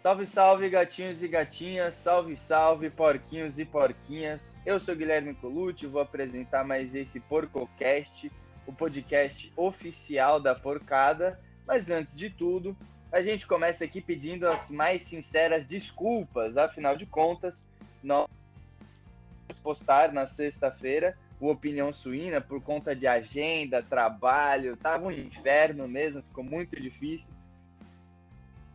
Salve, 0.00 0.28
salve, 0.28 0.70
gatinhos 0.70 1.24
e 1.24 1.26
gatinhas, 1.26 1.96
salve, 1.96 2.36
salve, 2.36 2.88
porquinhos 2.88 3.58
e 3.58 3.64
porquinhas. 3.64 4.62
Eu 4.64 4.78
sou 4.78 4.94
Guilherme 4.94 5.34
Colucci, 5.34 5.88
vou 5.88 6.00
apresentar 6.00 6.64
mais 6.64 6.94
esse 6.94 7.18
PorcoCast, 7.18 8.30
o 8.64 8.72
podcast 8.72 9.52
oficial 9.56 10.38
da 10.38 10.54
porcada. 10.54 11.40
Mas 11.66 11.90
antes 11.90 12.16
de 12.16 12.30
tudo, 12.30 12.76
a 13.10 13.20
gente 13.20 13.44
começa 13.44 13.84
aqui 13.84 14.00
pedindo 14.00 14.46
as 14.46 14.70
mais 14.70 15.02
sinceras 15.02 15.66
desculpas, 15.66 16.56
afinal 16.56 16.94
de 16.94 17.04
contas, 17.04 17.68
nós 18.00 18.28
vamos 19.48 19.58
postar 19.60 20.12
na 20.12 20.28
sexta-feira 20.28 21.18
o 21.40 21.48
Opinião 21.48 21.92
Suína 21.92 22.40
por 22.40 22.62
conta 22.62 22.94
de 22.94 23.08
agenda, 23.08 23.82
trabalho, 23.82 24.76
tava 24.76 25.08
um 25.08 25.10
inferno 25.10 25.88
mesmo, 25.88 26.22
ficou 26.22 26.44
muito 26.44 26.80
difícil. 26.80 27.34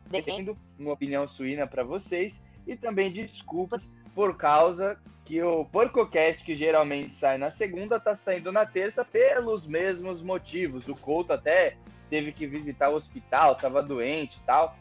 Defendo 0.09 0.57
uma 0.77 0.93
opinião 0.93 1.27
suína 1.27 1.67
para 1.67 1.83
vocês 1.83 2.45
e 2.65 2.75
também 2.75 3.11
desculpas 3.11 3.93
por 4.13 4.37
causa 4.37 4.99
que 5.25 5.41
o 5.41 5.65
PorcoCast, 5.65 6.43
que 6.43 6.53
geralmente 6.53 7.15
sai 7.15 7.37
na 7.37 7.49
segunda, 7.49 7.99
tá 7.99 8.15
saindo 8.15 8.51
na 8.51 8.65
terça 8.65 9.05
pelos 9.05 9.65
mesmos 9.65 10.21
motivos. 10.21 10.87
O 10.87 10.95
Couto 10.95 11.33
até 11.33 11.77
teve 12.09 12.31
que 12.31 12.45
visitar 12.45 12.89
o 12.89 12.95
hospital, 12.95 13.55
tava 13.55 13.81
doente 13.81 14.37
e 14.37 14.41
tal. 14.41 14.77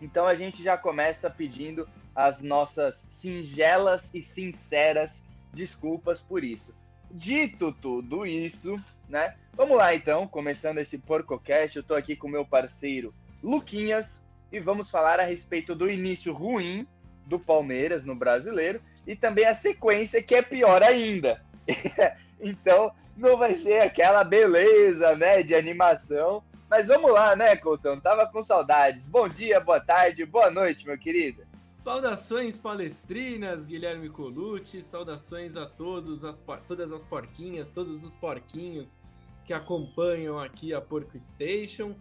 Então 0.00 0.26
a 0.26 0.34
gente 0.34 0.62
já 0.62 0.76
começa 0.78 1.28
pedindo 1.28 1.88
as 2.14 2.40
nossas 2.40 2.94
singelas 2.94 4.14
e 4.14 4.20
sinceras 4.20 5.24
desculpas 5.52 6.22
por 6.22 6.44
isso. 6.44 6.74
Dito 7.10 7.72
tudo 7.72 8.24
isso, 8.24 8.76
né? 9.08 9.36
Vamos 9.54 9.76
lá 9.76 9.94
então, 9.94 10.26
começando 10.26 10.78
esse 10.78 10.98
PorcoCast, 10.98 11.76
eu 11.76 11.82
tô 11.82 11.94
aqui 11.94 12.14
com 12.14 12.28
meu 12.28 12.46
parceiro 12.46 13.12
Luquinhas 13.42 14.24
e 14.52 14.58
vamos 14.58 14.90
falar 14.90 15.20
a 15.20 15.24
respeito 15.24 15.74
do 15.74 15.90
início 15.90 16.32
ruim 16.32 16.86
do 17.26 17.38
Palmeiras 17.38 18.04
no 18.04 18.14
brasileiro 18.14 18.80
e 19.06 19.14
também 19.14 19.44
a 19.46 19.54
sequência 19.54 20.22
que 20.22 20.34
é 20.34 20.42
pior 20.42 20.82
ainda. 20.82 21.42
então, 22.40 22.92
não 23.16 23.36
vai 23.36 23.54
ser 23.54 23.80
aquela 23.80 24.24
beleza, 24.24 25.14
né, 25.16 25.42
de 25.42 25.54
animação. 25.54 26.42
Mas 26.68 26.88
vamos 26.88 27.12
lá, 27.12 27.34
né, 27.34 27.56
Coutão? 27.56 28.00
Tava 28.00 28.26
com 28.26 28.42
saudades. 28.42 29.06
Bom 29.06 29.28
dia, 29.28 29.60
boa 29.60 29.80
tarde, 29.80 30.24
boa 30.24 30.50
noite, 30.50 30.86
meu 30.86 30.96
querido. 30.96 31.42
Saudações 31.76 32.58
palestrinas, 32.58 33.64
Guilherme 33.64 34.08
Colucci. 34.08 34.84
Saudações 34.84 35.56
a 35.56 35.66
todos, 35.66 36.24
as, 36.24 36.40
todas 36.68 36.92
as 36.92 37.04
porquinhas, 37.04 37.70
todos 37.70 38.04
os 38.04 38.14
porquinhos 38.14 38.98
que 39.44 39.52
acompanham 39.52 40.38
aqui 40.38 40.72
a 40.72 40.80
Porco 40.80 41.18
Station. 41.18 41.94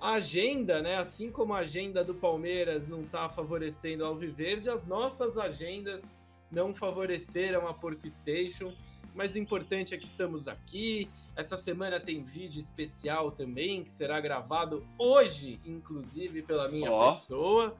A 0.00 0.14
agenda, 0.14 0.80
né? 0.80 0.96
Assim 0.96 1.30
como 1.30 1.52
a 1.52 1.58
agenda 1.58 2.02
do 2.02 2.14
Palmeiras 2.14 2.88
não 2.88 3.02
está 3.02 3.28
favorecendo 3.28 4.04
ao 4.04 4.16
Viverde, 4.16 4.70
as 4.70 4.86
nossas 4.86 5.36
agendas 5.36 6.02
não 6.50 6.74
favoreceram 6.74 7.68
a 7.68 7.74
Porco 7.74 8.08
Station. 8.10 8.72
Mas 9.14 9.34
o 9.34 9.38
importante 9.38 9.94
é 9.94 9.98
que 9.98 10.06
estamos 10.06 10.48
aqui. 10.48 11.10
Essa 11.36 11.56
semana 11.56 12.00
tem 12.00 12.22
vídeo 12.22 12.60
especial 12.60 13.30
também, 13.30 13.84
que 13.84 13.92
será 13.92 14.20
gravado 14.20 14.86
hoje, 14.96 15.60
inclusive, 15.64 16.42
pela 16.42 16.68
minha 16.68 16.90
oh. 16.90 17.12
pessoa. 17.12 17.76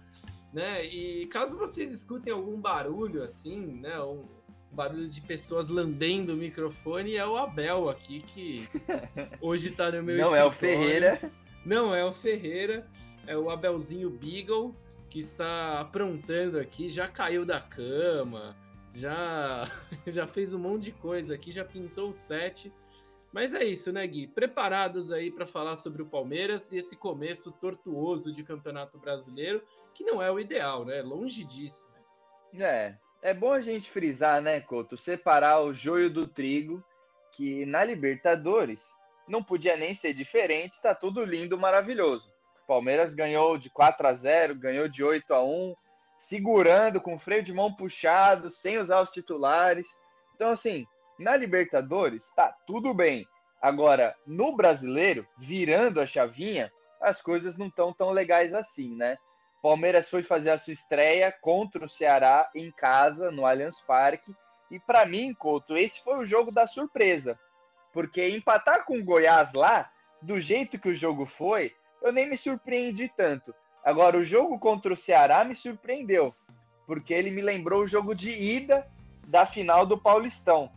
Né? 0.52 0.84
E 0.84 1.26
caso 1.26 1.56
vocês 1.56 1.92
escutem 1.92 2.32
algum 2.32 2.60
barulho 2.60 3.22
assim, 3.22 3.58
né? 3.60 3.98
Um 4.00 4.24
barulho 4.72 5.08
de 5.08 5.20
pessoas 5.20 5.68
lambendo 5.68 6.34
o 6.34 6.36
microfone, 6.36 7.16
é 7.16 7.26
o 7.26 7.36
Abel 7.36 7.88
aqui 7.88 8.20
que 8.20 8.68
hoje 9.40 9.68
está 9.68 9.90
no 9.90 10.02
meu 10.02 10.16
Não 10.16 10.36
escritório. 10.36 10.42
é 10.42 10.44
o 10.44 10.52
Ferreira. 10.52 11.32
Não 11.64 11.94
é 11.94 12.04
o 12.04 12.12
Ferreira, 12.12 12.86
é 13.26 13.36
o 13.36 13.50
Abelzinho 13.50 14.10
Beagle 14.10 14.74
que 15.10 15.18
está 15.18 15.80
aprontando 15.80 16.58
aqui, 16.58 16.88
já 16.88 17.08
caiu 17.08 17.44
da 17.44 17.60
cama, 17.60 18.56
já 18.94 19.68
já 20.06 20.26
fez 20.26 20.54
um 20.54 20.58
monte 20.58 20.84
de 20.84 20.92
coisa 20.92 21.34
aqui, 21.34 21.50
já 21.50 21.64
pintou 21.64 22.10
o 22.10 22.16
set. 22.16 22.72
Mas 23.32 23.52
é 23.52 23.64
isso, 23.64 23.92
né, 23.92 24.06
Gui? 24.06 24.26
Preparados 24.26 25.12
aí 25.12 25.30
para 25.30 25.46
falar 25.46 25.76
sobre 25.76 26.02
o 26.02 26.06
Palmeiras 26.06 26.72
e 26.72 26.78
esse 26.78 26.96
começo 26.96 27.52
tortuoso 27.52 28.32
de 28.32 28.42
Campeonato 28.42 28.98
Brasileiro, 28.98 29.62
que 29.94 30.04
não 30.04 30.20
é 30.22 30.30
o 30.30 30.40
ideal, 30.40 30.84
né? 30.84 31.00
Longe 31.02 31.44
disso. 31.44 31.88
É, 32.58 32.96
é 33.22 33.32
bom 33.32 33.52
a 33.52 33.60
gente 33.60 33.90
frisar, 33.90 34.40
né, 34.42 34.60
Couto? 34.60 34.96
Separar 34.96 35.60
o 35.60 35.72
joio 35.72 36.10
do 36.10 36.26
trigo, 36.26 36.82
que 37.30 37.64
na 37.66 37.84
Libertadores 37.84 38.96
não 39.30 39.42
podia 39.42 39.76
nem 39.76 39.94
ser 39.94 40.12
diferente, 40.12 40.72
está 40.72 40.94
tudo 40.94 41.24
lindo, 41.24 41.56
maravilhoso. 41.56 42.30
Palmeiras 42.66 43.14
ganhou 43.14 43.56
de 43.56 43.70
4 43.70 44.06
a 44.06 44.12
0, 44.12 44.54
ganhou 44.56 44.88
de 44.88 45.02
8 45.02 45.32
a 45.32 45.42
1, 45.42 45.74
segurando 46.18 47.00
com 47.00 47.18
freio 47.18 47.42
de 47.42 47.52
mão 47.52 47.72
puxado, 47.72 48.50
sem 48.50 48.78
usar 48.78 49.00
os 49.00 49.10
titulares. 49.10 49.86
Então 50.34 50.50
assim, 50.50 50.84
na 51.18 51.36
Libertadores 51.36 52.32
tá 52.34 52.54
tudo 52.66 52.92
bem. 52.92 53.26
Agora, 53.62 54.16
no 54.26 54.56
Brasileiro, 54.56 55.26
virando 55.38 56.00
a 56.00 56.06
chavinha, 56.06 56.72
as 57.00 57.22
coisas 57.22 57.56
não 57.56 57.68
estão 57.68 57.92
tão 57.92 58.10
legais 58.10 58.52
assim, 58.52 58.96
né? 58.96 59.16
Palmeiras 59.62 60.08
foi 60.08 60.22
fazer 60.22 60.50
a 60.50 60.58
sua 60.58 60.72
estreia 60.72 61.30
contra 61.30 61.84
o 61.84 61.88
Ceará 61.88 62.50
em 62.54 62.72
casa, 62.72 63.30
no 63.30 63.44
Allianz 63.44 63.80
Parque. 63.82 64.34
E 64.70 64.80
para 64.80 65.04
mim, 65.04 65.34
Couto, 65.34 65.76
esse 65.76 66.02
foi 66.02 66.16
o 66.16 66.24
jogo 66.24 66.50
da 66.50 66.66
surpresa. 66.66 67.38
Porque 67.92 68.28
empatar 68.28 68.84
com 68.84 68.98
o 68.98 69.04
Goiás 69.04 69.52
lá, 69.52 69.90
do 70.22 70.40
jeito 70.40 70.78
que 70.78 70.88
o 70.88 70.94
jogo 70.94 71.26
foi, 71.26 71.74
eu 72.02 72.12
nem 72.12 72.28
me 72.28 72.36
surpreendi 72.36 73.10
tanto. 73.16 73.54
Agora, 73.84 74.18
o 74.18 74.22
jogo 74.22 74.58
contra 74.58 74.92
o 74.92 74.96
Ceará 74.96 75.44
me 75.44 75.54
surpreendeu, 75.54 76.34
porque 76.86 77.14
ele 77.14 77.30
me 77.30 77.40
lembrou 77.40 77.82
o 77.82 77.86
jogo 77.86 78.14
de 78.14 78.30
ida 78.30 78.86
da 79.26 79.46
final 79.46 79.86
do 79.86 79.98
Paulistão. 79.98 80.70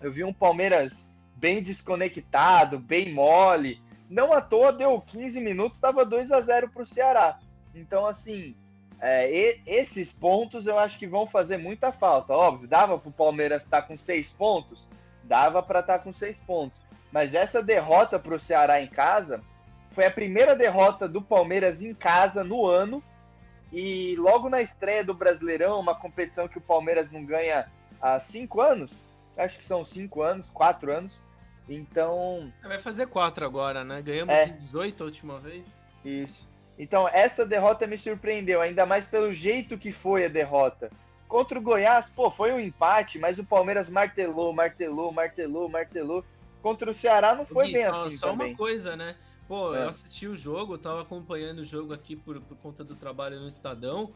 Eu 0.00 0.10
vi 0.10 0.24
um 0.24 0.32
Palmeiras 0.32 1.10
bem 1.36 1.62
desconectado, 1.62 2.78
bem 2.78 3.12
mole. 3.12 3.82
Não 4.08 4.32
à 4.32 4.40
toa 4.40 4.72
deu 4.72 5.00
15 5.00 5.40
minutos, 5.40 5.76
estava 5.76 6.04
2 6.04 6.32
a 6.32 6.40
0 6.40 6.70
para 6.70 6.82
o 6.82 6.86
Ceará. 6.86 7.38
Então, 7.74 8.06
assim, 8.06 8.56
é, 9.00 9.58
esses 9.66 10.12
pontos 10.12 10.66
eu 10.66 10.78
acho 10.78 10.98
que 10.98 11.06
vão 11.06 11.26
fazer 11.26 11.56
muita 11.56 11.92
falta. 11.92 12.32
Óbvio, 12.32 12.68
dava 12.68 12.98
para 12.98 13.08
o 13.08 13.12
Palmeiras 13.12 13.64
estar 13.64 13.82
com 13.82 13.96
seis 13.96 14.30
pontos, 14.30 14.88
dava 15.28 15.62
para 15.62 15.80
estar 15.80 15.98
tá 15.98 16.04
com 16.04 16.12
seis 16.12 16.40
pontos. 16.40 16.80
Mas 17.12 17.34
essa 17.34 17.62
derrota 17.62 18.18
para 18.18 18.34
o 18.34 18.38
Ceará 18.38 18.80
em 18.80 18.88
casa 18.88 19.42
foi 19.90 20.06
a 20.06 20.10
primeira 20.10 20.56
derrota 20.56 21.08
do 21.08 21.22
Palmeiras 21.22 21.82
em 21.82 21.94
casa 21.94 22.42
no 22.42 22.66
ano. 22.66 23.02
E 23.70 24.16
logo 24.16 24.48
na 24.48 24.62
estreia 24.62 25.04
do 25.04 25.12
Brasileirão, 25.12 25.78
uma 25.78 25.94
competição 25.94 26.48
que 26.48 26.56
o 26.56 26.60
Palmeiras 26.60 27.10
não 27.10 27.24
ganha 27.24 27.70
há 28.00 28.18
cinco 28.18 28.60
anos, 28.60 29.04
acho 29.36 29.58
que 29.58 29.64
são 29.64 29.84
cinco 29.84 30.22
anos, 30.22 30.48
quatro 30.48 30.90
anos. 30.90 31.20
Então. 31.68 32.50
É, 32.64 32.68
vai 32.68 32.78
fazer 32.78 33.06
quatro 33.08 33.44
agora, 33.44 33.84
né? 33.84 34.00
Ganhamos 34.00 34.34
é, 34.34 34.46
em 34.46 34.56
18 34.56 35.02
a 35.02 35.06
última 35.06 35.38
vez. 35.38 35.64
Isso. 36.02 36.48
Então, 36.78 37.08
essa 37.08 37.44
derrota 37.44 37.86
me 37.86 37.98
surpreendeu, 37.98 38.62
ainda 38.62 38.86
mais 38.86 39.06
pelo 39.06 39.32
jeito 39.32 39.76
que 39.76 39.92
foi 39.92 40.24
a 40.24 40.28
derrota. 40.28 40.90
Contra 41.28 41.58
o 41.58 41.62
Goiás, 41.62 42.08
pô, 42.08 42.30
foi 42.30 42.52
um 42.52 42.58
empate, 42.58 43.18
mas 43.18 43.38
o 43.38 43.44
Palmeiras 43.44 43.90
martelou, 43.90 44.50
martelou, 44.52 45.12
martelou, 45.12 45.68
martelou. 45.68 46.24
Contra 46.62 46.90
o 46.90 46.94
Ceará 46.94 47.34
não 47.34 47.44
foi 47.44 47.66
Gui, 47.66 47.74
bem 47.74 47.86
só, 47.86 48.06
assim 48.06 48.16
só 48.16 48.30
também. 48.30 48.50
uma 48.52 48.56
coisa, 48.56 48.96
né? 48.96 49.14
Pô, 49.46 49.74
é. 49.74 49.84
eu 49.84 49.88
assisti 49.90 50.26
o 50.26 50.36
jogo, 50.36 50.78
tava 50.78 51.02
acompanhando 51.02 51.60
o 51.60 51.64
jogo 51.64 51.92
aqui 51.92 52.16
por, 52.16 52.40
por 52.40 52.56
conta 52.58 52.82
do 52.82 52.96
trabalho 52.96 53.38
no 53.40 53.48
Estadão. 53.48 54.10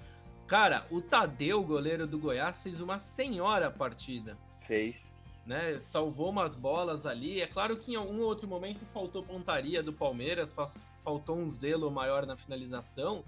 Cara, 0.47 0.87
o 0.91 1.01
Tadeu, 1.01 1.63
goleiro 1.63 2.07
do 2.07 2.19
Goiás, 2.19 2.63
fez 2.63 2.81
uma 2.81 2.99
senhora 2.99 3.71
partida. 3.71 4.37
Fez. 4.63 5.13
Né, 5.47 5.79
salvou 5.81 6.31
umas 6.31 6.55
bolas 6.55 7.05
ali. 7.05 7.41
É 7.41 7.47
claro 7.47 7.77
que 7.77 7.93
em 7.93 7.97
algum 7.97 8.21
outro 8.21 8.47
momento 8.47 8.87
faltou 8.93 9.23
pontaria 9.23 9.83
do 9.83 9.93
Palmeiras, 9.93 10.55
faltou 11.03 11.37
um 11.37 11.49
zelo 11.49 11.91
maior 11.91 12.25
na 12.27 12.37
finalização, 12.37 13.25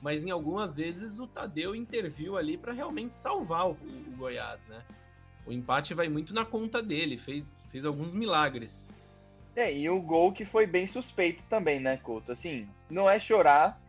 mas 0.00 0.24
em 0.24 0.30
algumas 0.30 0.76
vezes 0.76 1.18
o 1.18 1.26
Tadeu 1.26 1.74
interviu 1.74 2.36
ali 2.36 2.56
para 2.56 2.72
realmente 2.72 3.14
salvar 3.14 3.66
o, 3.66 3.72
o, 3.72 4.16
Goiás, 4.16 4.62
né? 4.68 4.82
O 5.46 5.52
empate 5.52 5.94
vai 5.94 6.08
muito 6.08 6.34
na 6.34 6.44
conta 6.44 6.82
dele, 6.82 7.18
fez, 7.18 7.64
fez 7.70 7.84
alguns 7.84 8.12
milagres. 8.12 8.84
É, 9.54 9.72
e 9.72 9.88
o 9.88 10.00
gol 10.00 10.32
que 10.32 10.44
foi 10.44 10.66
bem 10.66 10.86
suspeito 10.86 11.42
também, 11.48 11.80
né, 11.80 11.96
Couto? 11.96 12.32
Assim, 12.32 12.68
não 12.90 13.08
é 13.08 13.18
chorar, 13.18 13.80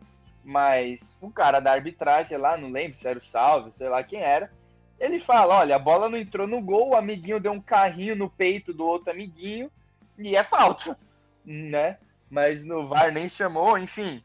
mas 0.42 1.18
o 1.20 1.30
cara 1.30 1.60
da 1.60 1.72
arbitragem 1.72 2.38
lá, 2.38 2.56
não 2.56 2.70
lembro 2.70 2.96
se 2.96 3.06
era 3.06 3.18
o 3.18 3.22
Salve, 3.22 3.70
sei 3.70 3.88
lá 3.88 4.02
quem 4.02 4.20
era, 4.20 4.50
ele 4.98 5.18
fala: 5.18 5.58
olha, 5.58 5.76
a 5.76 5.78
bola 5.78 6.08
não 6.08 6.16
entrou 6.16 6.46
no 6.46 6.60
gol, 6.60 6.90
o 6.90 6.96
amiguinho 6.96 7.40
deu 7.40 7.52
um 7.52 7.60
carrinho 7.60 8.16
no 8.16 8.30
peito 8.30 8.72
do 8.72 8.86
outro 8.86 9.10
amiguinho, 9.10 9.70
e 10.16 10.34
é 10.34 10.42
falta, 10.42 10.98
né? 11.44 11.98
Mas 12.30 12.64
no 12.64 12.86
VAR 12.86 13.12
nem 13.12 13.28
chamou, 13.28 13.76
enfim 13.76 14.22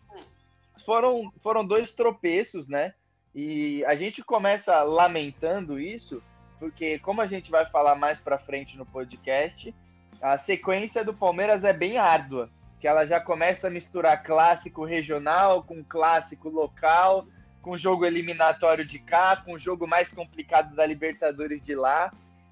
foram, 0.85 1.31
foram 1.41 1.65
dois 1.65 1.93
tropeços, 1.93 2.67
né? 2.67 2.93
E 3.35 3.83
a 3.85 3.95
gente 3.95 4.23
começa 4.23 4.83
lamentando 4.83 5.79
isso, 5.79 6.21
porque 6.59 6.99
como 6.99 7.21
a 7.21 7.27
gente 7.27 7.49
vai 7.49 7.65
falar 7.65 7.95
mais 7.95 8.19
para 8.19 8.37
frente 8.37 8.77
no 8.77 8.85
podcast, 8.85 9.73
a 10.21 10.37
sequência 10.37 11.03
do 11.03 11.13
Palmeiras 11.13 11.63
é 11.63 11.73
bem 11.73 11.97
árdua, 11.97 12.49
que 12.79 12.87
ela 12.87 13.05
já 13.05 13.19
começa 13.19 13.67
a 13.67 13.71
misturar 13.71 14.23
clássico 14.23 14.85
regional 14.85 15.63
com 15.63 15.83
clássico 15.83 16.49
local, 16.49 17.25
com 17.61 17.77
jogo 17.77 18.05
eliminatório 18.05 18.85
de 18.85 18.99
cá, 18.99 19.37
com 19.37 19.57
jogo 19.57 19.87
mais 19.87 20.11
complicado 20.11 20.75
da 20.75 20.85
Libertadores 20.85 21.61
de 21.61 21.73
lá. 21.73 22.11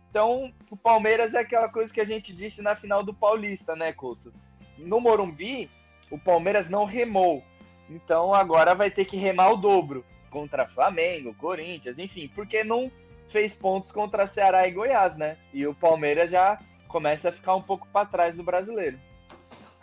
Então, 0.09 0.51
o 0.69 0.75
Palmeiras 0.75 1.33
é 1.33 1.39
aquela 1.39 1.69
coisa 1.69 1.93
que 1.93 2.01
a 2.01 2.05
gente 2.05 2.35
disse 2.35 2.61
na 2.61 2.75
final 2.75 3.03
do 3.03 3.13
Paulista, 3.13 3.75
né, 3.75 3.93
Couto? 3.93 4.33
No 4.77 4.99
Morumbi, 4.99 5.69
o 6.09 6.17
Palmeiras 6.17 6.69
não 6.69 6.85
remou. 6.85 7.43
Então 7.91 8.33
agora 8.33 8.73
vai 8.73 8.89
ter 8.89 9.05
que 9.05 9.17
remar 9.17 9.51
o 9.51 9.57
dobro 9.57 10.05
contra 10.29 10.67
Flamengo, 10.67 11.35
Corinthians, 11.35 11.99
enfim, 11.99 12.29
porque 12.33 12.63
não 12.63 12.91
fez 13.27 13.55
pontos 13.55 13.91
contra 13.91 14.27
Ceará 14.27 14.67
e 14.67 14.71
Goiás, 14.71 15.15
né? 15.17 15.37
E 15.53 15.67
o 15.67 15.75
Palmeiras 15.75 16.31
já 16.31 16.57
começa 16.87 17.29
a 17.29 17.31
ficar 17.31 17.55
um 17.55 17.61
pouco 17.61 17.87
para 17.87 18.05
trás 18.05 18.37
do 18.37 18.43
brasileiro. 18.43 18.99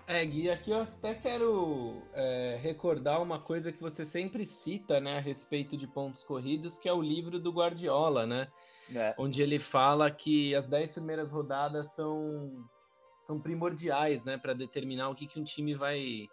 É, 0.06 0.24
Gui, 0.24 0.50
aqui 0.50 0.70
eu 0.70 0.82
até 0.82 1.12
quero 1.12 2.02
é, 2.14 2.58
recordar 2.62 3.20
uma 3.20 3.38
coisa 3.38 3.70
que 3.70 3.80
você 3.80 4.06
sempre 4.06 4.46
cita, 4.46 4.98
né, 5.00 5.18
a 5.18 5.20
respeito 5.20 5.76
de 5.76 5.86
pontos 5.86 6.22
corridos, 6.22 6.78
que 6.78 6.88
é 6.88 6.92
o 6.92 7.02
livro 7.02 7.38
do 7.38 7.52
Guardiola, 7.52 8.24
né? 8.24 8.48
É. 8.94 9.14
Onde 9.18 9.42
ele 9.42 9.58
fala 9.58 10.10
que 10.10 10.54
as 10.54 10.66
dez 10.66 10.94
primeiras 10.94 11.30
rodadas 11.30 11.94
são, 11.94 12.64
são 13.20 13.38
primordiais, 13.38 14.24
né, 14.24 14.38
para 14.38 14.54
determinar 14.54 15.10
o 15.10 15.14
que, 15.14 15.26
que 15.26 15.38
um 15.38 15.44
time 15.44 15.74
vai, 15.74 16.26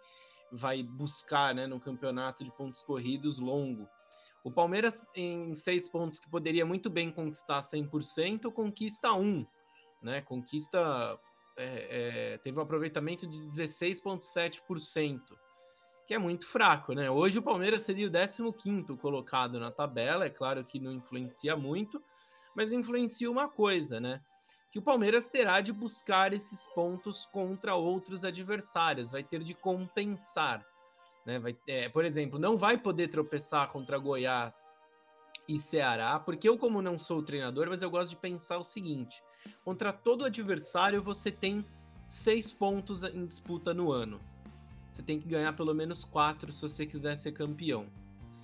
vai 0.52 0.82
buscar, 0.82 1.54
né, 1.54 1.66
no 1.66 1.80
campeonato 1.80 2.44
de 2.44 2.50
pontos 2.50 2.82
corridos 2.82 3.38
longo. 3.38 3.88
O 4.44 4.50
Palmeiras, 4.50 5.06
em 5.14 5.54
seis 5.54 5.88
pontos 5.88 6.20
que 6.20 6.30
poderia 6.30 6.64
muito 6.64 6.88
bem 6.88 7.10
conquistar 7.10 7.62
100%, 7.62 8.52
conquista 8.52 9.12
um, 9.12 9.44
né? 10.00 10.20
Conquista 10.22 11.18
é, 11.56 12.34
é, 12.34 12.38
teve 12.38 12.56
um 12.58 12.62
aproveitamento 12.62 13.26
de 13.26 13.42
16,7%, 13.42 15.20
que 16.06 16.14
é 16.14 16.18
muito 16.18 16.46
fraco, 16.46 16.92
né? 16.92 17.10
Hoje 17.10 17.40
o 17.40 17.42
Palmeiras 17.42 17.82
seria 17.82 18.06
o 18.06 18.52
15 18.52 18.96
colocado 18.98 19.58
na 19.58 19.72
tabela, 19.72 20.26
é 20.26 20.30
claro 20.30 20.64
que 20.64 20.78
não 20.78 20.92
influencia 20.92 21.56
muito, 21.56 22.00
mas 22.54 22.70
influencia 22.70 23.28
uma 23.28 23.48
coisa, 23.48 23.98
né? 23.98 24.22
Que 24.76 24.80
o 24.80 24.82
Palmeiras 24.82 25.26
terá 25.26 25.62
de 25.62 25.72
buscar 25.72 26.34
esses 26.34 26.66
pontos 26.66 27.24
contra 27.32 27.74
outros 27.74 28.24
adversários, 28.24 29.10
vai 29.10 29.24
ter 29.24 29.42
de 29.42 29.54
compensar. 29.54 30.66
Né? 31.24 31.38
Vai, 31.38 31.56
é, 31.66 31.88
por 31.88 32.04
exemplo, 32.04 32.38
não 32.38 32.58
vai 32.58 32.76
poder 32.76 33.08
tropeçar 33.08 33.72
contra 33.72 33.96
Goiás 33.96 34.74
e 35.48 35.58
Ceará, 35.58 36.20
porque 36.20 36.46
eu, 36.46 36.58
como 36.58 36.82
não 36.82 36.98
sou 36.98 37.22
treinador, 37.22 37.70
mas 37.70 37.80
eu 37.80 37.90
gosto 37.90 38.10
de 38.10 38.16
pensar 38.16 38.58
o 38.58 38.62
seguinte: 38.62 39.24
Contra 39.64 39.94
todo 39.94 40.26
adversário, 40.26 41.02
você 41.02 41.30
tem 41.30 41.64
seis 42.06 42.52
pontos 42.52 43.02
em 43.02 43.24
disputa 43.24 43.72
no 43.72 43.90
ano. 43.90 44.20
Você 44.90 45.02
tem 45.02 45.18
que 45.18 45.26
ganhar 45.26 45.54
pelo 45.54 45.72
menos 45.72 46.04
quatro 46.04 46.52
se 46.52 46.60
você 46.60 46.84
quiser 46.84 47.16
ser 47.16 47.32
campeão. 47.32 47.86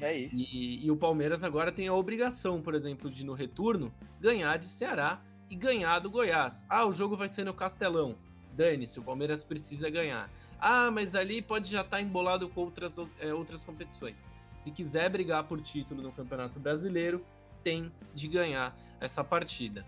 É 0.01 0.17
isso. 0.17 0.35
E, 0.35 0.87
e, 0.87 0.91
o 0.91 0.97
Palmeiras 0.97 1.45
agora 1.45 1.71
tem 1.71 1.89
a 1.89 1.95
obrigação, 1.95 2.63
por 2.63 2.75
exemplo, 2.75 3.11
de 3.11 3.23
no 3.23 3.35
retorno 3.35 3.93
ganhar 4.19 4.57
de 4.57 4.65
Ceará 4.65 5.23
e 5.53 5.55
ganhar 5.55 5.99
do 5.99 6.09
Goiás. 6.09 6.65
Ah, 6.67 6.87
o 6.87 6.95
jogo 6.95 7.15
vai 7.15 7.29
ser 7.29 7.45
no 7.45 7.53
Castelão. 7.53 8.17
Dane-se, 8.55 8.99
o 8.99 9.03
Palmeiras 9.03 9.45
precisa 9.45 9.91
ganhar. 9.91 10.31
Ah, 10.59 10.91
mas 10.91 11.15
ali 11.15 11.43
pode 11.43 11.71
já 11.71 11.83
estar 11.83 11.99
tá 11.99 12.03
embolado 12.03 12.49
com 12.49 12.63
outras, 12.63 12.97
é, 13.21 13.35
outras 13.35 13.61
competições. 13.61 14.17
Se 14.65 14.71
quiser 14.71 15.11
brigar 15.11 15.45
por 15.45 15.61
título 15.61 16.01
no 16.01 16.11
Campeonato 16.11 16.59
Brasileiro, 16.59 17.23
tem 17.63 17.93
de 18.15 18.29
ganhar 18.29 18.75
essa 18.99 19.23
partida. 19.23 19.85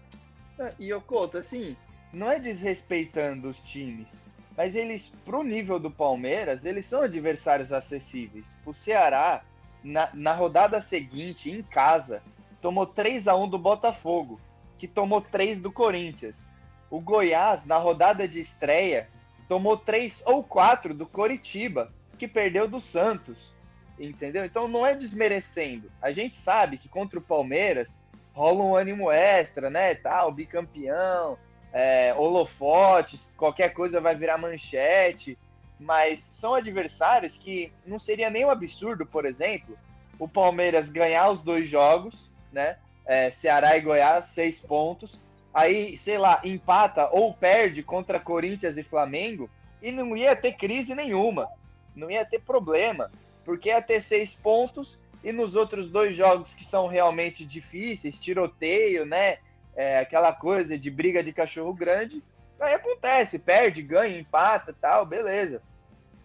Ah, 0.60 0.74
e 0.78 0.92
o 0.92 1.00
Couto, 1.00 1.38
assim, 1.38 1.74
não 2.12 2.30
é 2.30 2.38
desrespeitando 2.38 3.48
os 3.48 3.58
times, 3.60 4.22
mas 4.54 4.74
eles, 4.74 5.16
pro 5.24 5.42
nível 5.42 5.80
do 5.80 5.90
Palmeiras, 5.90 6.66
eles 6.66 6.84
são 6.84 7.00
adversários 7.00 7.72
acessíveis. 7.72 8.60
O 8.66 8.74
Ceará, 8.74 9.42
na, 9.82 10.10
na 10.12 10.34
rodada 10.34 10.78
seguinte, 10.82 11.50
em 11.50 11.62
casa, 11.62 12.22
tomou 12.60 12.84
3 12.84 13.28
a 13.28 13.34
1 13.34 13.48
do 13.48 13.58
Botafogo, 13.58 14.38
que 14.78 14.88
tomou 14.88 15.20
3 15.20 15.60
do 15.60 15.72
Corinthians. 15.72 16.48
O 16.90 17.00
Goiás, 17.00 17.66
na 17.66 17.76
rodada 17.76 18.26
de 18.28 18.40
estreia, 18.40 19.08
tomou 19.48 19.76
3 19.76 20.22
ou 20.26 20.42
4 20.42 20.94
do 20.94 21.06
Coritiba, 21.06 21.92
que 22.18 22.28
perdeu 22.28 22.68
do 22.68 22.80
Santos. 22.80 23.54
Entendeu? 23.98 24.44
Então 24.44 24.66
não 24.66 24.84
é 24.84 24.94
desmerecendo. 24.94 25.90
A 26.02 26.10
gente 26.10 26.34
sabe 26.34 26.78
que 26.78 26.88
contra 26.88 27.18
o 27.18 27.22
Palmeiras 27.22 28.04
rola 28.32 28.64
um 28.64 28.76
ânimo 28.76 29.10
extra, 29.10 29.70
né? 29.70 29.94
Tal, 29.94 30.32
bicampeão, 30.32 31.38
é, 31.72 32.12
holofotes, 32.14 33.34
qualquer 33.36 33.72
coisa 33.72 34.00
vai 34.00 34.16
virar 34.16 34.38
manchete. 34.38 35.38
Mas 35.78 36.20
são 36.20 36.54
adversários 36.54 37.36
que 37.36 37.72
não 37.86 37.98
seria 37.98 38.30
nem 38.30 38.44
um 38.44 38.50
absurdo, 38.50 39.04
por 39.04 39.24
exemplo, 39.24 39.76
o 40.18 40.28
Palmeiras 40.28 40.90
ganhar 40.90 41.30
os 41.30 41.42
dois 41.42 41.68
jogos, 41.68 42.30
né? 42.52 42.78
É, 43.06 43.30
Ceará 43.30 43.76
e 43.76 43.80
Goiás, 43.80 44.26
seis 44.26 44.60
pontos. 44.60 45.20
Aí, 45.52 45.96
sei 45.96 46.18
lá, 46.18 46.40
empata 46.42 47.08
ou 47.12 47.32
perde 47.32 47.82
contra 47.82 48.18
Corinthians 48.18 48.76
e 48.76 48.82
Flamengo 48.82 49.48
e 49.80 49.92
não 49.92 50.16
ia 50.16 50.34
ter 50.34 50.54
crise 50.54 50.94
nenhuma, 50.94 51.48
não 51.94 52.10
ia 52.10 52.24
ter 52.24 52.40
problema, 52.40 53.10
porque 53.44 53.68
ia 53.68 53.82
ter 53.82 54.00
seis 54.00 54.34
pontos 54.34 54.98
e 55.22 55.30
nos 55.30 55.54
outros 55.54 55.88
dois 55.88 56.14
jogos 56.14 56.54
que 56.54 56.64
são 56.64 56.86
realmente 56.86 57.44
difíceis, 57.44 58.18
tiroteio, 58.18 59.06
né? 59.06 59.38
É, 59.76 59.98
aquela 59.98 60.32
coisa 60.32 60.78
de 60.78 60.90
briga 60.90 61.22
de 61.22 61.32
cachorro 61.32 61.72
grande, 61.72 62.22
aí 62.60 62.74
acontece, 62.74 63.38
perde, 63.38 63.82
ganha, 63.82 64.18
empata, 64.18 64.74
tal, 64.80 65.04
beleza. 65.04 65.62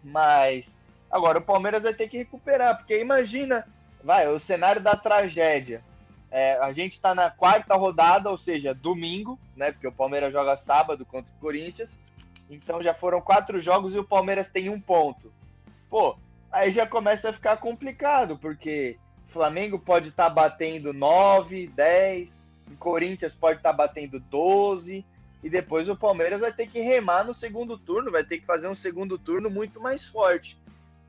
Mas 0.03 0.79
agora 1.09 1.39
o 1.39 1.43
Palmeiras 1.43 1.83
vai 1.83 1.93
ter 1.93 2.07
que 2.07 2.17
recuperar, 2.17 2.77
porque 2.77 2.99
imagina, 2.99 3.67
vai, 4.03 4.27
o 4.27 4.39
cenário 4.39 4.81
da 4.81 4.95
tragédia. 4.95 5.83
É, 6.31 6.57
a 6.57 6.71
gente 6.71 6.93
está 6.93 7.15
na 7.15 7.31
quarta 7.31 7.75
rodada, 7.75 8.29
ou 8.29 8.37
seja, 8.37 8.73
domingo, 8.73 9.39
né? 9.55 9.71
Porque 9.71 9.87
o 9.87 9.91
Palmeiras 9.91 10.31
joga 10.31 10.55
sábado 10.57 11.05
contra 11.05 11.31
o 11.31 11.39
Corinthians. 11.39 11.99
Então 12.49 12.81
já 12.81 12.93
foram 12.93 13.21
quatro 13.21 13.59
jogos 13.59 13.95
e 13.95 13.99
o 13.99 14.03
Palmeiras 14.03 14.49
tem 14.49 14.69
um 14.69 14.79
ponto. 14.79 15.31
Pô, 15.89 16.15
aí 16.51 16.71
já 16.71 16.85
começa 16.85 17.29
a 17.29 17.33
ficar 17.33 17.57
complicado, 17.57 18.37
porque 18.37 18.97
Flamengo 19.27 19.79
pode 19.79 20.09
estar 20.09 20.25
tá 20.25 20.29
batendo 20.29 20.93
9, 20.93 21.67
10, 21.67 22.47
Corinthians 22.77 23.35
pode 23.35 23.59
estar 23.59 23.71
tá 23.71 23.77
batendo 23.77 24.19
12, 24.19 25.05
e 25.43 25.49
depois 25.49 25.87
o 25.87 25.95
Palmeiras 25.95 26.41
vai 26.41 26.51
ter 26.51 26.67
que 26.67 26.79
remar 26.79 27.23
no 27.23 27.33
segundo 27.33 27.77
turno, 27.77 28.11
vai 28.11 28.23
ter 28.23 28.39
que 28.39 28.45
fazer 28.45 28.67
um 28.67 28.75
segundo 28.75 29.17
turno 29.17 29.49
muito 29.49 29.81
mais 29.81 30.07
forte. 30.07 30.57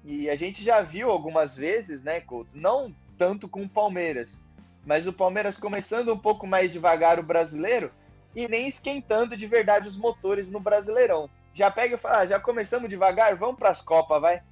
E 0.05 0.31
a 0.31 0.37
gente 0.37 0.63
já 0.63 0.81
viu 0.81 1.11
algumas 1.11 1.57
vezes, 1.57 2.03
né, 2.03 2.21
Couto? 2.21 2.51
Não 2.55 2.95
tanto 3.19 3.49
com 3.49 3.63
o 3.63 3.69
Palmeiras, 3.69 4.43
mas 4.91 5.07
o 5.07 5.13
Palmeiras 5.13 5.57
começando 5.57 6.13
um 6.13 6.19
pouco 6.19 6.49
mais 6.49 6.73
devagar 6.73 7.21
o 7.21 7.23
brasileiro 7.23 7.93
e 8.35 8.49
nem 8.49 8.67
esquentando 8.67 9.37
de 9.37 9.47
verdade 9.47 9.87
os 9.87 9.97
motores 9.97 10.51
no 10.51 10.59
Brasileirão. 10.59 11.31
Já 11.55 11.71
pega 11.71 11.95
e 11.95 11.99
fala, 11.99 12.19
ah, 12.19 12.27
já 12.27 12.41
começamos 12.41 12.91
devagar, 12.91 13.37
vamos 13.37 13.57
para 13.57 13.69
as 13.69 13.81
Copas, 13.81 14.21
vai. 14.21 14.43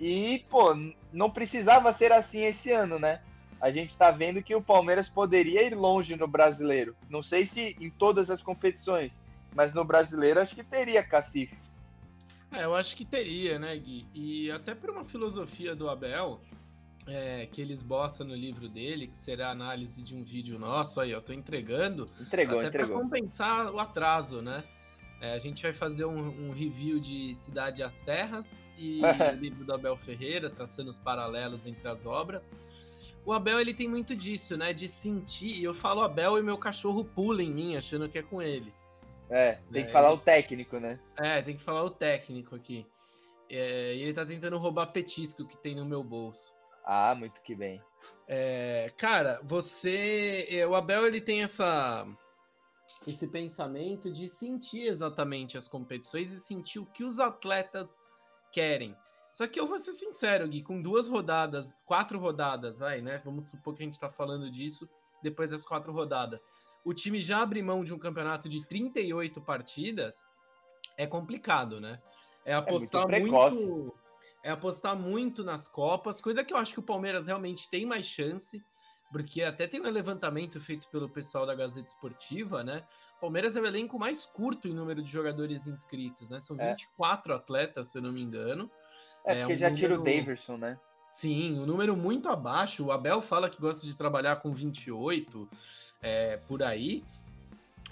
E, 0.00 0.42
pô, 0.48 0.74
não 1.12 1.28
precisava 1.28 1.92
ser 1.92 2.12
assim 2.12 2.44
esse 2.44 2.72
ano, 2.72 2.98
né? 2.98 3.20
A 3.60 3.70
gente 3.70 3.90
está 3.90 4.10
vendo 4.10 4.42
que 4.42 4.54
o 4.54 4.62
Palmeiras 4.62 5.06
poderia 5.06 5.62
ir 5.62 5.74
longe 5.74 6.16
no 6.16 6.26
brasileiro. 6.26 6.96
Não 7.10 7.22
sei 7.22 7.44
se 7.44 7.76
em 7.78 7.90
todas 7.90 8.30
as 8.30 8.40
competições, 8.40 9.22
mas 9.54 9.74
no 9.74 9.84
brasileiro 9.84 10.40
acho 10.40 10.54
que 10.54 10.64
teria 10.64 11.02
cacife. 11.02 11.58
É, 12.50 12.64
eu 12.64 12.74
acho 12.74 12.96
que 12.96 13.04
teria, 13.04 13.58
né, 13.58 13.76
Gui? 13.76 14.06
E 14.14 14.50
até 14.50 14.74
por 14.74 14.88
uma 14.88 15.04
filosofia 15.04 15.76
do 15.76 15.90
Abel, 15.90 16.40
é, 17.06 17.46
que 17.46 17.60
ele 17.60 17.72
esboça 17.72 18.24
no 18.24 18.34
livro 18.34 18.68
dele, 18.68 19.08
que 19.08 19.18
será 19.18 19.50
análise 19.50 20.02
de 20.02 20.14
um 20.14 20.22
vídeo 20.22 20.58
nosso, 20.58 21.00
aí, 21.00 21.10
eu 21.10 21.20
tô 21.20 21.32
entregando. 21.32 22.08
Entregou, 22.20 22.58
até 22.58 22.68
entregou. 22.68 22.96
Pra 22.96 23.04
compensar 23.04 23.72
o 23.72 23.78
atraso, 23.78 24.40
né? 24.40 24.64
É, 25.20 25.34
a 25.34 25.38
gente 25.38 25.62
vai 25.62 25.72
fazer 25.72 26.04
um, 26.04 26.48
um, 26.48 26.50
review 26.50 26.98
de 27.00 27.34
Cidade 27.34 27.82
às 27.82 27.94
Serras 27.94 28.62
e 28.76 29.00
o 29.00 29.34
livro 29.40 29.64
do 29.64 29.72
Abel 29.72 29.96
Ferreira, 29.96 30.50
traçando 30.50 30.90
os 30.90 30.98
paralelos 30.98 31.66
entre 31.66 31.86
as 31.88 32.04
obras. 32.04 32.50
O 33.24 33.32
Abel 33.32 33.58
ele 33.58 33.72
tem 33.72 33.88
muito 33.88 34.14
disso, 34.14 34.56
né? 34.56 34.72
De 34.72 34.86
sentir. 34.86 35.62
Eu 35.62 35.72
falo 35.72 36.02
Abel 36.02 36.38
e 36.38 36.42
meu 36.42 36.58
cachorro 36.58 37.04
pula 37.04 37.42
em 37.42 37.50
mim, 37.50 37.76
achando 37.76 38.08
que 38.08 38.18
é 38.18 38.22
com 38.22 38.42
ele. 38.42 38.72
É, 39.30 39.58
tem 39.72 39.82
é, 39.82 39.86
que 39.86 39.92
falar 39.92 40.08
ele... 40.08 40.16
o 40.16 40.20
técnico, 40.20 40.78
né? 40.78 40.98
É, 41.16 41.40
tem 41.40 41.56
que 41.56 41.62
falar 41.62 41.84
o 41.84 41.90
técnico 41.90 42.54
aqui. 42.54 42.86
É, 43.48 43.94
e 43.94 44.02
ele 44.02 44.12
tá 44.12 44.26
tentando 44.26 44.58
roubar 44.58 44.88
petisco 44.88 45.46
que 45.46 45.56
tem 45.56 45.74
no 45.74 45.86
meu 45.86 46.02
bolso. 46.02 46.52
Ah, 46.84 47.14
muito 47.14 47.40
que 47.42 47.54
bem. 47.54 47.82
É, 48.28 48.92
cara, 48.96 49.40
você. 49.42 50.46
É, 50.50 50.66
o 50.66 50.74
Abel 50.74 51.06
ele 51.06 51.20
tem 51.20 51.42
essa 51.42 52.06
esse 53.06 53.26
pensamento 53.26 54.10
de 54.10 54.28
sentir 54.28 54.86
exatamente 54.86 55.58
as 55.58 55.68
competições 55.68 56.32
e 56.32 56.40
sentir 56.40 56.78
o 56.78 56.86
que 56.86 57.04
os 57.04 57.18
atletas 57.18 58.02
querem. 58.50 58.96
Só 59.32 59.46
que 59.46 59.58
eu 59.58 59.66
vou 59.66 59.78
ser 59.78 59.92
sincero, 59.94 60.48
Gui, 60.48 60.62
com 60.62 60.80
duas 60.80 61.08
rodadas, 61.08 61.82
quatro 61.84 62.18
rodadas, 62.18 62.78
vai, 62.78 63.00
né? 63.00 63.20
Vamos 63.24 63.48
supor 63.48 63.74
que 63.74 63.82
a 63.82 63.84
gente 63.84 63.98
tá 63.98 64.08
falando 64.08 64.50
disso 64.50 64.88
depois 65.22 65.50
das 65.50 65.66
quatro 65.66 65.92
rodadas. 65.92 66.48
O 66.84 66.94
time 66.94 67.20
já 67.20 67.42
abre 67.42 67.60
mão 67.60 67.82
de 67.82 67.92
um 67.92 67.98
campeonato 67.98 68.48
de 68.48 68.64
38 68.66 69.40
partidas, 69.40 70.26
é 70.96 71.06
complicado, 71.06 71.80
né? 71.80 72.00
É, 72.44 72.54
apostar 72.54 73.12
é 73.12 73.20
muito, 73.20 73.34
muito, 73.34 73.94
é 74.44 74.50
apostar 74.50 74.94
muito 74.94 75.42
nas 75.42 75.66
Copas, 75.66 76.20
coisa 76.20 76.44
que 76.44 76.52
eu 76.52 76.58
acho 76.58 76.74
que 76.74 76.78
o 76.78 76.82
Palmeiras 76.82 77.26
realmente 77.26 77.68
tem 77.68 77.86
mais 77.86 78.04
chance, 78.04 78.62
porque 79.10 79.42
até 79.42 79.66
tem 79.66 79.80
um 79.80 79.90
levantamento 79.90 80.60
feito 80.60 80.86
pelo 80.88 81.08
pessoal 81.08 81.46
da 81.46 81.54
Gazeta 81.54 81.88
Esportiva, 81.88 82.62
né? 82.62 82.84
O 83.16 83.20
Palmeiras 83.22 83.56
é 83.56 83.60
o 83.60 83.66
elenco 83.66 83.98
mais 83.98 84.26
curto 84.26 84.68
em 84.68 84.74
número 84.74 85.02
de 85.02 85.10
jogadores 85.10 85.66
inscritos, 85.66 86.28
né? 86.28 86.40
São 86.40 86.58
24 86.58 87.32
é. 87.32 87.36
atletas, 87.36 87.88
se 87.88 87.96
eu 87.96 88.02
não 88.02 88.12
me 88.12 88.20
engano. 88.20 88.70
É, 89.24 89.32
é 89.32 89.38
porque 89.40 89.54
um 89.54 89.56
já 89.56 89.70
número... 89.70 89.80
tira 89.80 89.98
o 89.98 90.04
Daverson, 90.04 90.56
né? 90.58 90.78
Sim, 91.10 91.58
um 91.58 91.64
número 91.64 91.96
muito 91.96 92.28
abaixo. 92.28 92.84
O 92.84 92.92
Abel 92.92 93.22
fala 93.22 93.48
que 93.48 93.58
gosta 93.58 93.86
de 93.86 93.94
trabalhar 93.94 94.36
com 94.36 94.52
28, 94.52 95.48
é, 96.02 96.36
por 96.36 96.62
aí. 96.62 97.02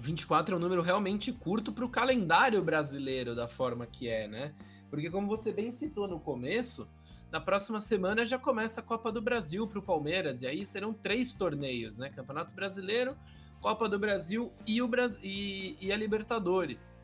24 0.00 0.54
é 0.54 0.58
um 0.58 0.60
número 0.60 0.82
realmente 0.82 1.32
curto 1.32 1.72
para 1.72 1.84
o 1.84 1.88
calendário 1.88 2.60
brasileiro, 2.62 3.34
da 3.34 3.48
forma 3.48 3.86
que 3.86 4.06
é, 4.06 4.28
né? 4.28 4.54
Porque, 4.92 5.08
como 5.08 5.26
você 5.26 5.50
bem 5.50 5.72
citou 5.72 6.06
no 6.06 6.20
começo, 6.20 6.86
na 7.30 7.40
próxima 7.40 7.80
semana 7.80 8.26
já 8.26 8.38
começa 8.38 8.80
a 8.80 8.82
Copa 8.82 9.10
do 9.10 9.22
Brasil 9.22 9.66
para 9.66 9.78
o 9.78 9.82
Palmeiras, 9.82 10.42
e 10.42 10.46
aí 10.46 10.66
serão 10.66 10.92
três 10.92 11.32
torneios, 11.32 11.96
né? 11.96 12.10
Campeonato 12.10 12.52
Brasileiro, 12.52 13.16
Copa 13.58 13.88
do 13.88 13.98
Brasil 13.98 14.52
e, 14.66 14.82
o 14.82 14.90
e, 15.22 15.78
e 15.80 15.90
a 15.90 15.96
Libertadores. 15.96 16.94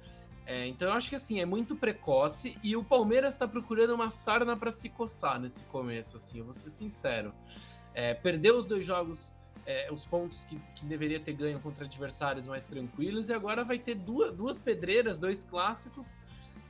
É, 0.44 0.66
então 0.66 0.88
eu 0.88 0.92
acho 0.92 1.08
que 1.08 1.16
assim, 1.16 1.40
é 1.40 1.46
muito 1.46 1.74
precoce 1.74 2.58
e 2.62 2.76
o 2.76 2.84
Palmeiras 2.84 3.32
está 3.32 3.48
procurando 3.48 3.94
uma 3.94 4.10
sarna 4.10 4.54
para 4.54 4.70
se 4.70 4.90
coçar 4.90 5.40
nesse 5.40 5.64
começo, 5.64 6.18
assim, 6.18 6.40
eu 6.40 6.44
vou 6.44 6.52
ser 6.52 6.68
sincero. 6.68 7.32
É, 7.94 8.12
perdeu 8.12 8.58
os 8.58 8.68
dois 8.68 8.84
jogos, 8.84 9.34
é, 9.64 9.90
os 9.90 10.04
pontos 10.04 10.44
que, 10.44 10.60
que, 10.74 10.84
deveria 10.84 11.20
ter 11.20 11.32
ganho 11.32 11.58
contra 11.58 11.86
adversários 11.86 12.46
mais 12.46 12.66
tranquilos, 12.66 13.30
e 13.30 13.32
agora 13.32 13.64
vai 13.64 13.78
ter 13.78 13.94
duas, 13.94 14.36
duas 14.36 14.58
pedreiras, 14.58 15.18
dois 15.18 15.42
clássicos 15.46 16.14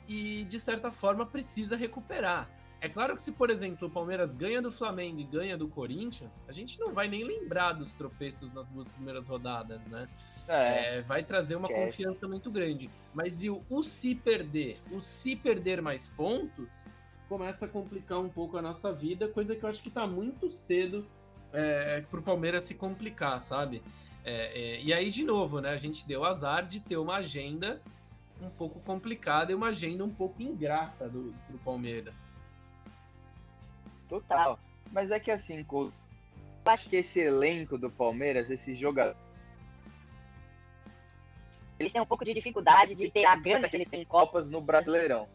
e, 0.08 0.44
de 0.44 0.58
certa 0.58 0.90
forma, 0.90 1.26
precisa 1.26 1.76
recuperar. 1.76 2.48
É 2.80 2.88
claro 2.88 3.14
que 3.14 3.22
se, 3.22 3.32
por 3.32 3.50
exemplo, 3.50 3.88
o 3.88 3.90
Palmeiras 3.90 4.34
ganha 4.34 4.62
do 4.62 4.70
Flamengo 4.72 5.20
e 5.20 5.24
ganha 5.24 5.56
do 5.56 5.68
Corinthians, 5.68 6.42
a 6.48 6.52
gente 6.52 6.78
não 6.78 6.92
vai 6.92 7.08
nem 7.08 7.24
lembrar 7.24 7.72
dos 7.72 7.94
tropeços 7.94 8.52
nas 8.52 8.68
duas 8.68 8.88
primeiras 8.88 9.26
rodadas, 9.26 9.80
né? 9.86 10.08
É, 10.48 10.98
é, 10.98 11.02
vai 11.02 11.22
trazer 11.22 11.54
esquece. 11.54 11.72
uma 11.74 11.84
confiança 11.84 12.26
muito 12.26 12.50
grande. 12.50 12.88
Mas 13.12 13.42
e 13.42 13.50
o, 13.50 13.62
o 13.68 13.82
se 13.82 14.14
perder, 14.14 14.78
o 14.90 15.00
se 15.00 15.36
perder 15.36 15.82
mais 15.82 16.08
pontos, 16.08 16.84
começa 17.28 17.66
a 17.66 17.68
complicar 17.68 18.18
um 18.18 18.28
pouco 18.28 18.56
a 18.56 18.62
nossa 18.62 18.92
vida, 18.92 19.28
coisa 19.28 19.54
que 19.54 19.62
eu 19.62 19.68
acho 19.68 19.82
que 19.82 19.90
tá 19.90 20.06
muito 20.06 20.48
cedo 20.48 21.04
é, 21.52 22.02
pro 22.10 22.22
Palmeiras 22.22 22.64
se 22.64 22.74
complicar, 22.74 23.42
sabe? 23.42 23.82
É, 24.24 24.76
é, 24.76 24.82
e 24.82 24.92
aí, 24.92 25.10
de 25.10 25.24
novo, 25.24 25.60
né? 25.60 25.70
A 25.70 25.78
gente 25.78 26.06
deu 26.06 26.24
azar 26.24 26.66
de 26.66 26.80
ter 26.80 26.96
uma 26.96 27.16
agenda 27.16 27.82
um 28.40 28.50
pouco 28.50 28.80
complicada 28.80 29.52
e 29.52 29.54
uma 29.54 29.68
agenda 29.68 30.04
um 30.04 30.10
pouco 30.10 30.40
ingrata 30.42 31.08
do, 31.08 31.34
pro 31.46 31.58
Palmeiras. 31.58 32.30
Total. 34.08 34.58
Mas 34.92 35.10
é 35.10 35.20
que 35.20 35.30
assim, 35.30 35.66
eu 35.70 35.92
acho 36.64 36.88
que 36.88 36.96
esse 36.96 37.20
elenco 37.20 37.76
do 37.76 37.90
Palmeiras, 37.90 38.50
esses 38.50 38.78
jogadores. 38.78 39.20
Eles 41.78 41.92
têm 41.92 42.00
um 42.00 42.06
pouco 42.06 42.24
de 42.24 42.34
dificuldade 42.34 42.94
de 42.94 43.10
ter 43.10 43.24
a 43.24 43.36
grana 43.36 43.68
que 43.68 43.76
eles 43.76 43.88
têm 43.88 44.02
em 44.02 44.04
Copas 44.04 44.48
no 44.48 44.60
Brasileirão. 44.60 45.28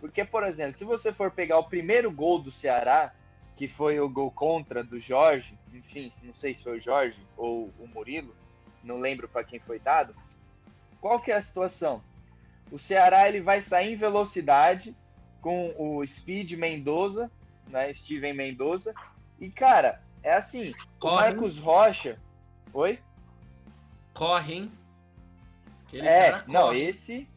Porque, 0.00 0.24
por 0.24 0.42
exemplo, 0.44 0.78
se 0.78 0.84
você 0.84 1.12
for 1.12 1.30
pegar 1.30 1.58
o 1.58 1.64
primeiro 1.64 2.10
gol 2.10 2.38
do 2.38 2.50
Ceará, 2.50 3.14
que 3.56 3.68
foi 3.68 4.00
o 4.00 4.08
gol 4.08 4.30
contra 4.30 4.82
do 4.82 4.98
Jorge, 4.98 5.58
enfim, 5.72 6.10
não 6.22 6.34
sei 6.34 6.54
se 6.54 6.64
foi 6.64 6.78
o 6.78 6.80
Jorge 6.80 7.20
ou 7.36 7.70
o 7.78 7.86
Murilo, 7.86 8.34
não 8.82 8.98
lembro 8.98 9.28
para 9.28 9.44
quem 9.44 9.58
foi 9.58 9.78
dado. 9.78 10.14
Qual 11.00 11.20
que 11.20 11.30
é 11.30 11.36
a 11.36 11.42
situação? 11.42 12.02
O 12.70 12.78
Ceará 12.78 13.28
ele 13.28 13.40
vai 13.40 13.62
sair 13.62 13.92
em 13.92 13.96
velocidade 13.96 14.96
com 15.40 15.74
o 15.78 16.06
Speed 16.06 16.52
Mendoza, 16.52 17.30
né? 17.68 17.92
Steven 17.92 18.32
Mendoza. 18.32 18.94
E, 19.38 19.50
cara, 19.50 20.00
é 20.22 20.32
assim, 20.32 20.72
Corre. 20.98 21.12
o 21.12 21.16
Marcos 21.16 21.58
Rocha. 21.58 22.18
Oi? 22.72 22.98
Corre, 24.14 24.54
hein? 24.54 24.72
Aquele 25.86 26.08
é, 26.08 26.42
não, 26.48 26.72
esse 26.72 27.28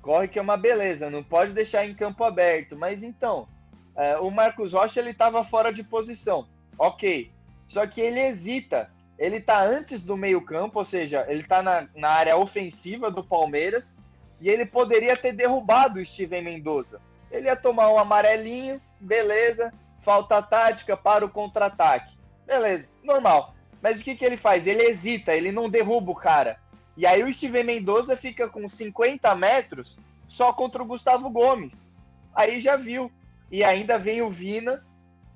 corre 0.00 0.28
que 0.28 0.38
é 0.38 0.42
uma 0.42 0.56
beleza, 0.56 1.10
não 1.10 1.22
pode 1.22 1.52
deixar 1.52 1.84
em 1.84 1.94
campo 1.94 2.24
aberto. 2.24 2.76
Mas 2.76 3.02
então, 3.02 3.48
é, 3.96 4.16
o 4.18 4.30
Marcos 4.30 4.72
Rocha 4.72 5.00
ele 5.00 5.10
estava 5.10 5.44
fora 5.44 5.72
de 5.72 5.82
posição, 5.82 6.46
ok. 6.78 7.30
Só 7.66 7.86
que 7.86 8.00
ele 8.00 8.20
hesita. 8.20 8.90
Ele 9.18 9.36
está 9.36 9.62
antes 9.62 10.02
do 10.02 10.16
meio-campo, 10.16 10.78
ou 10.78 10.84
seja, 10.84 11.26
ele 11.28 11.42
está 11.42 11.62
na, 11.62 11.86
na 11.94 12.08
área 12.08 12.36
ofensiva 12.38 13.10
do 13.10 13.22
Palmeiras 13.22 13.98
e 14.40 14.48
ele 14.48 14.64
poderia 14.64 15.16
ter 15.16 15.32
derrubado 15.32 16.00
o 16.00 16.04
Steven 16.04 16.42
Mendoza. 16.42 17.00
Ele 17.30 17.46
ia 17.46 17.56
tomar 17.56 17.92
um 17.92 17.98
amarelinho, 17.98 18.80
beleza, 18.98 19.72
falta 20.00 20.42
tática 20.42 20.96
para 20.96 21.24
o 21.24 21.30
contra-ataque. 21.30 22.16
Beleza, 22.46 22.88
normal. 23.04 23.54
Mas 23.82 24.00
o 24.00 24.04
que, 24.04 24.16
que 24.16 24.24
ele 24.24 24.36
faz? 24.36 24.66
Ele 24.66 24.82
hesita, 24.82 25.34
ele 25.34 25.52
não 25.52 25.68
derruba 25.68 26.10
o 26.10 26.14
cara. 26.14 26.58
E 26.96 27.06
aí 27.06 27.22
o 27.22 27.32
Steven 27.32 27.64
Mendoza 27.64 28.16
fica 28.16 28.48
com 28.48 28.68
50 28.68 29.34
metros 29.34 29.98
só 30.28 30.52
contra 30.52 30.82
o 30.82 30.86
Gustavo 30.86 31.30
Gomes. 31.30 31.88
Aí 32.34 32.60
já 32.60 32.76
viu. 32.76 33.10
E 33.50 33.64
ainda 33.64 33.98
vem 33.98 34.22
o 34.22 34.30
Vina 34.30 34.84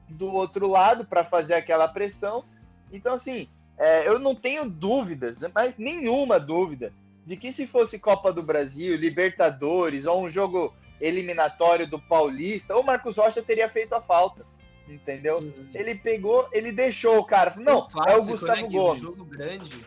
do 0.09 0.33
outro 0.33 0.69
lado 0.69 1.05
para 1.05 1.25
fazer 1.25 1.55
aquela 1.55 1.89
pressão. 1.89 2.45
Então, 2.93 3.15
assim, 3.15 3.49
é, 3.77 4.07
eu 4.07 4.19
não 4.19 4.35
tenho 4.35 4.69
dúvidas, 4.69 5.45
mas 5.55 5.77
nenhuma 5.77 6.39
dúvida, 6.39 6.93
de 7.25 7.37
que 7.37 7.52
se 7.52 7.66
fosse 7.66 7.99
Copa 7.99 8.33
do 8.33 8.43
Brasil, 8.43 8.97
Libertadores 8.97 10.07
ou 10.07 10.23
um 10.23 10.28
jogo 10.28 10.75
eliminatório 11.00 11.87
do 11.87 11.99
Paulista, 11.99 12.76
o 12.76 12.83
Marcos 12.83 13.16
Rocha 13.16 13.43
teria 13.43 13.69
feito 13.69 13.95
a 13.95 14.00
falta. 14.00 14.47
Entendeu? 14.87 15.40
Sim. 15.40 15.71
Ele 15.73 15.95
pegou, 15.95 16.47
ele 16.52 16.71
deixou 16.71 17.19
o 17.19 17.25
cara. 17.25 17.54
Não, 17.57 17.88
clássico, 17.88 18.11
é 18.11 18.16
o 18.16 18.25
Gustavo 18.25 18.62
né, 18.62 18.69
Gomes. 18.69 19.02
Um 19.02 19.16
jogo 19.16 19.31
grande. 19.31 19.87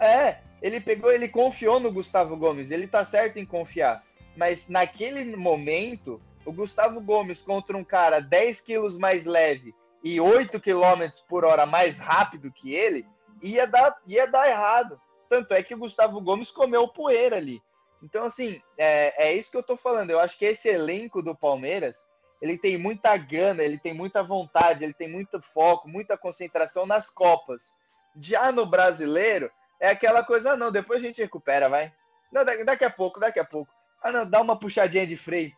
É, 0.00 0.38
ele 0.60 0.80
pegou, 0.80 1.12
ele 1.12 1.28
confiou 1.28 1.78
no 1.78 1.92
Gustavo 1.92 2.36
Gomes. 2.36 2.70
Ele 2.70 2.88
tá 2.88 3.04
certo 3.04 3.38
em 3.38 3.46
confiar. 3.46 4.04
Mas 4.36 4.68
naquele 4.68 5.36
momento, 5.36 6.20
o 6.44 6.52
Gustavo 6.52 7.00
Gomes 7.00 7.40
contra 7.40 7.76
um 7.76 7.84
cara 7.84 8.18
10 8.18 8.60
quilos 8.62 8.98
mais 8.98 9.24
leve 9.24 9.74
e 10.02 10.20
8 10.20 10.58
quilômetros 10.58 11.20
por 11.20 11.44
hora 11.44 11.64
mais 11.64 12.00
rápido 12.00 12.50
que 12.50 12.74
ele, 12.74 13.06
ia 13.40 13.66
dar, 13.66 13.96
ia 14.06 14.26
dar 14.26 14.48
errado. 14.48 15.00
Tanto 15.32 15.54
é 15.54 15.62
que 15.62 15.74
o 15.74 15.78
Gustavo 15.78 16.20
Gomes 16.20 16.50
comeu 16.50 16.86
poeira 16.86 17.38
ali. 17.38 17.62
Então, 18.02 18.26
assim, 18.26 18.60
é, 18.76 19.28
é 19.28 19.34
isso 19.34 19.50
que 19.50 19.56
eu 19.56 19.62
tô 19.62 19.78
falando. 19.78 20.10
Eu 20.10 20.20
acho 20.20 20.36
que 20.36 20.44
esse 20.44 20.68
elenco 20.68 21.22
do 21.22 21.34
Palmeiras, 21.34 21.96
ele 22.42 22.58
tem 22.58 22.76
muita 22.76 23.16
gana, 23.16 23.62
ele 23.62 23.78
tem 23.78 23.94
muita 23.94 24.22
vontade, 24.22 24.84
ele 24.84 24.92
tem 24.92 25.08
muito 25.08 25.40
foco, 25.40 25.88
muita 25.88 26.18
concentração 26.18 26.84
nas 26.84 27.08
Copas. 27.08 27.74
Já 28.14 28.52
no 28.52 28.66
brasileiro, 28.66 29.50
é 29.80 29.88
aquela 29.88 30.22
coisa, 30.22 30.52
ah, 30.52 30.56
não, 30.58 30.70
depois 30.70 31.02
a 31.02 31.06
gente 31.06 31.22
recupera, 31.22 31.66
vai. 31.66 31.90
Não, 32.30 32.44
daqui 32.44 32.84
a 32.84 32.90
pouco, 32.90 33.18
daqui 33.18 33.40
a 33.40 33.44
pouco. 33.44 33.72
Ah, 34.02 34.12
não, 34.12 34.28
dá 34.28 34.38
uma 34.38 34.58
puxadinha 34.58 35.06
de 35.06 35.16
freio. 35.16 35.50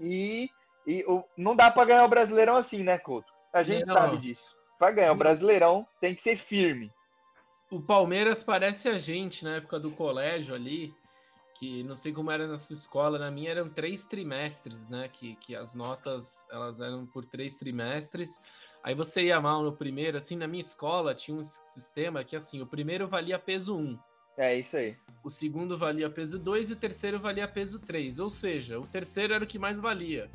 E, 0.00 0.48
e 0.86 1.04
o, 1.06 1.22
não 1.36 1.54
dá 1.54 1.70
para 1.70 1.84
ganhar 1.84 2.06
o 2.06 2.08
Brasileirão 2.08 2.56
assim, 2.56 2.82
né, 2.82 2.98
Couto? 2.98 3.30
A 3.52 3.62
gente 3.62 3.84
não. 3.84 3.92
sabe 3.92 4.16
disso. 4.16 4.56
Para 4.78 4.92
ganhar 4.92 5.12
o 5.12 5.16
Brasileirão, 5.16 5.86
tem 6.00 6.14
que 6.14 6.22
ser 6.22 6.38
firme 6.38 6.90
o 7.70 7.80
Palmeiras 7.80 8.42
parece 8.42 8.88
a 8.88 8.98
gente 8.98 9.44
na 9.44 9.56
época 9.56 9.78
do 9.78 9.90
colégio 9.92 10.54
ali, 10.54 10.92
que 11.58 11.82
não 11.84 11.94
sei 11.94 12.12
como 12.12 12.30
era 12.30 12.46
na 12.46 12.58
sua 12.58 12.74
escola, 12.74 13.18
na 13.18 13.30
minha 13.30 13.50
eram 13.50 13.68
três 13.68 14.04
trimestres, 14.04 14.88
né? 14.88 15.08
Que, 15.08 15.36
que 15.36 15.54
as 15.54 15.74
notas 15.74 16.44
elas 16.50 16.80
eram 16.80 17.06
por 17.06 17.24
três 17.24 17.56
trimestres. 17.56 18.40
Aí 18.82 18.94
você 18.94 19.24
ia 19.24 19.40
mal 19.40 19.62
no 19.62 19.72
primeiro, 19.72 20.16
assim, 20.16 20.36
na 20.36 20.48
minha 20.48 20.62
escola 20.62 21.14
tinha 21.14 21.36
um 21.36 21.44
sistema 21.44 22.24
que 22.24 22.34
assim, 22.34 22.60
o 22.62 22.66
primeiro 22.66 23.06
valia 23.06 23.38
peso 23.38 23.76
1. 23.76 23.98
É 24.38 24.58
isso 24.58 24.76
aí. 24.76 24.96
O 25.22 25.30
segundo 25.30 25.76
valia 25.76 26.08
peso 26.08 26.38
2 26.38 26.70
e 26.70 26.72
o 26.72 26.76
terceiro 26.76 27.20
valia 27.20 27.46
peso 27.46 27.78
3. 27.78 28.18
Ou 28.18 28.30
seja, 28.30 28.80
o 28.80 28.86
terceiro 28.86 29.34
era 29.34 29.44
o 29.44 29.46
que 29.46 29.58
mais 29.58 29.78
valia. 29.78 30.30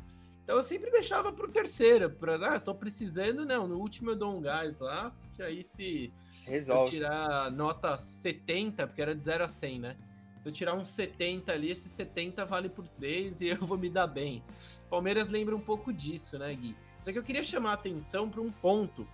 Então 0.46 0.58
eu 0.58 0.62
sempre 0.62 0.92
deixava 0.92 1.32
pro 1.32 1.50
terceiro, 1.50 2.08
para 2.08 2.54
ah, 2.54 2.60
tô 2.60 2.72
precisando, 2.72 3.44
não, 3.44 3.66
no 3.66 3.80
último 3.80 4.12
eu 4.12 4.16
dou 4.16 4.38
um 4.38 4.40
gás 4.40 4.78
lá, 4.78 5.12
que 5.34 5.42
aí 5.42 5.64
se 5.64 6.14
Resolve. 6.46 6.90
Se 6.90 6.96
eu 6.96 7.00
tirar 7.00 7.50
nota 7.50 7.98
70, 7.98 8.86
porque 8.86 9.02
era 9.02 9.14
de 9.14 9.20
0 9.20 9.44
a 9.44 9.48
100, 9.48 9.80
né? 9.80 9.96
Se 10.40 10.48
eu 10.48 10.52
tirar 10.52 10.74
um 10.74 10.84
70 10.84 11.52
ali, 11.52 11.72
esse 11.72 11.88
70 11.88 12.44
vale 12.44 12.68
por 12.68 12.86
3 12.86 13.40
e 13.42 13.48
eu 13.48 13.66
vou 13.66 13.76
me 13.76 13.90
dar 13.90 14.06
bem. 14.06 14.42
Palmeiras 14.88 15.28
lembra 15.28 15.56
um 15.56 15.60
pouco 15.60 15.92
disso, 15.92 16.38
né, 16.38 16.54
Gui? 16.54 16.76
Só 17.00 17.10
que 17.10 17.18
eu 17.18 17.24
queria 17.24 17.42
chamar 17.42 17.72
a 17.72 17.74
atenção 17.74 18.30
para 18.30 18.40
um 18.40 18.52
ponto, 18.52 19.06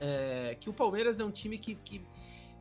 é, 0.00 0.56
que 0.58 0.70
o 0.70 0.72
Palmeiras 0.72 1.20
é 1.20 1.24
um 1.24 1.30
time 1.30 1.58
que, 1.58 1.74
que 1.74 2.02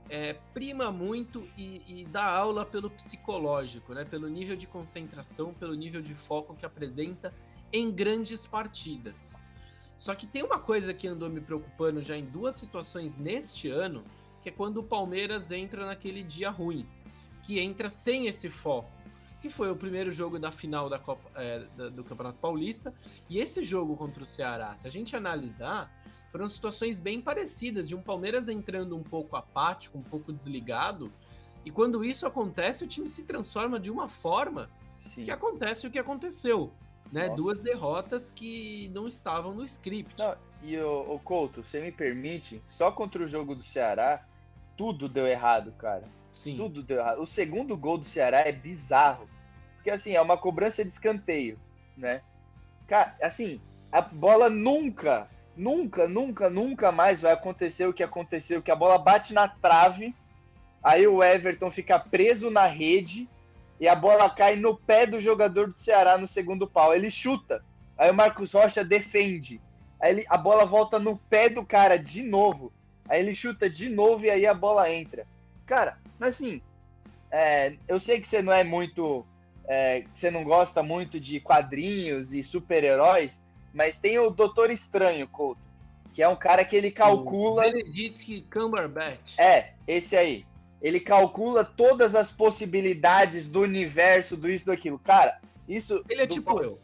é, 0.10 0.33
prima 0.53 0.91
muito 0.91 1.48
e, 1.57 1.81
e, 1.88 2.05
dá 2.05 2.25
aula 2.25 2.65
pelo 2.65 2.89
psicológico, 2.89 3.93
né? 3.93 4.03
Pelo 4.03 4.27
nível 4.27 4.57
de 4.57 4.67
concentração, 4.67 5.53
pelo 5.53 5.74
nível 5.74 6.01
de 6.01 6.13
foco 6.13 6.53
que 6.53 6.65
apresenta 6.65 7.33
em 7.74 7.92
grandes 7.92 8.46
partidas. 8.46 9.36
Só 9.98 10.13
que 10.13 10.27
tem 10.27 10.44
uma 10.44 10.60
coisa 10.60 10.94
que 10.94 11.08
andou 11.08 11.30
me 11.30 11.42
preocupando 11.42 12.01
já 12.01 12.15
em 12.15 12.25
duas 12.25 12.56
situações 12.56 13.18
neste 13.18 13.70
ano, 13.70 14.03
que 14.42 14.50
é 14.50 14.51
quando 14.51 14.77
o 14.77 14.84
Palmeiras 14.84 15.50
entra 15.50 15.86
naquele 15.86 16.22
dia 16.22 16.50
ruim, 16.50 16.86
que 17.42 17.60
entra 17.60 17.89
sem 17.89 18.27
esse 18.27 18.50
foco, 18.50 18.92
que 19.42 19.50
foi 19.50 19.72
o 19.72 19.75
primeiro 19.75 20.12
jogo 20.12 20.38
da 20.38 20.51
final 20.51 20.89
da 20.89 21.00
Copa, 21.00 21.30
é, 21.36 21.60
do 21.89 22.03
Campeonato 22.03 22.38
Paulista. 22.39 22.94
E 23.30 23.39
esse 23.39 23.63
jogo 23.63 23.96
contra 23.98 24.24
o 24.24 24.25
Ceará, 24.25 24.75
se 24.77 24.88
a 24.88 24.92
gente 24.92 25.15
analisar, 25.15 25.92
foram 26.32 26.48
situações 26.50 27.00
bem 27.00 27.22
parecidas, 27.22 27.88
de 27.88 27.96
um 27.96 28.01
Palmeiras 28.01 28.50
entrando 28.50 28.96
um 28.96 29.03
pouco 29.03 29.36
apático, 29.36 29.98
um 29.98 30.03
pouco 30.03 30.32
desligado. 30.32 31.12
E 31.65 31.72
quando 31.72 32.03
isso 32.03 32.27
acontece, 32.27 32.84
o 32.84 32.88
time 32.88 33.08
se 33.08 33.24
transforma 33.24 33.80
de 33.80 33.89
uma 33.89 34.08
forma 34.08 34.70
Sim. 34.98 35.25
que 35.25 35.32
acontece 35.32 35.88
o 35.88 35.92
que 35.92 36.00
aconteceu. 36.00 36.74
Né? 37.13 37.29
Duas 37.29 37.62
derrotas 37.62 38.32
que 38.32 38.89
não 38.91 39.08
estavam 39.08 39.53
no 39.53 39.63
script. 39.63 40.15
Não, 40.17 40.36
e 40.63 40.75
o, 40.77 41.13
o 41.13 41.20
Couto, 41.20 41.63
você 41.63 41.79
me 41.79 41.91
permite, 41.91 42.60
só 42.65 42.91
contra 42.91 43.22
o 43.22 43.27
jogo 43.27 43.53
do 43.53 43.62
Ceará, 43.62 44.25
tudo 44.75 45.08
deu 45.08 45.27
errado, 45.27 45.72
cara. 45.74 46.05
Sim. 46.32 46.58
Tudo 46.58 46.82
deu 46.82 46.98
errado. 46.98 47.22
O 47.22 47.27
segundo 47.27 47.77
gol 47.77 48.00
do 48.00 48.03
Ceará 48.03 48.39
é 48.39 48.51
bizarro. 48.51 49.29
Porque 49.75 49.91
assim, 49.91 50.15
é 50.15 50.22
uma 50.22 50.38
cobrança 50.38 50.84
de 50.84 50.89
escanteio, 50.89 51.60
né? 51.96 52.24
Cara, 52.88 53.15
assim, 53.22 53.62
a 53.91 54.01
bola 54.01 54.50
nunca, 54.50 55.29
nunca, 55.55 56.08
nunca, 56.08 56.50
nunca 56.50 56.91
mais 56.91 57.22
vai 57.22 57.34
acontecer 57.34 57.86
o 57.86 57.93
que 57.93 58.01
aconteceu, 58.01 58.63
que 58.63 58.72
a 58.72 58.75
bola 58.75 58.98
bate 58.98 59.36
na 59.36 59.48
trave, 59.48 60.15
aí 60.82 61.05
o 61.05 61.24
Everton 61.24 61.70
fica 61.70 62.00
preso 62.00 62.50
na 62.50 62.65
rede 62.65 63.29
e 63.80 63.88
a 63.88 63.96
bola 63.96 64.30
cai 64.30 64.56
no 64.56 64.75
pé 64.77 65.06
do 65.06 65.20
jogador 65.20 65.68
do 65.68 65.75
Ceará 65.75 66.18
no 66.18 66.27
segundo 66.27 66.68
pau. 66.68 66.94
Ele 66.94 67.10
chuta, 67.10 67.63
aí 67.98 68.10
o 68.10 68.13
Marcos 68.13 68.53
Rocha 68.53 68.84
defende, 68.84 69.60
aí 70.00 70.12
ele, 70.12 70.25
a 70.30 70.38
bola 70.38 70.65
volta 70.65 71.00
no 71.00 71.18
pé 71.18 71.50
do 71.50 71.65
cara 71.65 71.98
de 71.98 72.24
novo, 72.24 72.72
aí 73.08 73.20
ele 73.20 73.36
chuta 73.36 73.70
de 73.70 73.89
novo 73.89 74.25
e 74.25 74.30
aí 74.30 74.46
a 74.46 74.53
bola 74.53 74.92
entra. 74.92 75.25
Cara, 75.65 75.98
mas 76.20 76.36
assim, 76.36 76.62
é, 77.32 77.74
eu 77.88 78.00
sei 78.00 78.22
que 78.22 78.27
você 78.27 78.42
não 78.42 78.53
é 78.53 78.63
muito. 78.63 79.25
É, 79.68 80.03
você 80.13 80.30
não 80.30 80.44
gosta 80.44 80.84
muito 80.84 81.20
de 81.20 81.39
quadrinhos 81.39 82.34
e 82.34 82.44
super-heróis, 82.44 83.44
mas 83.74 83.98
tem 83.98 84.20
o 84.20 84.30
Doutor 84.30 84.70
Estranho, 84.70 85.27
Couto, 85.27 85.68
que 86.13 86.22
é 86.22 86.27
um 86.27 86.36
cara 86.36 86.63
que 86.63 86.75
ele 86.75 86.92
calcula. 86.92 87.63
Benedict 87.63 88.46
Cumberbatch. 88.51 89.39
É, 89.39 89.72
esse 89.88 90.15
aí. 90.15 90.46
Ele 90.83 90.99
calcula 90.99 91.63
todas 91.63 92.13
as 92.13 92.29
possibilidades 92.29 93.47
do 93.47 93.61
universo, 93.61 94.35
do 94.35 94.49
isso, 94.49 94.65
daquilo. 94.65 94.99
Cara, 94.99 95.39
isso. 95.67 96.03
Ele 96.09 96.23
é 96.23 96.27
tipo 96.27 96.61
eu. 96.61 96.77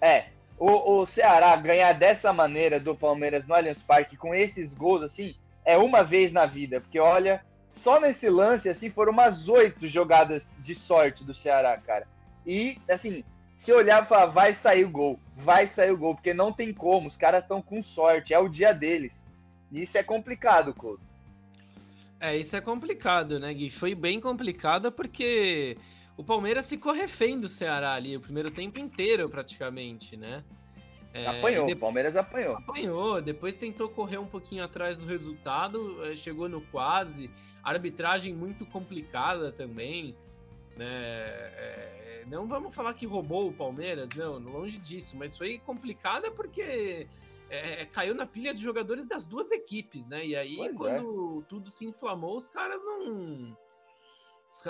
É. 0.00 0.26
O, 0.58 0.98
o 0.98 1.06
Ceará 1.06 1.54
ganhar 1.54 1.92
dessa 1.92 2.32
maneira 2.32 2.80
do 2.80 2.94
Palmeiras 2.94 3.46
no 3.46 3.54
Allianz 3.54 3.80
Parque 3.80 4.16
com 4.16 4.34
esses 4.34 4.74
gols, 4.74 5.02
assim, 5.02 5.36
é 5.64 5.76
uma 5.76 6.02
vez 6.02 6.32
na 6.32 6.46
vida. 6.46 6.80
Porque 6.80 6.98
olha, 6.98 7.44
só 7.72 8.00
nesse 8.00 8.28
lance, 8.28 8.68
assim, 8.68 8.90
foram 8.90 9.12
umas 9.12 9.48
oito 9.48 9.86
jogadas 9.86 10.58
de 10.60 10.74
sorte 10.74 11.24
do 11.24 11.32
Ceará, 11.32 11.76
cara. 11.78 12.08
E, 12.44 12.78
assim, 12.88 13.24
se 13.56 13.72
olhar 13.72 14.02
e 14.02 14.06
falar, 14.06 14.26
vai 14.26 14.52
sair 14.52 14.84
o 14.84 14.90
gol, 14.90 15.18
vai 15.36 15.66
sair 15.66 15.92
o 15.92 15.96
gol, 15.96 16.14
porque 16.14 16.34
não 16.34 16.52
tem 16.52 16.72
como, 16.72 17.08
os 17.08 17.16
caras 17.16 17.44
estão 17.44 17.62
com 17.62 17.82
sorte, 17.82 18.34
é 18.34 18.38
o 18.38 18.48
dia 18.48 18.72
deles. 18.72 19.28
E 19.70 19.82
isso 19.82 19.96
é 19.96 20.02
complicado, 20.02 20.74
Couto. 20.74 21.13
É, 22.24 22.38
isso 22.38 22.56
é 22.56 22.60
complicado, 22.62 23.38
né, 23.38 23.52
Gui? 23.52 23.68
Foi 23.68 23.94
bem 23.94 24.18
complicado 24.18 24.90
porque 24.90 25.76
o 26.16 26.24
Palmeiras 26.24 26.66
ficou 26.66 26.90
refém 26.90 27.38
do 27.38 27.46
Ceará 27.46 27.92
ali 27.92 28.16
o 28.16 28.20
primeiro 28.20 28.50
tempo 28.50 28.80
inteiro, 28.80 29.28
praticamente, 29.28 30.16
né? 30.16 30.42
É, 31.12 31.26
apanhou, 31.26 31.70
o 31.70 31.76
Palmeiras 31.76 32.16
apanhou. 32.16 32.56
Apanhou, 32.56 33.20
depois 33.20 33.58
tentou 33.58 33.90
correr 33.90 34.16
um 34.16 34.26
pouquinho 34.26 34.64
atrás 34.64 34.96
do 34.96 35.04
resultado, 35.04 36.02
é, 36.06 36.16
chegou 36.16 36.48
no 36.48 36.62
quase, 36.62 37.30
arbitragem 37.62 38.32
muito 38.32 38.64
complicada 38.64 39.52
também. 39.52 40.16
Né? 40.78 40.86
É, 40.86 42.24
não 42.26 42.46
vamos 42.46 42.74
falar 42.74 42.94
que 42.94 43.04
roubou 43.04 43.48
o 43.48 43.52
Palmeiras, 43.52 44.08
não, 44.16 44.38
longe 44.38 44.78
disso, 44.78 45.14
mas 45.14 45.36
foi 45.36 45.58
complicada 45.58 46.30
porque 46.30 47.06
é, 47.50 47.82
é 47.82 47.86
caiu 47.86 48.14
na 48.14 48.26
pilha 48.26 48.54
de 48.54 48.62
jogadores 48.62 49.06
das 49.06 49.24
duas 49.24 49.50
equipes, 49.50 50.08
né? 50.08 50.26
E 50.26 50.36
aí, 50.36 50.56
pois 50.56 50.76
quando 50.76 51.42
é. 51.42 51.48
tudo 51.48 51.70
se 51.70 51.84
inflamou, 51.84 52.36
os 52.36 52.50
caras 52.50 52.80
não. 52.82 53.56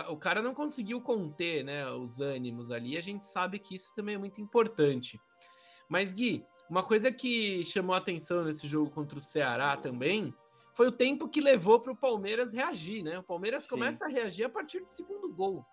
O 0.09 0.17
cara 0.17 0.41
não 0.41 0.55
conseguiu 0.55 1.01
conter 1.01 1.63
né, 1.63 1.87
os 1.91 2.19
ânimos 2.19 2.71
ali. 2.71 2.97
A 2.97 3.03
gente 3.03 3.27
sabe 3.27 3.59
que 3.59 3.75
isso 3.75 3.93
também 3.95 4.15
é 4.15 4.19
muito 4.19 4.41
importante. 4.41 5.21
Mas, 5.89 6.15
Gui, 6.15 6.43
uma 6.71 6.83
coisa 6.83 7.13
que 7.13 7.63
chamou 7.65 7.95
a 7.95 7.99
atenção 7.99 8.45
nesse 8.45 8.67
jogo 8.67 8.91
contra 8.91 9.19
o 9.19 9.23
Ceará 9.23 9.77
também 9.77 10.35
foi 10.73 10.89
o 10.89 10.93
tempo 10.93 11.29
que 11.29 11.41
levou 11.41 11.79
para 11.81 11.93
o 11.93 11.97
Palmeiras 11.97 12.53
reagir, 12.53 13.03
né? 13.03 13.19
O 13.19 13.23
Palmeiras 13.23 13.65
Sim. 13.65 13.71
começa 13.71 14.07
a 14.07 14.09
reagir 14.09 14.45
a 14.45 14.49
partir 14.49 14.81
do 14.81 14.91
segundo 14.91 15.33
gol, 15.33 15.65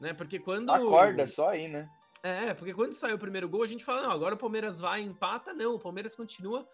né? 0.00 0.14
Porque 0.14 0.38
quando 0.38 0.70
acorda 0.70 1.26
só 1.26 1.50
aí, 1.50 1.68
né? 1.68 1.88
É, 2.26 2.52
porque 2.54 2.74
quando 2.74 2.92
saiu 2.92 3.14
o 3.14 3.20
primeiro 3.20 3.48
gol, 3.48 3.62
a 3.62 3.68
gente 3.68 3.84
fala, 3.84 4.02
não, 4.02 4.10
agora 4.10 4.34
o 4.34 4.38
Palmeiras 4.38 4.80
vai 4.80 5.00
e 5.00 5.04
empata. 5.06 5.54
Não, 5.54 5.76
o 5.76 5.78
Palmeiras 5.78 6.12
continua 6.16 6.68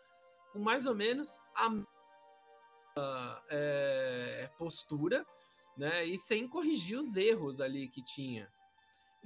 com 0.50 0.58
mais 0.58 0.86
ou 0.86 0.94
menos 0.94 1.38
a 1.54 3.42
é, 3.50 4.50
postura, 4.56 5.26
né? 5.76 6.06
E 6.06 6.16
sem 6.16 6.48
corrigir 6.48 6.98
os 6.98 7.14
erros 7.14 7.60
ali 7.60 7.86
que 7.88 8.02
tinha. 8.02 8.50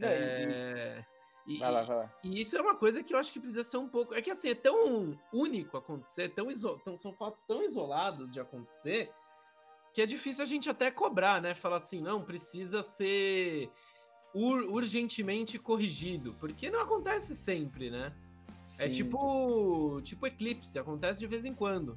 É, 0.03 0.07
é... 0.09 1.07
E, 1.47 1.59
vai 1.59 1.71
lá, 1.71 1.83
vai 1.83 1.97
lá. 1.97 2.15
E 2.25 2.41
isso 2.41 2.57
é 2.57 2.61
uma 2.61 2.75
coisa 2.75 3.05
que 3.05 3.15
eu 3.15 3.19
acho 3.21 3.33
que 3.33 3.39
precisa 3.39 3.63
ser 3.63 3.77
um 3.77 3.89
pouco. 3.89 4.13
É 4.13 4.21
que 4.21 4.33
assim, 4.33 4.49
é 4.49 4.55
tão 4.57 5.17
único 5.33 5.77
acontecer, 5.77 6.31
tão, 6.31 6.51
iso... 6.51 6.77
tão 6.85 6.99
são 6.99 7.13
fatos 7.13 7.45
tão 7.45 7.63
isolados 7.63 8.33
de 8.33 8.41
acontecer, 8.41 9.13
que 9.95 10.03
é 10.03 10.07
difícil 10.07 10.43
a 10.43 10.47
gente 10.47 10.69
até 10.69 10.91
cobrar, 10.91 11.41
né? 11.41 11.55
Falar 11.55 11.77
assim, 11.77 12.01
não, 12.01 12.25
precisa 12.25 12.83
ser 12.83 13.71
ur 14.35 14.63
urgentemente 14.71 15.59
corrigido. 15.59 16.35
Porque 16.39 16.71
não 16.71 16.81
acontece 16.81 17.35
sempre, 17.35 17.91
né? 17.91 18.13
É 18.15 18.69
Sim. 18.69 18.83
É 18.83 18.89
tipo, 18.89 20.01
tipo 20.03 20.27
eclipse, 20.27 20.79
acontece 20.79 21.21
de 21.21 21.27
vez 21.27 21.45
em 21.45 21.55
quando. 21.55 21.97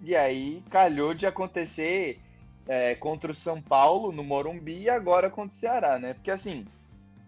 E 0.00 0.14
aí 0.16 0.62
calhou 0.70 1.14
de 1.14 1.26
acontecer 1.26 2.20
é, 2.66 2.94
contra 2.94 3.30
o 3.30 3.34
São 3.34 3.60
Paulo 3.60 4.12
no 4.12 4.24
Morumbi 4.24 4.82
e 4.82 4.90
agora 4.90 5.30
contra 5.30 5.54
o 5.54 5.58
Ceará, 5.58 5.98
né? 5.98 6.14
Porque 6.14 6.30
assim, 6.30 6.66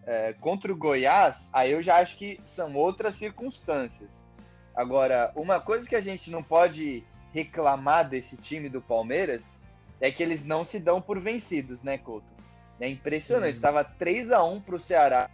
é, 0.07 0.33
contra 0.35 0.73
o 0.73 0.77
Goiás, 0.77 1.51
aí 1.53 1.73
eu 1.73 1.83
já 1.83 1.97
acho 1.99 2.17
que 2.17 2.41
são 2.45 2.75
outras 2.75 3.15
circunstâncias. 3.15 4.27
Agora, 4.75 5.33
uma 5.35 5.61
coisa 5.61 5.89
que 5.89 5.97
a 5.97 6.01
gente 6.01 6.31
não 6.31 6.43
pode 6.43 7.03
reclamar 7.33 8.09
desse 8.09 8.37
time 8.37 8.69
do 8.69 8.81
Palmeiras 8.81 9.53
é 10.01 10.11
que 10.11 10.23
eles 10.23 10.45
não 10.45 10.65
se 10.65 10.79
dão 10.79 11.01
por 11.01 11.19
vencidos, 11.19 11.83
né, 11.83 11.99
Couto? 11.99 12.36
É 12.81 12.89
impressionante. 12.89 13.53
Uhum. 13.53 13.57
Estava 13.57 13.85
3 13.85 14.33
a 14.33 14.43
1 14.43 14.61
para 14.61 14.75
o 14.75 14.81
Ceará. 14.81 15.31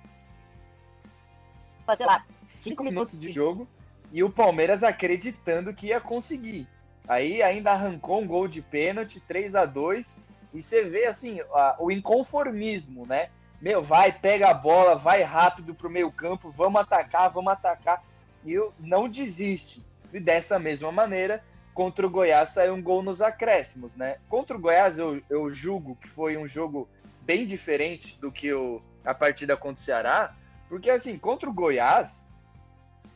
Sei 1.96 2.06
lá, 2.06 2.24
5 2.46 2.84
minutos 2.84 3.18
de 3.18 3.30
jogo 3.30 3.68
e 4.10 4.22
o 4.22 4.30
Palmeiras 4.30 4.82
acreditando 4.82 5.74
que 5.74 5.88
ia 5.88 6.00
conseguir. 6.00 6.68
Aí 7.08 7.42
ainda 7.42 7.72
arrancou 7.72 8.20
um 8.20 8.26
gol 8.26 8.46
de 8.46 8.62
pênalti, 8.62 9.20
3 9.20 9.54
a 9.54 9.64
2 9.64 10.20
e 10.54 10.62
você 10.62 10.84
vê 10.84 11.06
assim 11.06 11.40
a, 11.52 11.76
o 11.78 11.90
inconformismo, 11.90 13.04
né? 13.06 13.28
meu, 13.62 13.80
vai, 13.80 14.10
pega 14.10 14.48
a 14.48 14.54
bola, 14.54 14.96
vai 14.96 15.22
rápido 15.22 15.72
pro 15.72 15.88
meio 15.88 16.10
campo, 16.10 16.50
vamos 16.50 16.80
atacar, 16.80 17.30
vamos 17.30 17.52
atacar. 17.52 18.02
E 18.44 18.58
não 18.80 19.08
desiste. 19.08 19.80
E 20.12 20.18
dessa 20.18 20.58
mesma 20.58 20.90
maneira, 20.90 21.44
contra 21.72 22.04
o 22.04 22.10
Goiás 22.10 22.50
saiu 22.50 22.74
um 22.74 22.82
gol 22.82 23.04
nos 23.04 23.22
acréscimos, 23.22 23.94
né? 23.94 24.16
Contra 24.28 24.56
o 24.56 24.60
Goiás 24.60 24.98
eu, 24.98 25.22
eu 25.30 25.48
julgo 25.48 25.94
que 25.94 26.08
foi 26.08 26.36
um 26.36 26.44
jogo 26.44 26.88
bem 27.24 27.46
diferente 27.46 28.18
do 28.20 28.30
que 28.30 28.52
o, 28.52 28.82
a 29.04 29.14
partida 29.14 29.56
contra 29.56 29.80
o 29.80 29.84
Ceará, 29.84 30.34
porque 30.68 30.90
assim, 30.90 31.18
contra 31.18 31.48
o 31.48 31.54
Goiás, 31.54 32.28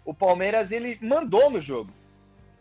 o 0.04 0.14
Palmeiras 0.14 0.70
ele 0.70 0.98
mandou 1.02 1.50
no 1.50 1.60
jogo. 1.60 1.90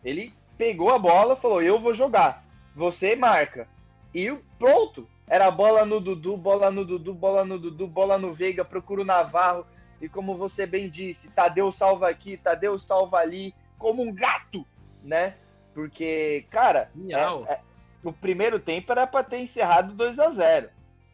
Ele 0.03 0.34
pegou 0.58 0.93
a 0.93 0.99
bola, 0.99 1.36
falou: 1.36 1.62
"Eu 1.62 1.79
vou 1.79 1.93
jogar. 1.93 2.45
Você 2.75 3.15
marca". 3.15 3.67
E 4.13 4.31
pronto, 4.58 5.08
era 5.27 5.49
bola 5.51 5.86
no 5.86 5.99
Dudu, 5.99 6.38
bola 6.38 6.71
no 6.71 6.86
Dudu, 6.86 7.13
bola 7.13 7.43
no 7.43 7.60
Dudu, 7.60 7.88
bola 7.88 8.17
no 8.17 8.34
Veiga, 8.34 8.63
procura 8.63 9.01
o 9.01 9.05
Navarro. 9.05 9.65
E 9.99 10.08
como 10.08 10.36
você 10.36 10.65
bem 10.65 10.89
disse, 10.89 11.31
Tadeu 11.31 11.71
salva 11.71 12.10
aqui, 12.10 12.38
Tadeu 12.38 12.77
salva 12.77 13.17
ali, 13.17 13.53
como 13.77 14.03
um 14.03 14.13
gato, 14.13 14.65
né? 15.03 15.36
Porque, 15.73 16.45
cara, 16.49 16.91
é, 17.10 17.53
é, 17.53 17.60
o 18.03 18.13
primeiro 18.13 18.60
tempo 18.60 18.91
era 18.91 19.05
para 19.08 19.23
ter 19.23 19.39
encerrado 19.39 19.93
2 19.93 20.19
a 20.19 20.29
0 20.29 20.69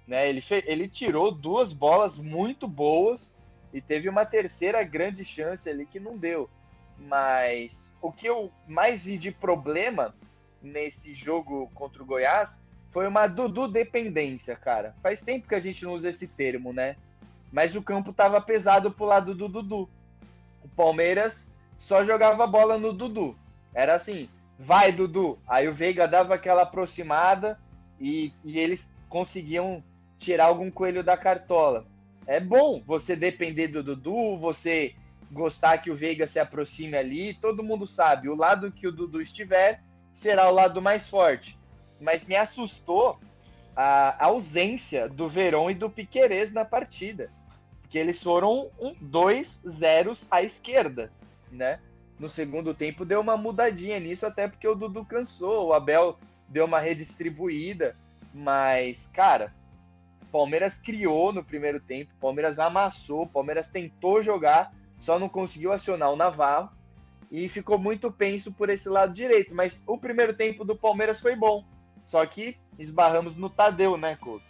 né? 0.07 0.29
Ele, 0.29 0.43
ele 0.65 0.87
tirou 0.87 1.31
duas 1.31 1.71
bolas 1.71 2.17
muito 2.17 2.67
boas 2.67 3.35
e 3.73 3.81
teve 3.81 4.09
uma 4.09 4.25
terceira 4.25 4.83
grande 4.83 5.23
chance 5.23 5.69
ali 5.69 5.85
que 5.85 5.99
não 5.99 6.17
deu. 6.17 6.49
Mas 6.97 7.93
o 8.01 8.11
que 8.11 8.27
eu 8.27 8.51
mais 8.67 9.05
vi 9.05 9.17
de 9.17 9.31
problema 9.31 10.13
nesse 10.61 11.13
jogo 11.13 11.69
contra 11.73 12.03
o 12.03 12.05
Goiás 12.05 12.63
foi 12.91 13.07
uma 13.07 13.25
Dudu 13.25 13.67
dependência, 13.67 14.55
cara. 14.55 14.93
Faz 15.01 15.21
tempo 15.21 15.47
que 15.47 15.55
a 15.55 15.59
gente 15.59 15.83
não 15.83 15.93
usa 15.93 16.09
esse 16.09 16.27
termo, 16.27 16.73
né? 16.73 16.95
Mas 17.51 17.75
o 17.75 17.81
campo 17.81 18.13
tava 18.13 18.39
pesado 18.41 18.91
pro 18.91 19.05
lado 19.05 19.33
do 19.33 19.47
Dudu. 19.47 19.89
O 20.63 20.69
Palmeiras 20.69 21.55
só 21.77 22.03
jogava 22.03 22.45
bola 22.45 22.77
no 22.77 22.93
Dudu. 22.93 23.35
Era 23.73 23.95
assim, 23.95 24.29
vai 24.59 24.91
Dudu. 24.91 25.39
Aí 25.47 25.67
o 25.67 25.73
Veiga 25.73 26.07
dava 26.07 26.35
aquela 26.35 26.63
aproximada 26.63 27.59
e, 27.99 28.33
e 28.43 28.59
eles 28.59 28.93
conseguiam 29.09 29.83
tirar 30.21 30.45
algum 30.45 30.69
coelho 30.69 31.03
da 31.03 31.17
cartola. 31.17 31.85
é 32.27 32.39
bom 32.39 32.81
você 32.85 33.15
depender 33.15 33.67
do 33.67 33.81
Dudu, 33.81 34.37
você 34.37 34.93
gostar 35.31 35.79
que 35.79 35.89
o 35.89 35.95
Veiga 35.95 36.27
se 36.27 36.39
aproxime 36.39 36.95
ali. 36.95 37.33
Todo 37.33 37.63
mundo 37.63 37.87
sabe, 37.87 38.29
o 38.29 38.35
lado 38.35 38.71
que 38.71 38.87
o 38.87 38.91
Dudu 38.91 39.19
estiver 39.19 39.81
será 40.13 40.47
o 40.47 40.53
lado 40.53 40.79
mais 40.79 41.09
forte. 41.09 41.57
Mas 41.99 42.25
me 42.25 42.35
assustou 42.35 43.19
a 43.75 44.23
ausência 44.23 45.09
do 45.09 45.27
Verón 45.27 45.71
e 45.71 45.73
do 45.73 45.89
Piquerez 45.89 46.53
na 46.53 46.63
partida. 46.63 47.31
Porque 47.81 47.97
eles 47.97 48.21
foram 48.21 48.69
um, 48.79 48.93
dois 49.01 49.63
zeros 49.67 50.27
à 50.29 50.43
esquerda, 50.43 51.11
né? 51.51 51.79
No 52.19 52.29
segundo 52.29 52.75
tempo 52.75 53.03
deu 53.03 53.19
uma 53.19 53.35
mudadinha 53.35 53.99
nisso, 53.99 54.27
até 54.27 54.47
porque 54.47 54.67
o 54.67 54.75
Dudu 54.75 55.03
cansou, 55.03 55.67
o 55.67 55.73
Abel 55.73 56.19
deu 56.47 56.65
uma 56.65 56.79
redistribuída. 56.79 57.95
Mas, 58.33 59.07
cara, 59.07 59.51
Palmeiras 60.31 60.81
criou 60.81 61.33
no 61.33 61.43
primeiro 61.43 61.79
tempo, 61.79 62.13
Palmeiras 62.19 62.57
amassou, 62.57 63.27
Palmeiras 63.27 63.69
tentou 63.69 64.21
jogar, 64.21 64.73
só 64.97 65.19
não 65.19 65.27
conseguiu 65.27 65.71
acionar 65.71 66.11
o 66.11 66.15
Navarro 66.15 66.69
e 67.29 67.47
ficou 67.49 67.77
muito 67.77 68.11
penso 68.11 68.51
por 68.53 68.69
esse 68.69 68.87
lado 68.87 69.13
direito. 69.13 69.53
Mas 69.53 69.83
o 69.87 69.97
primeiro 69.97 70.33
tempo 70.33 70.63
do 70.63 70.75
Palmeiras 70.75 71.19
foi 71.19 71.35
bom, 71.35 71.65
só 72.03 72.25
que 72.25 72.57
esbarramos 72.79 73.35
no 73.35 73.49
Tadeu, 73.49 73.97
né, 73.97 74.15
Couto? 74.15 74.49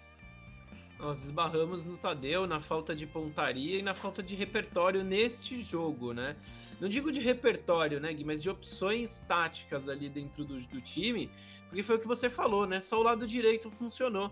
Nós 0.99 1.23
esbarramos 1.23 1.83
no 1.83 1.97
Tadeu, 1.97 2.45
na 2.45 2.61
falta 2.61 2.95
de 2.95 3.07
pontaria 3.07 3.79
e 3.79 3.81
na 3.81 3.95
falta 3.95 4.21
de 4.21 4.35
repertório 4.35 5.03
neste 5.03 5.59
jogo, 5.63 6.13
né? 6.13 6.35
Não 6.79 6.87
digo 6.87 7.11
de 7.11 7.19
repertório, 7.19 7.99
né, 7.99 8.13
Gui, 8.13 8.23
mas 8.23 8.41
de 8.41 8.49
opções 8.49 9.19
táticas 9.27 9.89
ali 9.89 10.09
dentro 10.09 10.45
do, 10.45 10.59
do 10.59 10.79
time, 10.79 11.31
porque 11.67 11.81
foi 11.81 11.95
o 11.95 11.99
que 11.99 12.07
você 12.07 12.29
falou, 12.29 12.67
né? 12.67 12.81
Só 12.81 12.99
o 12.99 13.03
lado 13.03 13.25
direito 13.25 13.71
funcionou. 13.71 14.31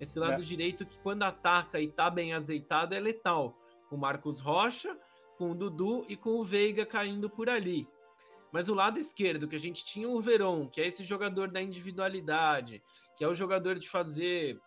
Esse 0.00 0.18
lado 0.18 0.42
é. 0.42 0.44
direito 0.44 0.86
que 0.86 0.98
quando 0.98 1.22
ataca 1.22 1.80
e 1.80 1.88
tá 1.88 2.10
bem 2.10 2.32
azeitado 2.32 2.94
é 2.94 3.00
letal. 3.00 3.56
Com 3.88 3.96
o 3.96 3.98
Marcos 3.98 4.40
Rocha, 4.40 4.96
com 5.38 5.50
o 5.50 5.54
Dudu 5.54 6.04
e 6.08 6.16
com 6.16 6.30
o 6.40 6.44
Veiga 6.44 6.84
caindo 6.84 7.30
por 7.30 7.48
ali. 7.48 7.88
Mas 8.52 8.68
o 8.68 8.74
lado 8.74 8.98
esquerdo, 8.98 9.48
que 9.48 9.56
a 9.56 9.60
gente 9.60 9.84
tinha 9.84 10.08
o 10.08 10.20
Verón, 10.20 10.68
que 10.68 10.80
é 10.80 10.86
esse 10.86 11.04
jogador 11.04 11.50
da 11.50 11.60
individualidade, 11.60 12.82
que 13.16 13.24
é 13.24 13.28
o 13.28 13.34
jogador 13.34 13.78
de 13.78 13.88
fazer, 13.88 14.58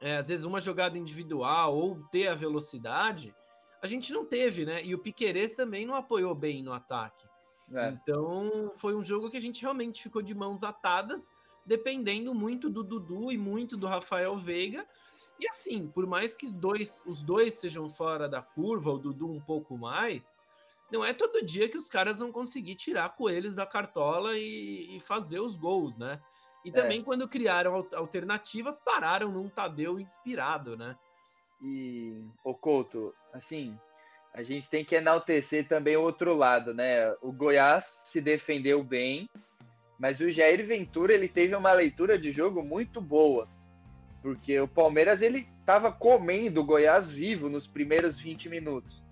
é, 0.00 0.16
às 0.16 0.28
vezes, 0.28 0.44
uma 0.44 0.60
jogada 0.60 0.98
individual 0.98 1.76
ou 1.76 2.02
ter 2.10 2.28
a 2.28 2.34
velocidade, 2.34 3.34
a 3.82 3.86
gente 3.86 4.12
não 4.12 4.24
teve, 4.24 4.64
né? 4.64 4.82
E 4.82 4.94
o 4.94 4.98
Piquerez 4.98 5.54
também 5.54 5.86
não 5.86 5.94
apoiou 5.94 6.34
bem 6.34 6.62
no 6.62 6.72
ataque. 6.72 7.24
É. 7.72 7.90
Então, 7.90 8.72
foi 8.76 8.94
um 8.94 9.04
jogo 9.04 9.30
que 9.30 9.36
a 9.36 9.40
gente 9.40 9.62
realmente 9.62 10.02
ficou 10.02 10.22
de 10.22 10.34
mãos 10.34 10.62
atadas, 10.62 11.32
dependendo 11.66 12.34
muito 12.34 12.68
do 12.68 12.82
Dudu 12.82 13.32
e 13.32 13.38
muito 13.38 13.76
do 13.76 13.86
Rafael 13.86 14.36
Veiga. 14.36 14.86
E 15.38 15.48
assim, 15.48 15.88
por 15.88 16.06
mais 16.06 16.36
que 16.36 16.46
os 16.46 16.52
dois, 16.52 17.02
os 17.06 17.22
dois 17.22 17.54
sejam 17.54 17.88
fora 17.88 18.28
da 18.28 18.40
curva, 18.40 18.90
o 18.90 18.98
Dudu 18.98 19.30
um 19.30 19.40
pouco 19.40 19.76
mais, 19.76 20.40
não 20.90 21.04
é 21.04 21.12
todo 21.12 21.44
dia 21.44 21.68
que 21.68 21.76
os 21.76 21.88
caras 21.88 22.18
vão 22.18 22.30
conseguir 22.30 22.76
tirar 22.76 23.16
coelhos 23.16 23.54
da 23.54 23.66
cartola 23.66 24.38
e, 24.38 24.96
e 24.96 25.00
fazer 25.00 25.40
os 25.40 25.56
gols, 25.56 25.98
né? 25.98 26.20
E 26.64 26.72
também 26.72 27.00
é. 27.00 27.02
quando 27.02 27.28
criaram 27.28 27.86
alternativas, 27.94 28.78
pararam 28.78 29.30
num 29.30 29.48
Tadeu 29.48 30.00
inspirado, 30.00 30.76
né? 30.76 30.96
E, 31.60 32.24
o 32.42 32.54
Couto, 32.54 33.14
assim, 33.32 33.78
a 34.32 34.42
gente 34.42 34.68
tem 34.68 34.84
que 34.84 34.94
enaltecer 34.94 35.68
também 35.68 35.96
o 35.96 36.02
outro 36.02 36.34
lado, 36.34 36.72
né? 36.72 37.12
O 37.20 37.32
Goiás 37.32 37.84
se 37.84 38.20
defendeu 38.20 38.82
bem, 38.82 39.28
mas 39.98 40.20
o 40.20 40.30
Jair 40.30 40.64
Ventura 40.64 41.12
ele 41.12 41.28
teve 41.28 41.54
uma 41.54 41.72
leitura 41.72 42.18
de 42.18 42.30
jogo 42.30 42.62
muito 42.62 43.00
boa, 43.00 43.48
porque 44.22 44.58
o 44.58 44.68
Palmeiras 44.68 45.22
ele 45.22 45.46
estava 45.60 45.92
comendo 45.92 46.60
o 46.60 46.64
Goiás 46.64 47.10
vivo 47.10 47.48
nos 47.48 47.66
primeiros 47.66 48.18
20 48.18 48.48
minutos. 48.48 49.02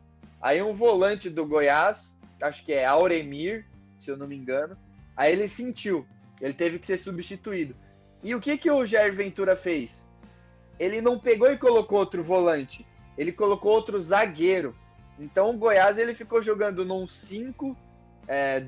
Aí 0.41 0.61
um 0.63 0.73
volante 0.73 1.31
do 1.31 1.47
Goiás, 1.47 2.21
acho 2.41 2.65
que 2.65 2.73
é 2.73 2.85
Auremir, 2.85 3.67
se 3.99 4.11
eu 4.11 4.17
não 4.17 4.27
me 4.27 4.37
engano, 4.37 4.77
aí 5.17 5.33
ele 5.33 5.47
sentiu, 5.47 6.07
ele 6.41 6.53
teve 6.53 6.79
que 6.79 6.87
ser 6.87 6.99
substituído. 6.99 7.77
E 8.23 8.35
o 8.35 8.41
que 8.41 8.59
que 8.59 8.71
o 8.71 8.85
Jair 8.85 9.13
Ventura 9.15 9.55
fez? 9.55 10.09
Ele 10.79 11.01
não 11.01 11.19
pegou 11.19 11.51
e 11.51 11.57
colocou 11.57 11.99
outro 11.99 12.23
volante, 12.23 12.87
ele 13.17 13.33
colocou 13.33 13.73
outro 13.73 14.01
zagueiro. 14.01 14.75
Então 15.19 15.51
o 15.51 15.57
Goiás 15.57 15.99
ele 15.99 16.15
ficou 16.15 16.43
jogando 16.43 16.85
num 16.85 17.07
5, 17.07 17.77
é... 18.27 18.67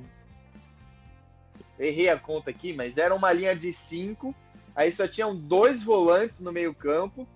errei 1.78 2.08
a 2.08 2.18
conta 2.18 2.50
aqui, 2.50 2.72
mas 2.72 2.98
era 2.98 3.14
uma 3.14 3.32
linha 3.32 3.54
de 3.54 3.72
5, 3.72 4.34
aí 4.74 4.90
só 4.92 5.06
tinham 5.06 5.34
dois 5.34 5.82
volantes 5.82 6.40
no 6.40 6.52
meio 6.52 6.74
campo 6.74 7.26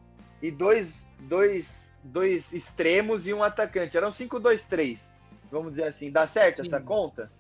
e 0.41 0.51
dois, 0.51 1.07
dois 1.21 1.89
dois 2.03 2.53
extremos 2.53 3.27
e 3.27 3.35
um 3.35 3.43
atacante. 3.43 3.97
Eram 3.97 4.09
5-2-3, 4.09 5.13
vamos 5.51 5.73
dizer 5.73 5.85
assim. 5.85 6.11
Dá 6.11 6.27
certo 6.27 6.59
Sim. 6.59 6.69
essa 6.69 6.81
conta? 6.81 7.31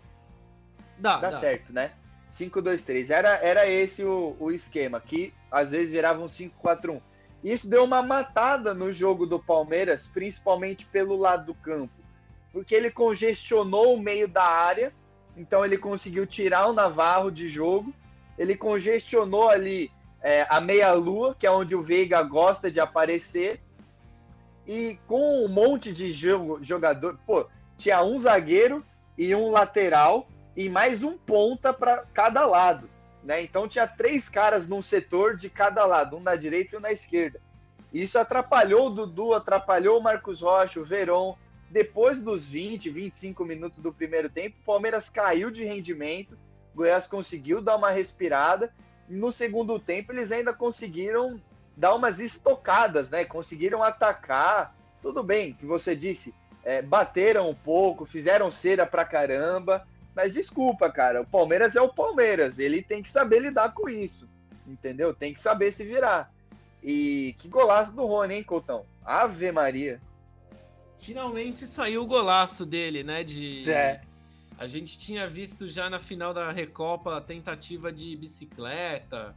Dá, 0.98 1.18
dá, 1.18 1.30
dá. 1.30 1.38
certo, 1.38 1.72
né? 1.72 1.92
5-2-3. 2.30 3.10
Era, 3.10 3.36
era 3.36 3.66
esse 3.66 4.04
o, 4.04 4.36
o 4.38 4.50
esquema, 4.50 5.00
que 5.00 5.32
às 5.50 5.70
vezes 5.70 5.92
virava 5.92 6.20
um 6.22 6.26
5-4-1. 6.26 7.00
Isso 7.42 7.70
deu 7.70 7.84
uma 7.84 8.02
matada 8.02 8.74
no 8.74 8.92
jogo 8.92 9.24
do 9.24 9.38
Palmeiras, 9.38 10.06
principalmente 10.06 10.84
pelo 10.86 11.16
lado 11.16 11.46
do 11.46 11.54
campo, 11.54 11.94
porque 12.52 12.74
ele 12.74 12.90
congestionou 12.90 13.94
o 13.94 14.00
meio 14.00 14.26
da 14.26 14.42
área, 14.42 14.92
então 15.38 15.64
ele 15.64 15.78
conseguiu 15.78 16.26
tirar 16.26 16.66
o 16.66 16.72
Navarro 16.72 17.30
de 17.30 17.48
jogo, 17.48 17.94
ele 18.36 18.56
congestionou 18.56 19.48
ali 19.48 19.90
é, 20.20 20.46
a 20.50 20.60
meia-lua, 20.60 21.34
que 21.38 21.46
é 21.46 21.50
onde 21.50 21.74
o 21.76 21.82
Veiga 21.82 22.22
gosta 22.22 22.70
de 22.70 22.80
aparecer, 22.80 23.60
e 24.66 24.98
com 25.06 25.44
um 25.44 25.48
monte 25.48 25.92
de 25.92 26.12
jogador, 26.60 27.18
pô, 27.24 27.46
tinha 27.76 28.02
um 28.02 28.18
zagueiro 28.18 28.84
e 29.16 29.34
um 29.34 29.50
lateral 29.50 30.28
e 30.54 30.68
mais 30.68 31.02
um 31.02 31.16
ponta 31.16 31.72
para 31.72 32.04
cada 32.12 32.44
lado, 32.44 32.90
né? 33.22 33.40
Então 33.40 33.68
tinha 33.68 33.86
três 33.86 34.28
caras 34.28 34.68
num 34.68 34.82
setor 34.82 35.36
de 35.36 35.48
cada 35.48 35.86
lado, 35.86 36.16
um 36.16 36.20
na 36.20 36.36
direita 36.36 36.74
e 36.74 36.78
um 36.78 36.82
na 36.82 36.92
esquerda. 36.92 37.40
Isso 37.92 38.18
atrapalhou 38.18 38.88
o 38.88 38.90
Dudu, 38.90 39.32
atrapalhou 39.32 39.98
o 39.98 40.02
Marcos 40.02 40.42
Rocha, 40.42 40.80
o 40.80 40.84
Verón. 40.84 41.34
Depois 41.70 42.22
dos 42.22 42.48
20, 42.48 42.88
25 42.88 43.44
minutos 43.44 43.78
do 43.78 43.92
primeiro 43.92 44.30
tempo, 44.30 44.56
o 44.60 44.64
Palmeiras 44.64 45.10
caiu 45.10 45.50
de 45.50 45.64
rendimento, 45.64 46.38
Goiás 46.74 47.06
conseguiu 47.06 47.60
dar 47.60 47.76
uma 47.76 47.90
respirada. 47.90 48.72
No 49.08 49.32
segundo 49.32 49.78
tempo, 49.78 50.12
eles 50.12 50.30
ainda 50.30 50.52
conseguiram 50.52 51.40
dar 51.76 51.94
umas 51.94 52.20
estocadas, 52.20 53.10
né? 53.10 53.24
Conseguiram 53.24 53.82
atacar. 53.82 54.74
Tudo 55.02 55.22
bem 55.22 55.52
que 55.52 55.66
você 55.66 55.94
disse, 55.94 56.34
é, 56.64 56.80
bateram 56.80 57.50
um 57.50 57.54
pouco, 57.54 58.04
fizeram 58.04 58.50
cera 58.50 58.86
pra 58.86 59.04
caramba. 59.04 59.86
Mas 60.14 60.34
desculpa, 60.34 60.90
cara, 60.90 61.22
o 61.22 61.26
Palmeiras 61.26 61.76
é 61.76 61.80
o 61.80 61.92
Palmeiras. 61.92 62.58
Ele 62.58 62.82
tem 62.82 63.02
que 63.02 63.10
saber 63.10 63.40
lidar 63.40 63.72
com 63.74 63.88
isso. 63.88 64.28
Entendeu? 64.66 65.14
Tem 65.14 65.32
que 65.32 65.40
saber 65.40 65.72
se 65.72 65.84
virar. 65.84 66.32
E 66.82 67.34
que 67.38 67.48
golaço 67.48 67.94
do 67.94 68.06
Rony, 68.06 68.34
hein, 68.34 68.44
Coutão? 68.44 68.84
Ave 69.04 69.50
Maria. 69.50 70.00
Finalmente 71.00 71.66
saiu 71.66 72.02
o 72.02 72.06
golaço 72.06 72.66
dele, 72.66 73.02
né? 73.02 73.24
De... 73.24 73.68
É. 73.70 74.02
A 74.58 74.66
gente 74.66 74.98
tinha 74.98 75.28
visto 75.28 75.68
já 75.68 75.88
na 75.88 76.00
final 76.00 76.34
da 76.34 76.50
Recopa 76.50 77.16
a 77.16 77.20
tentativa 77.20 77.92
de 77.92 78.16
bicicleta 78.16 79.34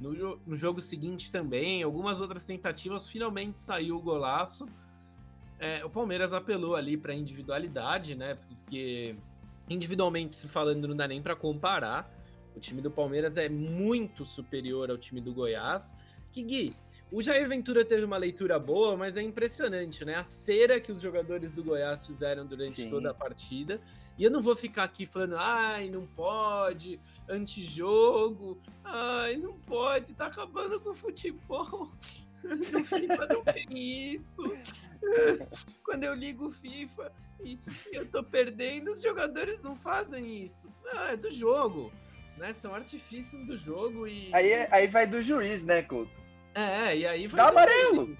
no, 0.00 0.38
no 0.46 0.56
jogo 0.56 0.80
seguinte 0.80 1.30
também, 1.30 1.82
algumas 1.82 2.20
outras 2.20 2.44
tentativas, 2.44 3.08
finalmente 3.08 3.60
saiu 3.60 3.96
o 3.96 4.00
golaço. 4.00 4.68
É, 5.58 5.84
o 5.84 5.90
Palmeiras 5.90 6.32
apelou 6.32 6.74
ali 6.76 6.96
para 6.96 7.14
individualidade, 7.14 8.14
né? 8.14 8.34
Porque 8.34 9.14
individualmente 9.68 10.36
se 10.36 10.48
falando 10.48 10.88
não 10.88 10.96
dá 10.96 11.06
nem 11.06 11.22
para 11.22 11.36
comparar. 11.36 12.10
O 12.56 12.60
time 12.60 12.80
do 12.80 12.90
Palmeiras 12.90 13.36
é 13.36 13.48
muito 13.48 14.26
superior 14.26 14.90
ao 14.90 14.98
time 14.98 15.20
do 15.20 15.32
Goiás. 15.32 15.94
Que 16.30 16.42
Gui, 16.42 16.76
o 17.14 17.22
Jair 17.22 17.48
Ventura 17.48 17.84
teve 17.84 18.04
uma 18.04 18.16
leitura 18.16 18.58
boa, 18.58 18.96
mas 18.96 19.16
é 19.16 19.22
impressionante, 19.22 20.04
né? 20.04 20.16
A 20.16 20.24
cera 20.24 20.80
que 20.80 20.90
os 20.90 21.00
jogadores 21.00 21.54
do 21.54 21.62
Goiás 21.62 22.04
fizeram 22.04 22.44
durante 22.44 22.72
Sim. 22.72 22.90
toda 22.90 23.12
a 23.12 23.14
partida. 23.14 23.80
E 24.18 24.24
eu 24.24 24.30
não 24.32 24.42
vou 24.42 24.56
ficar 24.56 24.82
aqui 24.82 25.06
falando, 25.06 25.36
ai, 25.38 25.88
não 25.88 26.06
pode, 26.06 26.98
antijogo, 27.28 28.58
ai, 28.84 29.36
não 29.36 29.52
pode, 29.60 30.12
tá 30.14 30.26
acabando 30.26 30.80
com 30.80 30.90
o 30.90 30.94
futebol. 30.94 31.90
No 32.44 32.84
FIFA 32.84 33.26
não 33.26 33.42
tem 33.42 34.12
isso. 34.12 34.42
Quando 35.82 36.04
eu 36.04 36.12
ligo 36.12 36.48
o 36.48 36.52
FIFA 36.52 37.10
e 37.42 37.58
eu 37.90 38.04
tô 38.04 38.22
perdendo, 38.22 38.90
os 38.90 39.00
jogadores 39.00 39.62
não 39.62 39.74
fazem 39.76 40.44
isso. 40.44 40.68
Ah, 40.92 41.12
é 41.12 41.16
do 41.16 41.30
jogo. 41.30 41.90
Né? 42.36 42.52
São 42.52 42.74
artifícios 42.74 43.46
do 43.46 43.56
jogo 43.56 44.06
e. 44.06 44.28
Aí, 44.34 44.50
é, 44.50 44.68
aí 44.70 44.86
vai 44.86 45.06
do 45.06 45.22
juiz, 45.22 45.64
né, 45.64 45.80
Couto? 45.80 46.23
É, 46.54 46.96
e 46.96 47.06
aí 47.06 47.26
vai. 47.26 47.36
Dá 47.36 47.48
amarelo! 47.48 48.16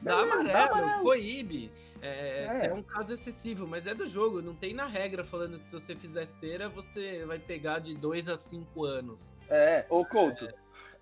Dá 0.00 0.20
amarelo, 0.20 0.52
dá 0.52 0.64
amarelo. 0.64 1.02
coíbe. 1.02 1.72
É, 2.00 2.46
é. 2.62 2.66
é, 2.66 2.74
um 2.74 2.82
caso 2.82 3.12
excessivo, 3.12 3.66
mas 3.66 3.86
é 3.86 3.94
do 3.94 4.06
jogo. 4.08 4.42
Não 4.42 4.54
tem 4.54 4.74
na 4.74 4.86
regra 4.86 5.24
falando 5.24 5.58
que 5.58 5.66
se 5.66 5.72
você 5.72 5.94
fizer 5.94 6.26
cera, 6.26 6.68
você 6.68 7.24
vai 7.24 7.38
pegar 7.38 7.78
de 7.78 7.94
2 7.94 8.28
a 8.28 8.36
5 8.36 8.84
anos. 8.84 9.32
É, 9.48 9.86
ô 9.88 10.04
Couto, 10.04 10.46
é. 10.46 10.54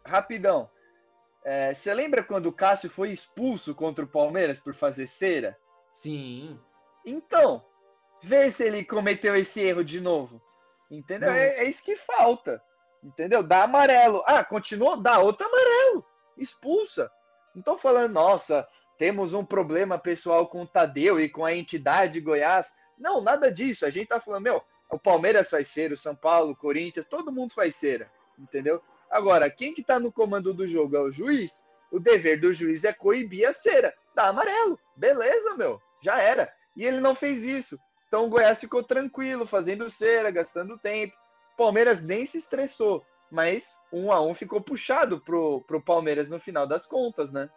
rapidão. 0.05 0.69
Você 1.75 1.95
lembra 1.95 2.23
quando 2.23 2.47
o 2.47 2.53
Cássio 2.53 2.90
foi 2.90 3.11
expulso 3.11 3.75
contra 3.75 4.05
o 4.05 4.09
Palmeiras 4.09 4.61
por 4.61 4.75
fazer 4.75 5.07
cera? 5.07 5.57
Sim. 5.90 6.61
Então, 7.05 7.64
vê 8.23 8.51
se 8.51 8.64
ele 8.64 8.85
cometeu 8.85 9.35
esse 9.35 9.61
erro 9.61 9.83
de 9.83 10.01
novo. 10.03 10.40
Entendeu? 10.90 11.31
É, 11.31 11.61
é, 11.61 11.64
isso 11.64 11.83
que 11.83 11.97
falta. 11.97 12.62
Entendeu? 13.03 13.43
Dá 13.43 13.62
amarelo. 13.62 14.23
Ah, 14.27 14.45
continuou? 14.45 14.97
Dá 14.97 15.19
outro 15.19 15.47
amarelo. 15.47 16.05
Expulsa. 16.40 17.11
Não 17.55 17.62
tô 17.62 17.76
falando, 17.76 18.12
nossa, 18.12 18.66
temos 18.98 19.33
um 19.33 19.44
problema 19.44 19.98
pessoal 19.98 20.48
com 20.48 20.62
o 20.62 20.66
Tadeu 20.66 21.20
e 21.20 21.29
com 21.29 21.44
a 21.44 21.55
entidade 21.55 22.20
Goiás. 22.20 22.72
Não, 22.98 23.20
nada 23.20 23.53
disso. 23.53 23.87
A 23.87 23.90
gente 23.90 24.09
tá 24.09 24.20
falando, 24.20 24.42
meu, 24.42 24.62
o 24.90 24.98
Palmeiras 24.98 25.50
faz 25.50 25.68
cera, 25.68 25.94
o 25.94 25.96
São 25.96 26.16
Paulo, 26.16 26.53
o 26.53 26.57
Corinthians, 26.57 27.07
todo 27.07 27.33
mundo 27.33 27.53
faz 27.53 27.76
cera. 27.76 28.11
Entendeu? 28.38 28.83
Agora, 29.11 29.50
quem 29.50 29.74
que 29.74 29.83
tá 29.83 29.98
no 29.98 30.12
comando 30.12 30.53
do 30.55 30.66
jogo 30.66 30.96
é 30.96 31.00
o 31.00 31.11
juiz. 31.11 31.66
O 31.90 31.98
dever 31.98 32.40
do 32.40 32.53
juiz 32.53 32.85
é 32.85 32.92
coibir 32.92 33.48
a 33.48 33.53
cera. 33.53 33.94
Dá 34.14 34.29
amarelo. 34.29 34.79
Beleza, 34.96 35.55
meu. 35.57 35.81
Já 36.00 36.20
era. 36.20 36.53
E 36.76 36.85
ele 36.85 37.00
não 37.00 37.14
fez 37.14 37.42
isso. 37.42 37.79
Então 38.07 38.26
o 38.26 38.29
Goiás 38.29 38.61
ficou 38.61 38.83
tranquilo, 38.83 39.46
fazendo 39.46 39.90
cera, 39.90 40.31
gastando 40.31 40.79
tempo. 40.79 41.14
Palmeiras 41.57 42.03
nem 42.03 42.24
se 42.24 42.38
estressou. 42.38 43.05
Mas 43.31 43.81
um 43.93 44.11
a 44.11 44.21
um 44.21 44.35
ficou 44.35 44.61
puxado 44.61 45.21
pro, 45.21 45.61
pro 45.62 45.81
Palmeiras 45.81 46.29
no 46.29 46.38
final 46.38 46.66
das 46.66 46.87
contas, 46.87 47.33
né? 47.33 47.49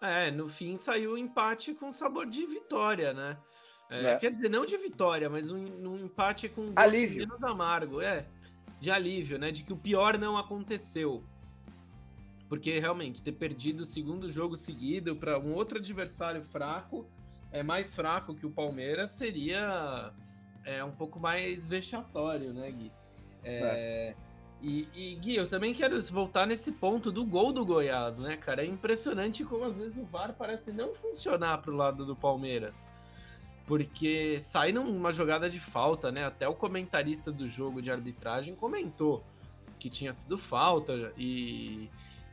É, 0.00 0.30
no 0.30 0.48
fim 0.48 0.76
saiu 0.76 1.12
o 1.12 1.14
um 1.14 1.18
empate 1.18 1.74
com 1.74 1.90
sabor 1.92 2.26
de 2.26 2.46
vitória, 2.46 3.12
né? 3.12 3.36
É, 3.90 4.12
é. 4.12 4.18
Quer 4.18 4.32
dizer, 4.32 4.48
não 4.48 4.64
de 4.64 4.76
vitória, 4.76 5.28
mas 5.28 5.50
um, 5.50 5.58
um 5.58 6.04
empate 6.04 6.48
com 6.48 6.72
alívio. 6.76 7.26
menos 7.26 7.42
amargo, 7.42 8.00
é. 8.00 8.26
De 8.80 8.90
alívio, 8.90 9.38
né? 9.38 9.50
De 9.50 9.62
que 9.62 9.72
o 9.72 9.76
pior 9.76 10.18
não 10.18 10.36
aconteceu. 10.36 11.22
Porque 12.48 12.78
realmente 12.78 13.22
ter 13.22 13.32
perdido 13.32 13.80
o 13.80 13.86
segundo 13.86 14.30
jogo 14.30 14.56
seguido 14.56 15.16
para 15.16 15.38
um 15.38 15.54
outro 15.54 15.78
adversário 15.78 16.42
fraco, 16.42 17.06
é 17.50 17.62
mais 17.62 17.94
fraco 17.94 18.34
que 18.34 18.46
o 18.46 18.50
Palmeiras, 18.50 19.12
seria 19.12 20.12
é, 20.64 20.82
um 20.82 20.92
pouco 20.92 21.18
mais 21.18 21.66
vexatório, 21.66 22.52
né, 22.52 22.70
Gui? 22.70 22.92
É, 23.42 23.60
é. 23.62 24.16
E, 24.64 24.88
e, 24.94 25.14
Gui, 25.16 25.36
eu 25.36 25.46
também 25.46 25.74
quero 25.74 26.00
voltar 26.04 26.46
nesse 26.46 26.72
ponto 26.72 27.12
do 27.12 27.22
gol 27.22 27.52
do 27.52 27.66
Goiás, 27.66 28.16
né, 28.16 28.34
cara? 28.38 28.62
É 28.62 28.66
impressionante 28.66 29.44
como 29.44 29.64
às 29.64 29.76
vezes 29.76 29.98
o 29.98 30.06
VAR 30.06 30.32
parece 30.32 30.72
não 30.72 30.94
funcionar 30.94 31.58
pro 31.58 31.76
lado 31.76 32.06
do 32.06 32.16
Palmeiras. 32.16 32.88
Porque 33.66 34.40
sai 34.40 34.72
numa 34.72 35.12
jogada 35.12 35.50
de 35.50 35.60
falta, 35.60 36.10
né? 36.10 36.24
Até 36.24 36.48
o 36.48 36.54
comentarista 36.54 37.30
do 37.30 37.46
jogo 37.46 37.82
de 37.82 37.90
arbitragem 37.90 38.54
comentou 38.54 39.22
que 39.78 39.90
tinha 39.90 40.14
sido 40.14 40.38
falta 40.38 41.12
e, 41.14 41.90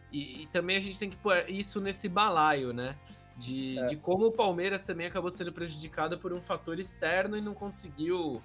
e, 0.10 0.44
e 0.44 0.48
também 0.54 0.78
a 0.78 0.82
gente 0.82 0.98
tem 0.98 1.10
que 1.10 1.18
pôr 1.18 1.50
isso 1.50 1.82
nesse 1.82 2.08
balaio, 2.08 2.72
né? 2.72 2.96
De, 3.36 3.78
é. 3.78 3.86
de 3.88 3.98
como 3.98 4.28
o 4.28 4.32
Palmeiras 4.32 4.86
também 4.86 5.06
acabou 5.06 5.34
sendo 5.34 5.52
prejudicado 5.52 6.18
por 6.18 6.32
um 6.32 6.40
fator 6.40 6.80
externo 6.80 7.36
e 7.36 7.42
não 7.42 7.54
conseguiu 7.54 8.42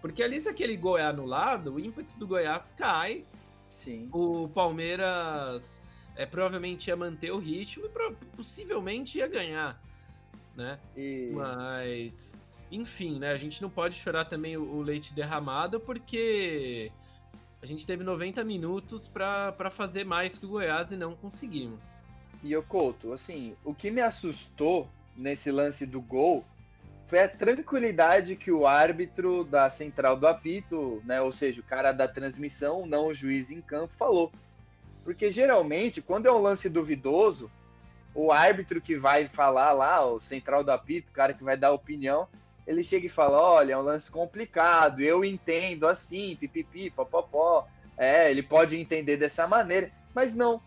porque 0.00 0.22
ali, 0.22 0.40
se 0.40 0.48
aquele 0.48 0.76
gol 0.76 0.98
é 0.98 1.04
anulado, 1.04 1.74
o 1.74 1.80
ímpeto 1.80 2.16
do 2.18 2.26
Goiás 2.26 2.74
cai. 2.76 3.24
Sim. 3.68 4.08
O 4.12 4.48
Palmeiras 4.48 5.80
é, 6.16 6.26
provavelmente 6.26 6.88
ia 6.88 6.96
manter 6.96 7.30
o 7.30 7.38
ritmo 7.38 7.86
e 7.86 8.14
possivelmente 8.36 9.18
ia 9.18 9.28
ganhar. 9.28 9.80
Né? 10.56 10.78
E... 10.96 11.30
Mas, 11.32 12.44
enfim, 12.70 13.18
né? 13.18 13.30
A 13.30 13.38
gente 13.38 13.62
não 13.62 13.70
pode 13.70 13.94
chorar 13.96 14.24
também 14.24 14.56
o, 14.56 14.62
o 14.62 14.82
leite 14.82 15.14
derramado, 15.14 15.78
porque 15.78 16.90
a 17.62 17.66
gente 17.66 17.86
teve 17.86 18.02
90 18.02 18.42
minutos 18.42 19.06
para 19.06 19.70
fazer 19.70 20.04
mais 20.04 20.36
que 20.36 20.46
o 20.46 20.48
Goiás 20.48 20.90
e 20.90 20.96
não 20.96 21.14
conseguimos. 21.14 21.94
E 22.42 22.52
eu 22.52 22.62
Couto, 22.62 23.12
assim, 23.12 23.54
o 23.62 23.74
que 23.74 23.90
me 23.90 24.00
assustou 24.00 24.88
nesse 25.14 25.50
lance 25.50 25.84
do 25.84 26.00
gol 26.00 26.44
foi 27.10 27.18
a 27.18 27.28
tranquilidade 27.28 28.36
que 28.36 28.52
o 28.52 28.68
árbitro 28.68 29.42
da 29.42 29.68
central 29.68 30.16
do 30.16 30.28
apito, 30.28 31.02
né, 31.04 31.20
ou 31.20 31.32
seja, 31.32 31.60
o 31.60 31.64
cara 31.64 31.90
da 31.90 32.06
transmissão, 32.06 32.86
não 32.86 33.08
o 33.08 33.14
juiz 33.14 33.50
em 33.50 33.60
campo, 33.60 33.92
falou. 33.94 34.30
Porque 35.02 35.28
geralmente, 35.28 36.00
quando 36.00 36.26
é 36.26 36.32
um 36.32 36.40
lance 36.40 36.68
duvidoso, 36.68 37.50
o 38.14 38.30
árbitro 38.30 38.80
que 38.80 38.96
vai 38.96 39.26
falar 39.26 39.72
lá, 39.72 40.06
o 40.06 40.20
central 40.20 40.62
do 40.62 40.70
apito, 40.70 41.10
o 41.10 41.12
cara 41.12 41.34
que 41.34 41.42
vai 41.42 41.56
dar 41.56 41.72
opinião, 41.72 42.28
ele 42.64 42.84
chega 42.84 43.06
e 43.06 43.08
fala: 43.08 43.40
olha, 43.40 43.72
é 43.72 43.76
um 43.76 43.82
lance 43.82 44.08
complicado, 44.08 45.00
eu 45.00 45.24
entendo 45.24 45.88
assim, 45.88 46.36
pipipi, 46.36 46.90
popopó. 46.90 47.66
É, 47.96 48.30
ele 48.30 48.42
pode 48.42 48.78
entender 48.78 49.16
dessa 49.16 49.48
maneira, 49.48 49.90
mas 50.14 50.32
não. 50.32 50.62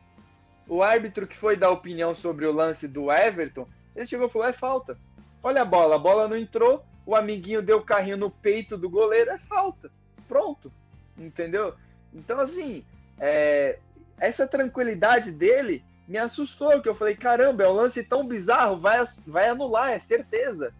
O 0.67 0.83
árbitro 0.83 1.25
que 1.25 1.37
foi 1.37 1.55
dar 1.55 1.69
opinião 1.69 2.13
sobre 2.13 2.45
o 2.45 2.51
lance 2.51 2.85
do 2.85 3.09
Everton, 3.09 3.65
ele 3.95 4.05
chegou 4.05 4.27
e 4.27 4.29
falou: 4.29 4.47
é 4.49 4.53
falta. 4.53 4.99
Olha 5.43 5.63
a 5.63 5.65
bola, 5.65 5.97
a 5.97 5.99
bola 5.99 6.25
não 6.25 6.37
entrou, 6.37 6.85
o 7.05 7.13
amiguinho 7.13 7.61
deu 7.61 7.79
o 7.79 7.83
carrinho 7.83 8.15
no 8.15 8.29
peito 8.29 8.77
do 8.77 8.89
goleiro, 8.89 9.29
é 9.29 9.37
falta. 9.37 9.91
Pronto. 10.25 10.71
Entendeu? 11.17 11.75
Então, 12.13 12.39
assim, 12.39 12.85
é, 13.19 13.77
essa 14.17 14.47
tranquilidade 14.47 15.33
dele 15.33 15.83
me 16.07 16.17
assustou, 16.17 16.81
que 16.81 16.87
eu 16.87 16.95
falei, 16.95 17.15
caramba, 17.15 17.63
é 17.63 17.67
um 17.67 17.73
lance 17.73 18.01
tão 18.03 18.25
bizarro, 18.25 18.77
vai, 18.77 19.03
vai 19.27 19.49
anular, 19.49 19.91
é 19.91 19.99
certeza. 19.99 20.73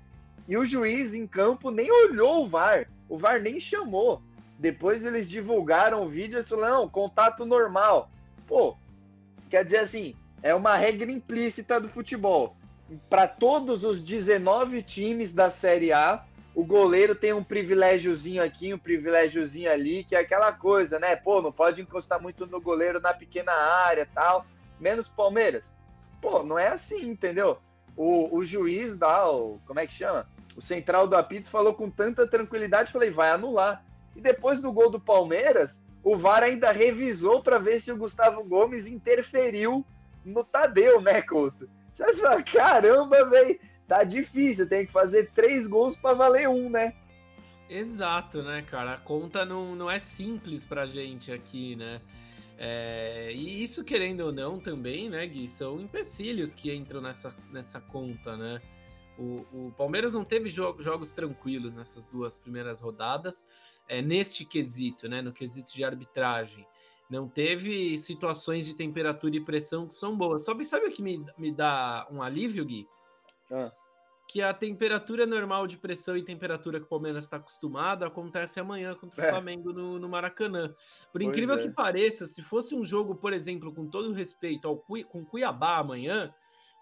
E 0.47 0.56
o 0.56 0.65
juiz 0.65 1.13
em 1.13 1.28
campo 1.28 1.69
nem 1.69 1.91
olhou 1.91 2.43
o 2.43 2.47
VAR, 2.47 2.88
o 3.10 3.17
VAR 3.17 3.41
nem 3.41 3.60
chamou. 3.60 4.21
Depois 4.58 5.04
eles 5.04 5.30
divulgaram 5.30 6.04
o 6.04 6.08
vídeo 6.08 6.39
e 6.39 6.43
falaram, 6.43 6.82
não, 6.82 6.89
contato 6.89 7.45
normal. 7.45 8.10
Pô, 8.47 8.78
quer 9.49 9.65
dizer 9.65 9.80
assim, 9.80 10.15
é 10.41 10.56
uma 10.56 10.76
regra 10.78 11.12
implícita 11.12 11.82
do 11.82 11.89
futebol 11.89 12.56
para 13.10 13.28
todos 13.28 13.84
os 13.84 14.02
19 14.02 14.82
times 14.82 15.34
da 15.34 15.50
Série 15.50 15.92
A, 15.92 16.24
o 16.56 16.64
goleiro 16.64 17.16
tem 17.16 17.34
um 17.34 17.44
privilégiozinho 17.44 18.44
aqui, 18.44 18.74
um 18.74 18.78
privilégiozinho 18.78 19.72
ali, 19.72 20.04
que 20.04 20.16
é 20.16 20.20
aquela 20.20 20.52
coisa, 20.52 21.00
né? 21.00 21.16
Pô, 21.16 21.42
não 21.42 21.52
pode 21.52 21.82
encostar 21.82 22.22
muito 22.22 22.46
no 22.46 22.62
goleiro 22.62 23.00
na 23.00 23.14
pequena 23.14 23.52
área 23.52 24.08
tal, 24.14 24.46
menos 24.80 25.08
Palmeiras. 25.08 25.76
Pô, 26.22 26.44
não 26.44 26.60
é 26.60 26.68
assim, 26.68 27.10
entendeu? 27.10 27.58
O, 27.98 28.38
o 28.38 28.46
juiz 28.46 28.96
da, 28.96 29.30
o, 29.30 29.60
como 29.66 29.80
é 29.80 29.88
que 29.88 29.94
chama? 29.94 30.28
O 30.56 30.62
central 30.62 31.08
do 31.08 31.16
apito 31.16 31.50
falou 31.50 31.74
com 31.74 31.90
tanta 31.90 32.28
tranquilidade, 32.28 32.92
falei, 32.92 33.10
vai 33.10 33.32
anular. 33.32 33.84
E 34.16 34.22
depois 34.22 34.60
do 34.60 34.72
gol 34.72 34.92
do 34.92 35.00
Palmeiras, 35.00 35.84
o 36.04 36.16
VAR 36.16 36.44
ainda 36.44 36.72
revisou 36.72 37.42
para 37.42 37.58
ver 37.58 37.80
se 37.82 37.92
o 37.92 37.98
Gustavo 37.98 38.44
Gomes 38.44 38.86
interferiu 38.86 39.84
no 40.24 40.44
Tadeu, 40.44 41.02
né, 41.02 41.22
Couto? 41.22 41.68
Você 41.94 42.14
fala, 42.16 42.42
caramba, 42.44 43.30
velho, 43.30 43.60
tá 43.88 44.04
difícil, 44.04 44.68
tem 44.68 44.86
que 44.86 44.92
fazer 44.92 45.32
três 45.32 45.68
gols 45.68 45.96
para 45.96 46.16
valer 46.16 46.50
um, 46.50 46.70
né? 46.70 46.96
Exato, 47.70 48.42
né, 48.44 48.62
cara? 48.64 48.94
A 48.94 48.98
conta 48.98 49.46
não, 49.46 49.76
não 49.76 49.90
é 49.90 50.00
simples 50.00 50.66
pra 50.66 50.86
gente 50.86 51.32
aqui, 51.32 51.76
né? 51.76 52.02
É, 52.58 53.32
e 53.34 53.64
isso, 53.64 53.84
querendo 53.84 54.22
ou 54.22 54.32
não, 54.32 54.60
também, 54.60 55.10
né, 55.10 55.26
Gui, 55.26 55.50
são 55.50 55.80
empecilhos 55.80 56.54
que 56.54 56.74
entram 56.74 57.02
nessa, 57.02 57.34
nessa 57.52 57.80
conta, 57.80 58.38
né? 58.38 58.62
O, 59.18 59.46
o 59.52 59.74
Palmeiras 59.78 60.14
não 60.14 60.24
teve 60.24 60.50
jo 60.50 60.76
jogos 60.80 61.12
tranquilos 61.12 61.74
nessas 61.74 62.08
duas 62.08 62.38
primeiras 62.38 62.82
rodadas, 62.82 63.46
é, 63.88 64.02
neste 64.02 64.46
quesito, 64.46 65.08
né? 65.08 65.22
No 65.22 65.32
quesito 65.32 65.74
de 65.74 65.84
arbitragem. 65.84 66.66
Não 67.13 67.30
teve 67.30 67.95
situações 67.99 68.65
de 68.65 68.73
temperatura 68.73 69.36
e 69.36 69.39
pressão 69.39 69.88
que 69.88 69.93
são 69.93 70.17
boas. 70.17 70.43
Só 70.43 70.52
sabe 70.63 70.88
o 70.88 70.91
que 70.91 71.04
me, 71.04 71.23
me 71.38 71.52
dá 71.52 72.08
um 72.10 72.23
alívio, 72.23 72.65
Gui? 72.65 72.89
Ah. 73.52 73.71
Que 74.28 74.41
a 74.41 74.52
temperatura 74.52 75.28
normal 75.28 75.67
de 75.67 75.78
pressão 75.78 76.17
e 76.17 76.26
temperatura 76.26 76.80
que 76.80 76.88
o 76.88 76.89
Palmeiras 76.89 77.26
está 77.26 77.38
acostumado 77.38 78.04
acontece 78.04 78.60
amanhã 78.60 78.95
contra 78.95 79.21
o 79.21 79.26
é. 79.26 79.30
Flamengo 79.30 79.71
no, 79.71 79.99
no, 79.99 80.10
Maracanã. 80.10 80.69
Por 81.12 81.21
pois 81.21 81.28
incrível 81.28 81.54
é. 81.54 81.62
que 81.62 81.69
pareça, 81.69 82.28
se 82.28 82.41
fosse 82.41 82.73
um 82.73 82.84
jogo, 82.84 83.13
por 83.13 83.32
exemplo, 83.32 83.71
com 83.71 83.88
todo 83.88 84.12
respeito 84.12 84.67
ao 84.67 84.78
com 84.78 85.23
Cuiabá 85.23 85.78
amanhã, 85.78 86.34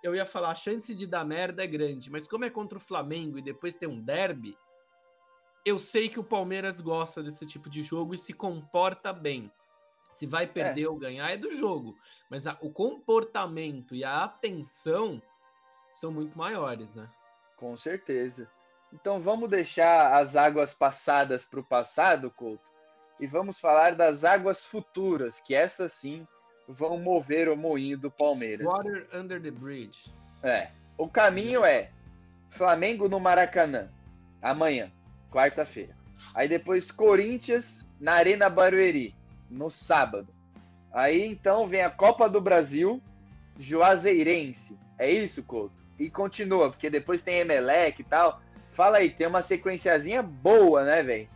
eu 0.01 0.15
ia 0.15 0.25
falar 0.25 0.51
a 0.51 0.55
chance 0.55 0.95
de 0.95 1.05
dar 1.05 1.25
merda 1.25 1.61
é 1.61 1.67
grande. 1.67 2.09
Mas 2.09 2.25
como 2.25 2.45
é 2.45 2.49
contra 2.49 2.77
o 2.77 2.81
Flamengo 2.81 3.37
e 3.37 3.41
depois 3.41 3.75
tem 3.75 3.89
um 3.89 4.01
derby, 4.01 4.57
eu 5.65 5.77
sei 5.77 6.07
que 6.07 6.21
o 6.21 6.23
Palmeiras 6.23 6.79
gosta 6.79 7.21
desse 7.21 7.45
tipo 7.45 7.69
de 7.69 7.83
jogo 7.83 8.15
e 8.15 8.17
se 8.17 8.31
comporta 8.31 9.11
bem. 9.11 9.51
Se 10.13 10.25
vai 10.25 10.45
perder 10.45 10.83
é. 10.83 10.87
ou 10.87 10.95
ganhar 10.95 11.31
é 11.31 11.37
do 11.37 11.51
jogo. 11.51 11.97
Mas 12.29 12.45
a, 12.45 12.57
o 12.61 12.71
comportamento 12.71 13.95
e 13.95 14.03
a 14.03 14.23
atenção 14.23 15.21
são 15.93 16.11
muito 16.11 16.37
maiores, 16.37 16.95
né? 16.95 17.09
Com 17.55 17.75
certeza. 17.77 18.49
Então 18.93 19.19
vamos 19.19 19.49
deixar 19.49 20.13
as 20.13 20.35
águas 20.35 20.73
passadas 20.73 21.45
para 21.45 21.59
o 21.59 21.63
passado, 21.63 22.29
Couto, 22.31 22.63
e 23.19 23.27
vamos 23.27 23.59
falar 23.59 23.95
das 23.95 24.23
águas 24.23 24.65
futuras, 24.65 25.39
que 25.39 25.53
essas 25.53 25.93
sim 25.93 26.27
vão 26.67 26.97
mover 26.97 27.49
o 27.49 27.55
moinho 27.55 27.97
do 27.97 28.11
Palmeiras. 28.11 28.65
Water 28.65 29.07
under 29.13 29.41
the 29.41 29.51
bridge. 29.51 30.13
É. 30.43 30.71
O 30.97 31.07
caminho 31.07 31.63
é 31.63 31.91
Flamengo 32.49 33.07
no 33.07 33.19
Maracanã, 33.19 33.89
amanhã, 34.41 34.91
quarta-feira. 35.31 35.95
Aí 36.33 36.47
depois 36.47 36.91
Corinthians 36.91 37.89
na 37.99 38.13
Arena 38.13 38.49
Barueri, 38.49 39.15
no 39.51 39.69
sábado. 39.69 40.27
Aí 40.91 41.25
então 41.25 41.67
vem 41.67 41.81
a 41.81 41.89
Copa 41.89 42.29
do 42.29 42.41
Brasil 42.41 43.01
Juazeirense. 43.59 44.79
É 44.97 45.09
isso, 45.09 45.43
Couto? 45.43 45.83
E 45.99 46.09
continua, 46.09 46.69
porque 46.69 46.89
depois 46.89 47.21
tem 47.21 47.39
Emelec 47.39 48.01
e 48.01 48.03
tal. 48.03 48.41
Fala 48.71 48.97
aí, 48.97 49.09
tem 49.09 49.27
uma 49.27 49.41
sequenciazinha 49.41 50.23
boa, 50.23 50.83
né, 50.83 51.03
velho? 51.03 51.29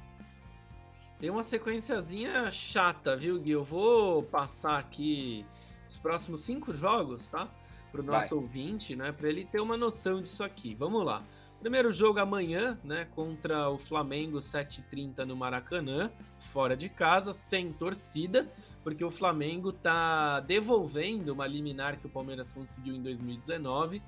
Tem 1.19 1.29
uma 1.29 1.43
sequenciazinha 1.43 2.49
chata, 2.51 3.15
viu, 3.15 3.39
Gui? 3.39 3.51
Eu 3.51 3.63
vou 3.63 4.23
passar 4.23 4.79
aqui 4.79 5.45
os 5.89 5.97
próximos 5.97 6.43
cinco 6.43 6.73
jogos, 6.73 7.27
tá? 7.27 7.47
Para 7.91 8.01
o 8.01 8.03
nosso 8.03 8.35
Vai. 8.35 8.43
ouvinte, 8.43 8.95
né? 8.95 9.11
Para 9.11 9.29
ele 9.29 9.45
ter 9.45 9.59
uma 9.59 9.77
noção 9.77 10.21
disso 10.21 10.43
aqui. 10.43 10.75
Vamos 10.75 11.05
lá. 11.05 11.23
Primeiro 11.65 11.91
jogo 11.91 12.19
amanhã, 12.19 12.77
né? 12.83 13.07
Contra 13.15 13.71
o 13.71 13.79
Flamengo, 13.79 14.37
7h30 14.37 15.25
no 15.25 15.35
Maracanã, 15.35 16.11
fora 16.53 16.77
de 16.77 16.87
casa, 16.87 17.33
sem 17.33 17.73
torcida, 17.73 18.47
porque 18.83 19.03
o 19.03 19.09
Flamengo 19.09 19.71
tá 19.71 20.41
devolvendo 20.41 21.33
uma 21.33 21.47
liminar 21.47 21.97
que 21.97 22.05
o 22.05 22.09
Palmeiras 22.09 22.53
conseguiu 22.53 22.93
em 22.93 23.01
2019. 23.01 23.99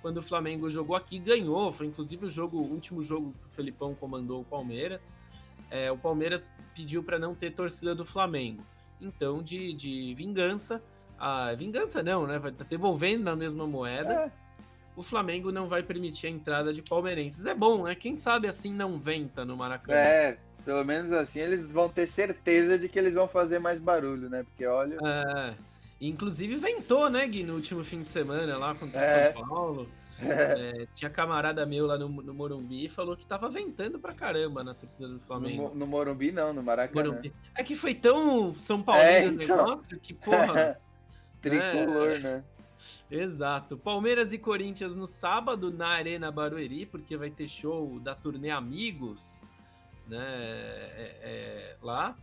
Quando 0.00 0.16
o 0.16 0.22
Flamengo 0.22 0.70
jogou 0.70 0.96
aqui, 0.96 1.18
ganhou. 1.18 1.74
Foi 1.74 1.86
inclusive 1.88 2.24
o 2.24 2.30
jogo, 2.30 2.56
o 2.56 2.72
último 2.72 3.02
jogo 3.02 3.34
que 3.34 3.48
o 3.48 3.50
Felipão 3.50 3.94
comandou 3.94 4.40
o 4.40 4.44
Palmeiras 4.46 5.12
é, 5.70 5.92
o 5.92 5.98
Palmeiras 5.98 6.50
pediu 6.74 7.02
para 7.02 7.18
não 7.18 7.34
ter 7.34 7.50
torcida 7.50 7.94
do 7.94 8.06
Flamengo. 8.06 8.64
Então, 8.98 9.42
de, 9.42 9.74
de 9.74 10.14
vingança, 10.14 10.82
a 11.18 11.52
vingança 11.54 12.02
não, 12.02 12.26
né? 12.26 12.38
Vai 12.38 12.50
tá 12.50 12.64
devolvendo 12.64 13.24
na 13.24 13.36
mesma 13.36 13.66
moeda. 13.66 14.14
É. 14.14 14.43
O 14.96 15.02
Flamengo 15.02 15.50
não 15.50 15.68
vai 15.68 15.82
permitir 15.82 16.26
a 16.26 16.30
entrada 16.30 16.72
de 16.72 16.82
palmeirenses. 16.82 17.44
É 17.46 17.54
bom, 17.54 17.84
né? 17.84 17.94
Quem 17.94 18.16
sabe 18.16 18.46
assim 18.46 18.72
não 18.72 18.98
venta 18.98 19.44
no 19.44 19.56
Maracanã. 19.56 19.98
É, 19.98 20.38
pelo 20.64 20.84
menos 20.84 21.10
assim 21.12 21.40
eles 21.40 21.66
vão 21.66 21.88
ter 21.88 22.06
certeza 22.06 22.78
de 22.78 22.88
que 22.88 22.98
eles 22.98 23.14
vão 23.14 23.26
fazer 23.26 23.58
mais 23.58 23.80
barulho, 23.80 24.30
né? 24.30 24.44
Porque 24.44 24.66
olha. 24.66 24.98
É. 25.04 25.54
Inclusive 26.00 26.56
ventou, 26.56 27.08
né, 27.08 27.26
Gui, 27.26 27.42
no 27.42 27.54
último 27.54 27.82
fim 27.82 28.02
de 28.02 28.10
semana 28.10 28.56
lá 28.56 28.74
contra 28.74 29.00
é. 29.00 29.32
São 29.32 29.46
Paulo. 29.48 29.88
É, 30.16 30.86
tinha 30.94 31.10
camarada 31.10 31.66
meu 31.66 31.86
lá 31.86 31.98
no, 31.98 32.08
no 32.08 32.32
Morumbi 32.32 32.84
e 32.84 32.88
falou 32.88 33.16
que 33.16 33.26
tava 33.26 33.48
ventando 33.50 33.98
pra 33.98 34.14
caramba 34.14 34.62
na 34.62 34.72
torcida 34.72 35.08
do 35.08 35.18
Flamengo. 35.18 35.70
No, 35.70 35.74
no 35.74 35.86
Morumbi 35.88 36.30
não, 36.30 36.52
no 36.52 36.62
Maracanã. 36.62 37.08
Morumbi. 37.08 37.32
É 37.52 37.64
que 37.64 37.74
foi 37.74 37.94
tão 37.94 38.54
São 38.54 38.80
Paulo 38.80 39.02
é, 39.02 39.24
então... 39.24 39.56
negócio 39.56 39.98
que, 39.98 40.14
porra. 40.14 40.80
Tricolor, 41.42 42.10
é, 42.10 42.18
né? 42.20 42.44
Exato. 43.10 43.76
Palmeiras 43.76 44.32
e 44.32 44.38
Corinthians 44.38 44.94
no 44.94 45.06
sábado 45.06 45.72
na 45.72 45.88
Arena 45.88 46.30
Barueri, 46.30 46.86
porque 46.86 47.16
vai 47.16 47.30
ter 47.30 47.48
show 47.48 47.98
da 48.00 48.14
turnê 48.14 48.50
Amigos, 48.50 49.40
né? 50.06 50.18
É, 50.18 51.16
é, 51.22 51.76
lá. 51.82 52.16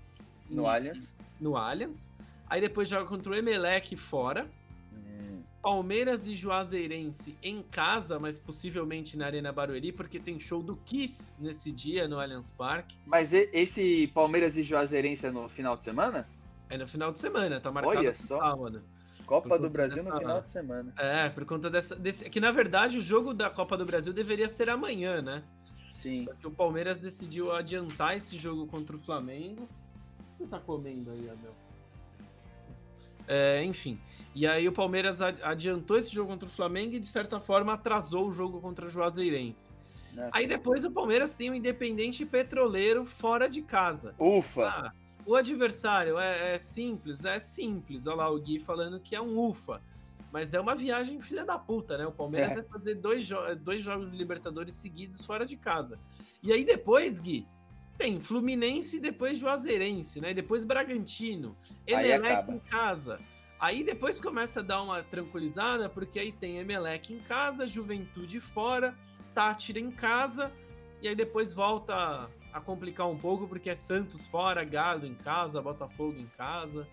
No 0.50 0.63
e, 0.63 0.67
Allianz. 0.67 1.15
No 1.39 1.56
Allianz. 1.56 2.10
Aí 2.50 2.60
depois 2.60 2.89
joga 2.89 3.06
contra 3.06 3.32
o 3.32 3.36
Emelec 3.36 3.95
fora. 3.95 4.50
Palmeiras 5.62 6.26
e 6.26 6.36
Juazeirense 6.36 7.38
em 7.43 7.62
casa, 7.62 8.17
mas 8.17 8.39
possivelmente 8.39 9.15
na 9.15 9.28
Arena 9.28 9.52
Barueri, 9.52 9.91
porque 9.91 10.19
tem 10.19 10.39
show 10.39 10.62
do 10.62 10.76
Kiss 10.78 11.32
nesse 11.39 11.71
dia 11.71 12.08
no 12.08 12.19
Allianz 12.19 12.50
Parque. 12.50 12.97
Mas 13.06 13.32
esse 13.32 14.08
Palmeiras 14.08 14.58
e 14.58 14.63
Juazeirense 14.63 15.28
é 15.28 15.32
no 15.32 15.47
final 15.47 15.78
de 15.78 15.84
semana? 15.84 16.28
É 16.67 16.78
no 16.78 16.88
final 16.88 17.12
de 17.12 17.19
semana, 17.19 17.62
tá 17.62 17.71
marcado 17.71 17.97
Olha 17.97 18.15
só. 18.15 18.39
sábado. 18.39 18.82
Copa 19.32 19.58
do 19.58 19.70
Brasil 19.70 20.04
dessa... 20.04 20.15
no 20.15 20.20
final 20.20 20.41
de 20.41 20.48
semana. 20.50 20.94
É, 20.98 21.30
por 21.30 21.46
conta 21.46 21.70
dessa. 21.70 21.96
Desse... 21.96 22.30
Que 22.30 22.39
na 22.39 22.52
verdade 22.52 22.98
o 22.98 23.02
jogo 23.02 23.34
da 23.34 23.50
Copa 23.50 23.78
do 23.78 23.86
Brasil 23.86 24.12
deveria 24.12 24.50
ser 24.50 24.70
amanhã, 24.70 25.22
né? 25.22 25.44
Sim. 25.89 26.26
Só 26.26 26.34
que 26.34 26.48
o 26.48 26.52
Palmeiras 26.52 27.00
decidiu 27.00 27.56
adiantar 27.56 28.17
esse 28.17 28.38
jogo 28.38 28.67
contra 28.67 28.96
o 28.96 29.00
Flamengo. 29.00 29.63
O 29.63 30.32
que 30.32 30.38
você 30.38 30.46
tá 30.46 30.60
comendo 30.60 31.12
aí, 31.12 31.30
Abel? 31.30 31.54
É, 33.28 33.63
enfim. 33.63 34.00
E 34.34 34.48
aí 34.48 34.67
o 34.67 34.72
Palmeiras 34.72 35.22
adiantou 35.22 35.98
esse 35.98 36.10
jogo 36.10 36.30
contra 36.30 36.48
o 36.48 36.52
Flamengo 36.52 36.96
e, 36.96 37.00
de 37.00 37.08
certa 37.08 37.39
forma, 37.39 37.74
atrasou 37.74 38.28
o 38.28 38.34
jogo 38.34 38.60
contra 38.60 38.88
o 38.88 38.89
Juazeirense. 38.89 39.70
É. 40.17 40.30
Aí 40.32 40.48
depois 40.48 40.84
o 40.84 40.91
Palmeiras 40.91 41.34
tem 41.34 41.50
o 41.50 41.56
Independente 41.56 42.26
Petroleiro 42.26 43.06
fora 43.06 43.48
de 43.48 43.62
casa. 43.62 44.13
Ufa! 44.20 44.67
Ah, 44.67 44.94
o 45.26 45.36
adversário 45.36 46.18
é, 46.20 46.56
é, 46.56 46.58
simples, 46.60 47.24
é 47.24 47.40
simples. 47.40 48.08
Olha 48.08 48.18
lá 48.18 48.30
o 48.30 48.40
Gui 48.40 48.60
falando 48.60 49.00
que 49.00 49.16
é 49.16 49.22
um 49.22 49.38
ufa. 49.40 49.82
Mas 50.32 50.54
é 50.54 50.60
uma 50.60 50.76
viagem 50.76 51.20
filha 51.20 51.44
da 51.44 51.60
puta, 51.60 51.98
né? 51.98 52.06
O 52.06 52.12
Palmeiras 52.12 52.52
é. 52.52 52.56
vai 52.56 52.64
fazer 52.64 52.96
dois, 52.96 53.26
jo 53.26 53.36
dois 53.60 53.84
jogos 53.84 54.12
de 54.12 54.18
Libertadores 54.18 54.76
seguidos 54.76 55.26
fora 55.26 55.46
de 55.46 55.58
casa. 55.58 56.00
E 56.42 56.54
aí 56.54 56.64
depois, 56.64 57.20
Gui, 57.20 57.46
tem 57.98 58.20
Fluminense 58.20 58.98
e 58.98 59.00
depois 59.00 59.38
Juazeirense, 59.38 60.22
né? 60.22 60.34
Depois 60.34 60.64
Bragantino, 60.64 61.56
Emelec 61.86 62.50
em 62.50 62.60
casa. 62.60 63.20
Aí 63.60 63.84
depois 63.84 64.20
começa 64.20 64.62
a 64.62 64.64
dar 64.64 64.82
uma 64.82 65.04
tranquilizada, 65.04 65.88
porque 65.88 66.18
aí 66.18 66.32
tem 66.32 66.58
Emelec 66.58 67.14
em 67.14 67.20
casa, 67.20 67.68
Juventude 67.68 68.40
fora, 68.40 68.98
Tátira 69.36 69.80
em 69.80 69.92
casa, 69.92 70.52
e 71.02 71.08
aí 71.08 71.16
depois 71.16 71.54
volta 71.54 72.28
a 72.54 72.60
complicar 72.60 73.08
um 73.08 73.18
pouco, 73.18 73.48
porque 73.48 73.70
é 73.70 73.78
Santos 73.78 74.28
fora, 74.28 74.64
Galo 74.64 75.06
em 75.06 75.16
casa, 75.16 75.62
Botafogo 75.62 76.18
em 76.18 76.28
casa. 76.28 76.88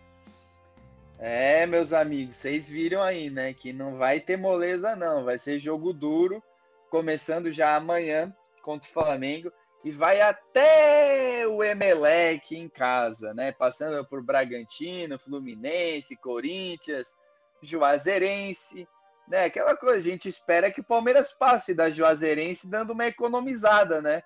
É, 1.18 1.66
meus 1.66 1.92
amigos, 1.92 2.36
vocês 2.36 2.68
viram 2.68 3.02
aí, 3.02 3.28
né, 3.28 3.52
que 3.52 3.72
não 3.72 3.96
vai 3.96 4.20
ter 4.20 4.36
moleza 4.36 4.94
não, 4.94 5.24
vai 5.24 5.36
ser 5.36 5.58
jogo 5.58 5.92
duro, 5.92 6.42
começando 6.90 7.50
já 7.50 7.74
amanhã 7.74 8.32
contra 8.62 8.88
o 8.88 8.92
Flamengo 8.92 9.52
e 9.84 9.90
vai 9.90 10.20
até 10.20 11.46
o 11.46 11.62
Emelec 11.62 12.56
em 12.56 12.68
casa, 12.68 13.32
né? 13.32 13.52
Passando 13.52 14.04
por 14.06 14.22
Bragantino, 14.22 15.18
Fluminense, 15.18 16.16
Corinthians, 16.16 17.14
Juazeirense, 17.62 18.88
né? 19.28 19.44
Aquela 19.44 19.76
coisa, 19.76 19.98
a 19.98 20.10
gente 20.10 20.28
espera 20.28 20.70
que 20.70 20.80
o 20.80 20.84
Palmeiras 20.84 21.32
passe 21.32 21.74
da 21.74 21.90
Juazeirense 21.90 22.68
dando 22.68 22.92
uma 22.92 23.06
economizada, 23.06 24.02
né? 24.02 24.22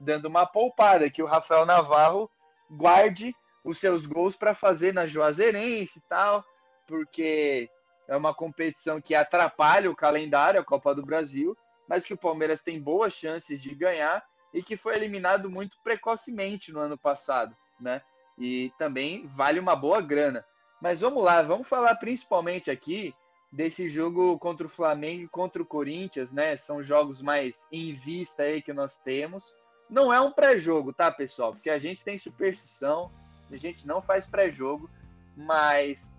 Dando 0.00 0.26
uma 0.26 0.46
poupada, 0.46 1.10
que 1.10 1.22
o 1.22 1.26
Rafael 1.26 1.64
Navarro 1.64 2.30
guarde 2.70 3.34
os 3.64 3.78
seus 3.78 4.06
gols 4.06 4.36
para 4.36 4.54
fazer 4.54 4.92
na 4.92 5.06
Juazeirense 5.06 5.98
e 5.98 6.02
tal, 6.02 6.44
porque 6.86 7.70
é 8.06 8.16
uma 8.16 8.34
competição 8.34 9.00
que 9.00 9.14
atrapalha 9.14 9.90
o 9.90 9.96
calendário, 9.96 10.60
a 10.60 10.64
Copa 10.64 10.94
do 10.94 11.02
Brasil, 11.04 11.56
mas 11.88 12.04
que 12.04 12.14
o 12.14 12.18
Palmeiras 12.18 12.60
tem 12.60 12.80
boas 12.80 13.14
chances 13.14 13.62
de 13.62 13.74
ganhar 13.74 14.22
e 14.52 14.62
que 14.62 14.76
foi 14.76 14.94
eliminado 14.94 15.50
muito 15.50 15.76
precocemente 15.82 16.72
no 16.72 16.80
ano 16.80 16.98
passado, 16.98 17.56
né? 17.80 18.02
E 18.38 18.72
também 18.78 19.24
vale 19.26 19.58
uma 19.58 19.74
boa 19.74 20.00
grana. 20.00 20.44
Mas 20.80 21.00
vamos 21.00 21.24
lá, 21.24 21.40
vamos 21.42 21.66
falar 21.66 21.94
principalmente 21.96 22.70
aqui 22.70 23.14
desse 23.50 23.88
jogo 23.88 24.38
contra 24.38 24.66
o 24.66 24.70
Flamengo 24.70 25.22
e 25.22 25.28
contra 25.28 25.62
o 25.62 25.66
Corinthians, 25.66 26.32
né? 26.32 26.56
São 26.56 26.82
jogos 26.82 27.22
mais 27.22 27.66
em 27.72 27.92
vista 27.92 28.42
aí 28.42 28.60
que 28.60 28.72
nós 28.72 28.98
temos. 28.98 29.54
Não 29.94 30.12
é 30.12 30.20
um 30.20 30.32
pré-jogo, 30.32 30.92
tá, 30.92 31.08
pessoal? 31.08 31.52
Porque 31.52 31.70
a 31.70 31.78
gente 31.78 32.02
tem 32.02 32.18
superstição, 32.18 33.12
a 33.48 33.56
gente 33.56 33.86
não 33.86 34.02
faz 34.02 34.26
pré-jogo, 34.26 34.90
mas 35.36 36.18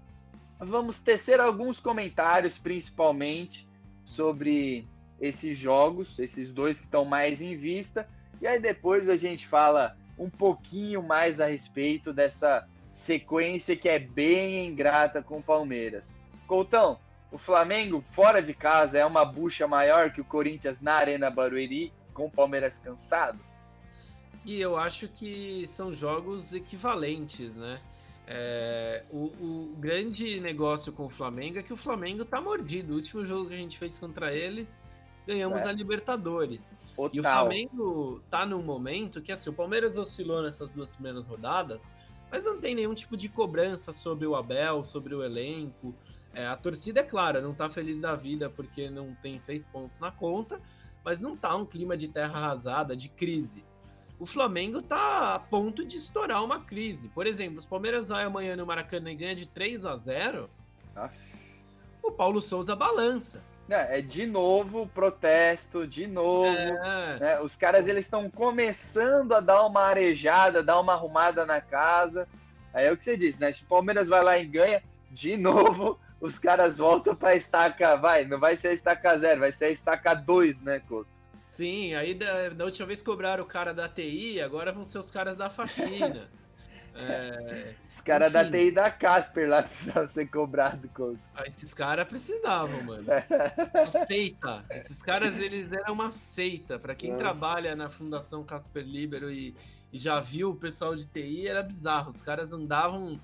vamos 0.57 0.99
tecer 0.99 1.41
alguns 1.41 1.77
comentários, 1.81 2.57
principalmente 2.57 3.67
sobre 4.05 4.87
esses 5.19 5.57
jogos, 5.57 6.17
esses 6.19 6.53
dois 6.53 6.79
que 6.79 6.85
estão 6.85 7.03
mais 7.03 7.41
em 7.41 7.53
vista, 7.53 8.07
e 8.39 8.47
aí 8.47 8.61
depois 8.61 9.09
a 9.09 9.17
gente 9.17 9.45
fala 9.45 9.97
um 10.17 10.29
pouquinho 10.29 11.03
mais 11.03 11.41
a 11.41 11.45
respeito 11.45 12.13
dessa 12.13 12.65
sequência 12.93 13.75
que 13.75 13.89
é 13.89 13.99
bem 13.99 14.67
ingrata 14.67 15.21
com 15.21 15.39
o 15.39 15.43
Palmeiras. 15.43 16.17
Coutão, 16.47 16.97
o 17.29 17.37
Flamengo 17.37 18.01
fora 18.11 18.41
de 18.41 18.53
casa 18.53 18.97
é 18.97 19.05
uma 19.05 19.25
bucha 19.25 19.67
maior 19.67 20.13
que 20.13 20.21
o 20.21 20.25
Corinthians 20.25 20.79
na 20.79 20.93
Arena 20.93 21.29
Barueri, 21.29 21.91
com 22.13 22.27
o 22.27 22.31
Palmeiras 22.31 22.79
cansado? 22.79 23.37
E 24.45 24.61
eu 24.61 24.77
acho 24.77 25.07
que 25.07 25.67
são 25.67 25.91
jogos 25.91 26.53
equivalentes, 26.53 27.55
né? 27.55 27.81
É, 28.27 29.03
o, 29.11 29.25
o, 29.25 29.75
grande 29.77 30.39
negócio 30.39 30.91
com 30.91 31.05
o 31.05 31.09
Flamengo 31.09 31.59
é 31.59 31.63
que 31.63 31.73
o 31.73 31.77
Flamengo 31.77 32.23
tá 32.23 32.39
mordido. 32.39 32.93
O 32.93 32.95
último 32.95 33.25
jogo 33.25 33.49
que 33.49 33.55
a 33.55 33.57
gente 33.57 33.77
fez 33.77 33.97
contra 33.97 34.33
eles, 34.33 34.83
ganhamos 35.25 35.59
é. 35.61 35.63
a 35.63 35.71
Libertadores. 35.71 36.77
O 36.95 37.09
e 37.11 37.19
o 37.19 37.23
Flamengo 37.23 38.21
tá 38.29 38.45
num 38.45 38.61
momento 38.61 39.19
que, 39.19 39.31
assim, 39.31 39.49
o 39.49 39.53
Palmeiras 39.53 39.97
oscilou 39.97 40.43
nessas 40.43 40.71
duas 40.73 40.91
primeiras 40.91 41.25
rodadas, 41.25 41.89
mas 42.31 42.43
não 42.43 42.59
tem 42.59 42.75
nenhum 42.75 42.93
tipo 42.93 43.17
de 43.17 43.27
cobrança 43.27 43.91
sobre 43.91 44.27
o 44.27 44.35
Abel, 44.35 44.83
sobre 44.83 45.15
o 45.15 45.23
elenco. 45.23 45.93
É, 46.33 46.45
a 46.45 46.55
torcida, 46.55 46.99
é 46.99 47.03
clara, 47.03 47.41
não 47.41 47.53
tá 47.53 47.67
feliz 47.67 47.99
da 47.99 48.15
vida 48.15 48.49
porque 48.49 48.89
não 48.89 49.15
tem 49.15 49.39
seis 49.39 49.65
pontos 49.65 49.99
na 49.99 50.11
conta, 50.11 50.61
mas 51.03 51.19
não 51.19 51.35
tá 51.35 51.55
um 51.55 51.65
clima 51.65 51.97
de 51.97 52.07
terra 52.07 52.37
arrasada, 52.37 52.95
de 52.95 53.09
crise. 53.09 53.63
O 54.19 54.25
Flamengo 54.25 54.81
tá 54.81 55.35
a 55.35 55.39
ponto 55.39 55.83
de 55.83 55.97
estourar 55.97 56.43
uma 56.43 56.61
crise. 56.61 57.09
Por 57.09 57.27
exemplo, 57.27 57.59
os 57.59 57.65
Palmeiras 57.65 58.07
vai 58.07 58.23
amanhã 58.23 58.55
no 58.55 58.65
Maracanã 58.65 59.11
e 59.11 59.15
ganha 59.15 59.35
de 59.35 59.45
3 59.45 59.85
a 59.85 59.97
0 59.97 60.49
Aff. 60.95 61.15
o 62.01 62.11
Paulo 62.11 62.41
Souza 62.41 62.75
balança. 62.75 63.43
É, 63.69 63.99
é 63.99 64.01
de 64.01 64.25
novo 64.25 64.87
protesto, 64.93 65.85
de 65.85 66.07
novo. 66.07 66.55
É. 66.55 67.19
Né? 67.19 67.39
Os 67.41 67.55
caras 67.55 67.87
eles 67.87 68.05
estão 68.05 68.29
começando 68.29 69.33
a 69.33 69.39
dar 69.39 69.65
uma 69.65 69.81
arejada, 69.81 70.63
dar 70.63 70.79
uma 70.79 70.93
arrumada 70.93 71.45
na 71.45 71.59
casa. 71.59 72.27
Aí 72.73 72.85
é 72.85 72.91
o 72.91 72.97
que 72.97 73.03
você 73.03 73.17
disse, 73.17 73.39
né? 73.39 73.51
Se 73.51 73.63
o 73.63 73.67
Palmeiras 73.67 74.07
vai 74.07 74.23
lá 74.23 74.37
e 74.37 74.45
ganha, 74.45 74.83
de 75.11 75.35
novo, 75.37 75.99
os 76.21 76.37
caras 76.37 76.77
voltam 76.77 77.15
pra 77.15 77.35
estaca, 77.35 77.95
vai, 77.97 78.23
não 78.23 78.39
vai 78.39 78.55
ser 78.55 78.69
a 78.69 78.73
estaca 78.73 79.17
zero, 79.17 79.41
vai 79.41 79.51
ser 79.51 79.65
a 79.65 79.69
estaca 79.69 80.13
2, 80.13 80.61
né, 80.61 80.81
Couto? 80.87 81.14
Sim, 81.55 81.93
aí 81.93 82.13
da, 82.13 82.49
da, 82.49 82.65
última 82.65 82.85
vez 82.85 83.01
cobraram 83.01 83.41
o 83.41 83.47
cara 83.47 83.73
da 83.73 83.87
TI, 83.87 84.41
agora 84.41 84.73
vão 84.73 84.83
ser 84.83 84.99
os 84.99 85.09
caras 85.09 85.37
da 85.37 85.49
faxina. 85.49 86.27
é, 86.93 87.73
os 87.89 88.01
caras 88.01 88.29
da 88.33 88.43
TI 88.43 88.71
da 88.71 88.91
Casper 88.91 89.47
lá 89.47 89.63
precisavam 89.63 90.05
ser 90.05 90.25
cobrados, 90.27 90.91
Couto. 90.93 91.17
Ah, 91.33 91.47
esses 91.47 91.73
caras 91.73 92.05
precisavam, 92.09 92.83
mano. 92.83 93.05
seita. 94.05 94.65
Esses 94.69 95.01
caras, 95.01 95.39
eles 95.39 95.71
eram 95.71 95.93
uma 95.93 96.11
seita. 96.11 96.77
Para 96.77 96.93
quem 96.93 97.11
Nossa. 97.11 97.23
trabalha 97.23 97.73
na 97.73 97.87
Fundação 97.87 98.43
Casper 98.43 98.83
Libero 98.83 99.31
e, 99.31 99.55
e 99.93 99.97
já 99.97 100.19
viu 100.19 100.49
o 100.49 100.55
pessoal 100.57 100.93
de 100.93 101.05
TI, 101.05 101.47
era 101.47 101.63
bizarro. 101.63 102.09
Os 102.09 102.21
caras 102.21 102.51
andavam 102.51 103.17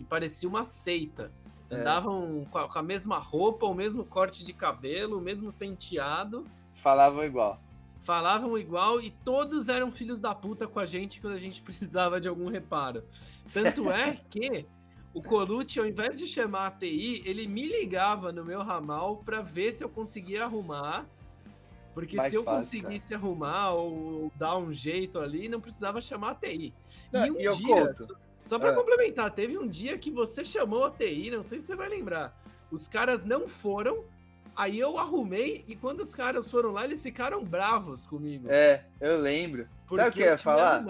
e 0.00 0.02
parecia 0.02 0.48
uma 0.48 0.64
seita. 0.64 1.30
É. 1.70 1.76
Andavam 1.76 2.44
com, 2.50 2.58
a, 2.58 2.68
com 2.68 2.78
a 2.80 2.82
mesma 2.82 3.18
roupa, 3.18 3.64
o 3.64 3.74
mesmo 3.74 4.04
corte 4.04 4.42
de 4.42 4.52
cabelo, 4.52 5.18
o 5.18 5.20
mesmo 5.20 5.52
penteado. 5.52 6.44
Falavam 6.74 7.24
igual. 7.24 7.64
Falavam 8.06 8.56
igual 8.56 9.00
e 9.00 9.10
todos 9.10 9.68
eram 9.68 9.90
filhos 9.90 10.20
da 10.20 10.32
puta 10.32 10.64
com 10.68 10.78
a 10.78 10.86
gente 10.86 11.20
quando 11.20 11.34
a 11.34 11.40
gente 11.40 11.60
precisava 11.62 12.20
de 12.20 12.28
algum 12.28 12.48
reparo. 12.48 13.02
Tanto 13.52 13.90
é 13.90 14.20
que 14.30 14.64
o 15.12 15.20
Colucci, 15.20 15.80
ao 15.80 15.86
invés 15.86 16.16
de 16.16 16.28
chamar 16.28 16.68
a 16.68 16.70
TI, 16.70 17.24
ele 17.26 17.48
me 17.48 17.66
ligava 17.66 18.30
no 18.30 18.44
meu 18.44 18.62
ramal 18.62 19.16
para 19.24 19.42
ver 19.42 19.72
se 19.72 19.82
eu 19.82 19.88
conseguia 19.88 20.44
arrumar. 20.44 21.04
Porque 21.94 22.16
Mais 22.16 22.30
se 22.30 22.36
eu 22.36 22.44
fácil, 22.44 22.80
conseguisse 22.80 23.08
cara. 23.08 23.20
arrumar 23.20 23.70
ou 23.72 24.30
dar 24.36 24.56
um 24.56 24.72
jeito 24.72 25.18
ali, 25.18 25.48
não 25.48 25.60
precisava 25.60 26.00
chamar 26.00 26.30
a 26.30 26.34
TI. 26.36 26.72
Não, 27.10 27.26
e 27.26 27.30
um 27.32 27.54
e 27.54 27.56
dia, 27.56 27.94
só 28.44 28.56
para 28.56 28.70
é. 28.70 28.74
complementar, 28.74 29.32
teve 29.32 29.58
um 29.58 29.66
dia 29.66 29.98
que 29.98 30.12
você 30.12 30.44
chamou 30.44 30.84
a 30.84 30.90
TI, 30.92 31.32
não 31.32 31.42
sei 31.42 31.60
se 31.60 31.66
você 31.66 31.74
vai 31.74 31.88
lembrar. 31.88 32.40
Os 32.70 32.86
caras 32.86 33.24
não 33.24 33.48
foram, 33.48 34.04
aí 34.56 34.78
eu 34.78 34.98
arrumei 34.98 35.64
e 35.68 35.76
quando 35.76 36.00
os 36.00 36.14
caras 36.14 36.50
foram 36.50 36.72
lá, 36.72 36.84
eles 36.84 37.02
ficaram 37.02 37.44
bravos 37.44 38.06
comigo. 38.06 38.48
É, 38.50 38.82
eu 39.00 39.18
lembro. 39.18 39.66
Sabe 39.88 40.08
o 40.08 40.12
que 40.12 40.22
eu 40.22 40.26
ia 40.26 40.38
falar? 40.38 40.84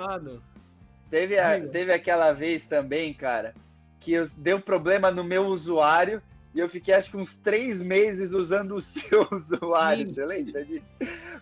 Teve, 1.11 1.39
a, 1.39 1.61
teve 1.69 1.93
aquela 1.93 2.33
vez 2.33 2.67
também, 2.67 3.13
cara, 3.13 3.55
que 4.01 4.13
eu, 4.13 4.29
deu 4.37 4.61
problema 4.61 5.11
no 5.11 5.23
meu 5.23 5.47
usuário 5.47 6.23
e 6.55 6.59
eu 6.59 6.69
fiquei 6.69 6.95
acho 6.95 7.11
que 7.11 7.17
uns 7.17 7.37
três 7.37 7.83
meses 7.83 8.33
usando 8.33 8.77
o 8.77 8.81
seu 8.83 9.29
usuário. 9.31 10.07
Sim. 10.07 10.15
Você 10.15 10.25
lembra 10.25 10.65
disso? 10.65 10.87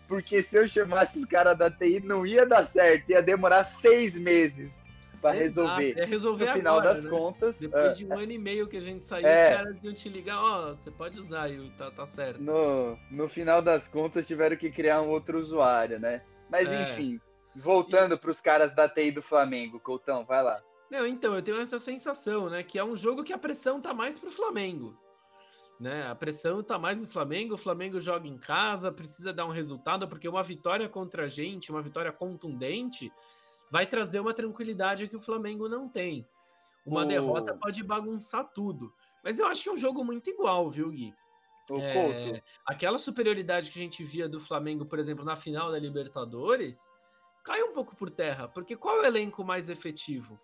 Porque 0.09 0.43
se 0.43 0.57
eu 0.57 0.69
chamasse 0.69 1.19
os 1.19 1.25
caras 1.25 1.57
da 1.57 1.71
TI, 1.71 2.01
não 2.01 2.27
ia 2.27 2.45
dar 2.45 2.65
certo, 2.65 3.11
ia 3.11 3.23
demorar 3.23 3.65
seis 3.65 4.19
meses 4.19 4.84
para 5.25 5.33
resolver. 5.33 5.95
É 5.97 6.05
resolver 6.05 6.45
no 6.45 6.53
final 6.53 6.79
agora, 6.79 6.95
das 6.95 7.05
né? 7.05 7.11
contas. 7.11 7.59
Depois 7.59 7.85
é, 7.87 7.93
de 7.93 8.05
um 8.05 8.13
ano 8.13 8.33
e 8.33 8.39
meio 8.39 8.69
que 8.69 8.77
a 8.77 8.81
gente 8.81 9.07
saiu, 9.07 9.27
é, 9.27 9.53
os 9.53 9.57
caras 9.57 9.83
iam 9.83 9.95
te 9.95 10.09
ligar, 10.11 10.39
ó, 10.39 10.71
oh, 10.71 10.77
você 10.77 10.91
pode 10.91 11.19
usar 11.19 11.49
e 11.51 11.71
tá, 11.79 11.91
tá 11.91 12.07
certo. 12.07 12.43
No, 12.43 12.99
no 13.11 13.27
final 13.27 13.63
das 13.63 13.89
contas, 13.89 14.27
tiveram 14.27 14.55
que 14.55 14.71
criar 14.71 15.01
um 15.01 15.09
outro 15.09 15.39
usuário, 15.39 15.99
né? 15.99 16.23
Mas 16.51 16.71
é. 16.71 16.83
enfim, 16.83 17.19
voltando 17.57 18.17
e... 18.17 18.19
para 18.19 18.31
os 18.31 18.39
caras 18.39 18.75
da 18.75 18.87
TI 18.87 19.13
do 19.13 19.23
Flamengo, 19.23 19.81
Coutão, 19.81 20.27
vai 20.27 20.43
lá. 20.43 20.63
Não, 20.91 21.07
então, 21.07 21.35
eu 21.35 21.41
tenho 21.41 21.59
essa 21.59 21.81
sensação, 21.81 22.51
né? 22.51 22.63
Que 22.63 22.79
é 22.79 22.85
um 22.85 22.95
jogo 22.95 23.25
que 23.25 23.33
a 23.33 23.39
pressão 23.39 23.81
tá 23.81 23.95
mais 23.95 24.19
pro 24.19 24.31
Flamengo. 24.31 24.95
Né? 25.81 26.07
A 26.07 26.15
pressão 26.15 26.63
tá 26.63 26.79
mais 26.79 26.99
no 26.99 27.09
Flamengo, 27.09 27.55
o 27.55 27.59
Flamengo 27.59 27.99
joga 27.99 28.29
em 28.29 28.37
casa, 28.37 28.93
precisa 28.93 29.33
dar 29.33 29.47
um 29.47 29.51
resultado, 29.51 30.07
porque 30.07 30.29
uma 30.29 30.43
vitória 30.43 30.87
contra 30.87 31.25
a 31.25 31.29
gente, 31.29 31.71
uma 31.71 31.83
vitória 31.83 32.13
contundente, 32.13 33.11
vai 33.75 33.89
trazer 33.89 34.21
uma 34.21 34.33
tranquilidade 34.33 35.09
que 35.09 35.17
o 35.17 35.21
Flamengo 35.21 35.69
não 35.69 35.89
tem. 35.89 36.25
Uma 36.87 37.03
oh. 37.03 37.07
derrota 37.07 37.59
pode 37.61 37.83
bagunçar 37.83 38.49
tudo. 38.55 38.95
Mas 39.21 39.41
eu 39.41 39.47
acho 39.49 39.65
que 39.65 39.69
é 39.69 39.73
um 39.73 39.77
jogo 39.77 40.05
muito 40.05 40.31
igual, 40.31 40.71
viu, 40.71 40.93
Gui? 40.93 41.13
É, 41.81 42.41
aquela 42.65 43.01
superioridade 43.01 43.73
que 43.73 43.79
a 43.81 43.83
gente 43.83 44.05
via 44.05 44.29
do 44.29 44.39
Flamengo, 44.39 44.87
por 44.87 45.01
exemplo, 45.01 45.25
na 45.25 45.35
final 45.35 45.73
da 45.73 45.79
Libertadores, 45.81 46.89
cai 47.43 47.65
um 47.65 47.73
pouco 47.73 47.97
por 47.97 48.13
terra. 48.13 48.47
Porque 48.47 48.77
qual 48.77 48.99
é 48.99 49.01
o 49.01 49.07
elenco 49.07 49.43
mais 49.43 49.69
efetivo? 49.69 50.39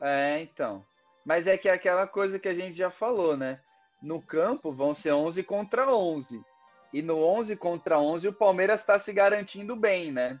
É, 0.00 0.40
então. 0.40 0.84
Mas 1.24 1.46
é 1.46 1.56
que 1.56 1.68
é 1.68 1.72
aquela 1.72 2.08
coisa 2.08 2.40
que 2.40 2.48
a 2.48 2.54
gente 2.54 2.76
já 2.76 2.90
falou, 2.90 3.36
né? 3.36 3.60
No 4.02 4.20
campo 4.20 4.72
vão 4.72 4.92
ser 4.92 5.12
11 5.12 5.44
contra 5.44 5.94
11. 5.94 6.44
E 6.92 7.00
no 7.00 7.22
11 7.22 7.54
contra 7.54 8.00
11 8.00 8.26
o 8.26 8.32
Palmeiras 8.32 8.80
está 8.80 8.98
se 8.98 9.12
garantindo 9.12 9.76
bem, 9.76 10.10
né? 10.10 10.40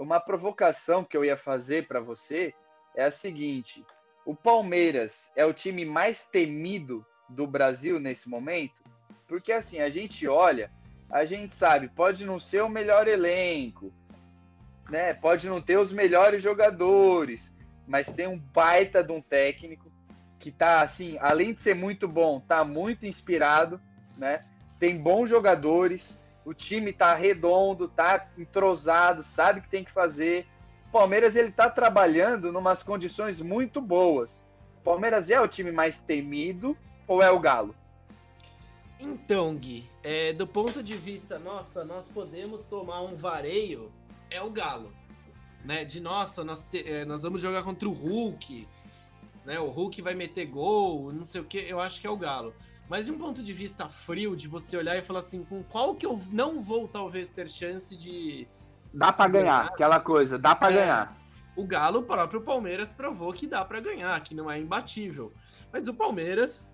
Uma 0.00 0.18
provocação 0.18 1.04
que 1.04 1.16
eu 1.16 1.24
ia 1.24 1.36
fazer 1.36 1.86
para 1.86 2.00
você 2.00 2.54
é 2.96 3.04
a 3.04 3.10
seguinte: 3.10 3.84
o 4.24 4.34
Palmeiras 4.34 5.30
é 5.36 5.44
o 5.44 5.52
time 5.52 5.84
mais 5.84 6.22
temido 6.22 7.04
do 7.28 7.46
Brasil 7.46 8.00
nesse 8.00 8.28
momento, 8.28 8.82
porque 9.28 9.52
assim, 9.52 9.80
a 9.80 9.88
gente 9.88 10.26
olha, 10.26 10.70
a 11.10 11.24
gente 11.24 11.54
sabe, 11.54 11.88
pode 11.88 12.24
não 12.24 12.40
ser 12.40 12.62
o 12.62 12.68
melhor 12.68 13.06
elenco, 13.06 13.92
né? 14.88 15.14
Pode 15.14 15.48
não 15.48 15.60
ter 15.60 15.78
os 15.78 15.92
melhores 15.92 16.42
jogadores, 16.42 17.56
mas 17.86 18.08
tem 18.08 18.26
um 18.26 18.38
baita 18.38 19.04
de 19.04 19.12
um 19.12 19.20
técnico 19.20 19.90
que 20.38 20.50
tá 20.50 20.80
assim, 20.80 21.18
além 21.20 21.52
de 21.52 21.60
ser 21.60 21.74
muito 21.74 22.08
bom, 22.08 22.40
tá 22.40 22.64
muito 22.64 23.06
inspirado, 23.06 23.80
né? 24.16 24.44
Tem 24.78 24.96
bons 24.96 25.28
jogadores, 25.28 26.19
o 26.44 26.54
time 26.54 26.92
tá 26.92 27.14
redondo, 27.14 27.88
tá 27.88 28.28
entrosado, 28.36 29.22
sabe 29.22 29.60
o 29.60 29.62
que 29.62 29.68
tem 29.68 29.84
que 29.84 29.90
fazer. 29.90 30.46
O 30.88 30.92
Palmeiras 30.92 31.36
ele 31.36 31.50
tá 31.50 31.68
trabalhando 31.70 32.52
numas 32.52 32.82
condições 32.82 33.40
muito 33.40 33.80
boas. 33.80 34.48
O 34.80 34.82
Palmeiras 34.82 35.30
é 35.30 35.40
o 35.40 35.48
time 35.48 35.70
mais 35.70 36.00
temido 36.00 36.76
ou 37.06 37.22
é 37.22 37.30
o 37.30 37.38
Galo? 37.38 37.74
Então, 38.98 39.54
Gui, 39.56 39.88
é, 40.02 40.32
do 40.32 40.46
ponto 40.46 40.82
de 40.82 40.96
vista, 40.96 41.38
nossa, 41.38 41.84
nós 41.84 42.06
podemos 42.08 42.66
tomar 42.66 43.00
um 43.00 43.16
vareio, 43.16 43.90
é 44.30 44.42
o 44.42 44.50
Galo. 44.50 44.92
Né? 45.64 45.84
De 45.84 46.00
nossa, 46.00 46.44
nós, 46.44 46.62
te, 46.70 46.86
é, 46.86 47.04
nós 47.04 47.22
vamos 47.22 47.40
jogar 47.40 47.62
contra 47.62 47.88
o 47.88 47.92
Hulk, 47.92 48.66
né? 49.44 49.58
O 49.58 49.68
Hulk 49.68 50.02
vai 50.02 50.14
meter 50.14 50.46
gol, 50.46 51.12
não 51.12 51.24
sei 51.24 51.40
o 51.40 51.44
que, 51.44 51.58
eu 51.58 51.80
acho 51.80 52.00
que 52.00 52.06
é 52.06 52.10
o 52.10 52.16
Galo. 52.16 52.54
Mas 52.90 53.06
de 53.06 53.12
um 53.12 53.18
ponto 53.18 53.40
de 53.40 53.52
vista 53.52 53.88
frio, 53.88 54.34
de 54.34 54.48
você 54.48 54.76
olhar 54.76 54.98
e 54.98 55.02
falar 55.02 55.20
assim, 55.20 55.44
com 55.44 55.62
qual 55.62 55.94
que 55.94 56.04
eu 56.04 56.20
não 56.32 56.60
vou 56.60 56.88
talvez 56.88 57.30
ter 57.30 57.48
chance 57.48 57.96
de. 57.96 58.48
Dá 58.92 59.12
para 59.12 59.30
ganhar, 59.30 59.66
aquela 59.66 60.00
coisa, 60.00 60.36
dá 60.36 60.56
para 60.56 60.74
é, 60.74 60.76
ganhar. 60.80 61.16
O 61.54 61.64
Galo, 61.64 62.00
o 62.00 62.02
próprio 62.02 62.40
Palmeiras, 62.40 62.92
provou 62.92 63.32
que 63.32 63.46
dá 63.46 63.64
para 63.64 63.78
ganhar, 63.78 64.20
que 64.22 64.34
não 64.34 64.50
é 64.50 64.58
imbatível. 64.58 65.32
Mas 65.72 65.86
o 65.86 65.94
Palmeiras 65.94 66.68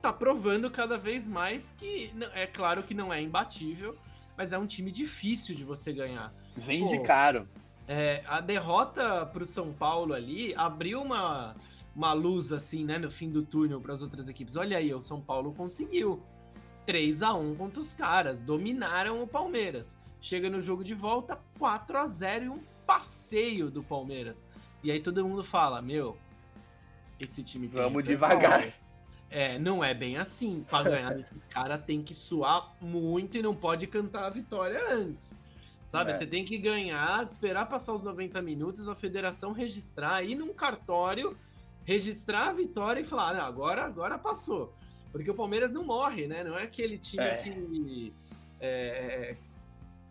tá 0.00 0.10
provando 0.10 0.70
cada 0.70 0.96
vez 0.96 1.28
mais 1.28 1.70
que 1.76 2.10
é 2.32 2.46
claro 2.46 2.82
que 2.82 2.94
não 2.94 3.12
é 3.12 3.20
imbatível, 3.20 3.94
mas 4.38 4.54
é 4.54 4.58
um 4.58 4.66
time 4.66 4.90
difícil 4.90 5.54
de 5.54 5.64
você 5.64 5.92
ganhar. 5.92 6.32
Vem 6.56 6.86
de 6.86 6.98
caro. 7.00 7.46
É, 7.86 8.24
a 8.26 8.40
derrota 8.40 9.26
pro 9.26 9.44
São 9.44 9.70
Paulo 9.70 10.14
ali 10.14 10.54
abriu 10.56 11.02
uma 11.02 11.54
uma 11.96 12.12
luz 12.12 12.52
assim, 12.52 12.84
né, 12.84 12.98
no 12.98 13.10
fim 13.10 13.30
do 13.30 13.42
túnel 13.42 13.80
para 13.80 13.94
as 13.94 14.02
outras 14.02 14.28
equipes. 14.28 14.54
Olha 14.54 14.76
aí, 14.76 14.92
o 14.92 15.00
São 15.00 15.18
Paulo 15.18 15.54
conseguiu 15.54 16.22
3 16.84 17.22
a 17.22 17.32
1 17.32 17.56
contra 17.56 17.80
os 17.80 17.94
caras, 17.94 18.42
dominaram 18.42 19.22
o 19.22 19.26
Palmeiras. 19.26 19.96
Chega 20.20 20.50
no 20.50 20.60
jogo 20.60 20.84
de 20.84 20.92
volta 20.92 21.40
4 21.58 21.98
a 21.98 22.06
0 22.06 22.44
e 22.44 22.48
um 22.50 22.60
passeio 22.86 23.70
do 23.70 23.82
Palmeiras. 23.82 24.44
E 24.84 24.90
aí 24.90 25.00
todo 25.00 25.26
mundo 25.26 25.42
fala: 25.42 25.80
"Meu, 25.80 26.18
esse 27.18 27.42
time 27.42 27.66
Vamos 27.66 28.04
devagar". 28.04 28.74
É, 29.30 29.58
não 29.58 29.82
é 29.82 29.94
bem 29.94 30.18
assim. 30.18 30.64
Para 30.68 30.90
ganhar 30.90 31.16
esses 31.18 31.46
caras 31.46 31.82
tem 31.84 32.02
que 32.02 32.14
suar 32.14 32.76
muito 32.80 33.38
e 33.38 33.42
não 33.42 33.54
pode 33.54 33.86
cantar 33.86 34.24
a 34.24 34.30
vitória 34.30 34.92
antes. 34.92 35.40
Sabe? 35.86 36.12
É. 36.12 36.18
Você 36.18 36.26
tem 36.26 36.44
que 36.44 36.58
ganhar, 36.58 37.26
esperar 37.26 37.66
passar 37.66 37.94
os 37.94 38.02
90 38.02 38.42
minutos, 38.42 38.88
a 38.88 38.94
federação 38.94 39.52
registrar, 39.52 40.22
ir 40.22 40.34
num 40.34 40.52
cartório 40.52 41.36
registrar 41.86 42.48
a 42.48 42.52
vitória 42.52 43.00
e 43.00 43.04
falar, 43.04 43.36
ah, 43.36 43.46
agora, 43.46 43.84
agora 43.84 44.18
passou. 44.18 44.74
Porque 45.12 45.30
o 45.30 45.34
Palmeiras 45.34 45.70
não 45.70 45.84
morre, 45.84 46.26
né? 46.26 46.44
Não 46.44 46.58
é 46.58 46.64
aquele 46.64 46.98
time 46.98 47.24
é. 47.24 47.36
que. 47.36 48.12
É, 48.60 49.36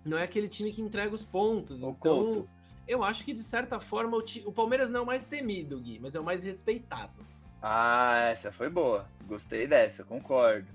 não 0.03 0.17
é 0.17 0.23
aquele 0.23 0.47
time 0.47 0.71
que 0.71 0.81
entrega 0.81 1.13
os 1.13 1.23
pontos. 1.23 1.83
O 1.83 1.89
então, 1.89 2.25
conto. 2.25 2.49
eu 2.87 3.03
acho 3.03 3.23
que, 3.23 3.33
de 3.33 3.43
certa 3.43 3.79
forma, 3.79 4.17
o, 4.17 4.23
o, 4.45 4.51
Palmeiras 4.51 4.89
não 4.89 5.01
é 5.01 5.03
o 5.03 5.05
mais 5.05 5.25
temido, 5.25 5.79
Gui, 5.79 5.99
mas 5.99 6.15
é 6.15 6.19
o 6.19 6.23
mais 6.23 6.41
respeitado. 6.41 7.13
Ah, 7.61 8.29
essa 8.31 8.51
foi 8.51 8.69
boa. 8.69 9.07
Gostei 9.27 9.67
dessa, 9.67 10.03
concordo. 10.03 10.67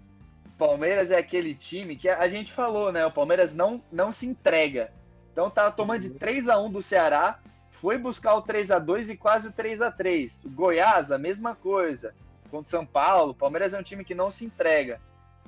Palmeiras 0.58 1.10
é 1.10 1.16
aquele 1.16 1.54
time 1.54 1.96
que 1.96 2.08
a 2.08 2.28
gente 2.28 2.52
falou, 2.52 2.92
né? 2.92 3.06
O 3.06 3.10
Palmeiras 3.10 3.54
não, 3.54 3.82
não 3.90 4.12
se 4.12 4.26
entrega. 4.26 4.92
Então 5.32 5.48
tá 5.48 5.70
tomando 5.70 6.02
de 6.02 6.10
3 6.10 6.48
a 6.48 6.58
1 6.60 6.70
do 6.70 6.82
Ceará, 6.82 7.40
foi 7.70 7.96
buscar 7.96 8.34
o 8.34 8.42
3 8.42 8.70
a 8.70 8.78
2 8.78 9.10
e 9.10 9.16
quase 9.16 9.48
o 9.48 9.52
3 9.52 9.80
a 9.80 9.90
3 9.90 10.44
O 10.44 10.50
Goiás, 10.50 11.10
a 11.10 11.18
mesma 11.18 11.54
coisa. 11.54 12.14
Contra 12.50 12.66
o 12.66 12.70
São 12.70 12.84
Paulo, 12.84 13.32
o 13.32 13.34
Palmeiras 13.34 13.72
é 13.74 13.78
um 13.78 13.82
time 13.82 14.04
que 14.04 14.14
não 14.14 14.30
se 14.30 14.44
entrega. 14.44 15.00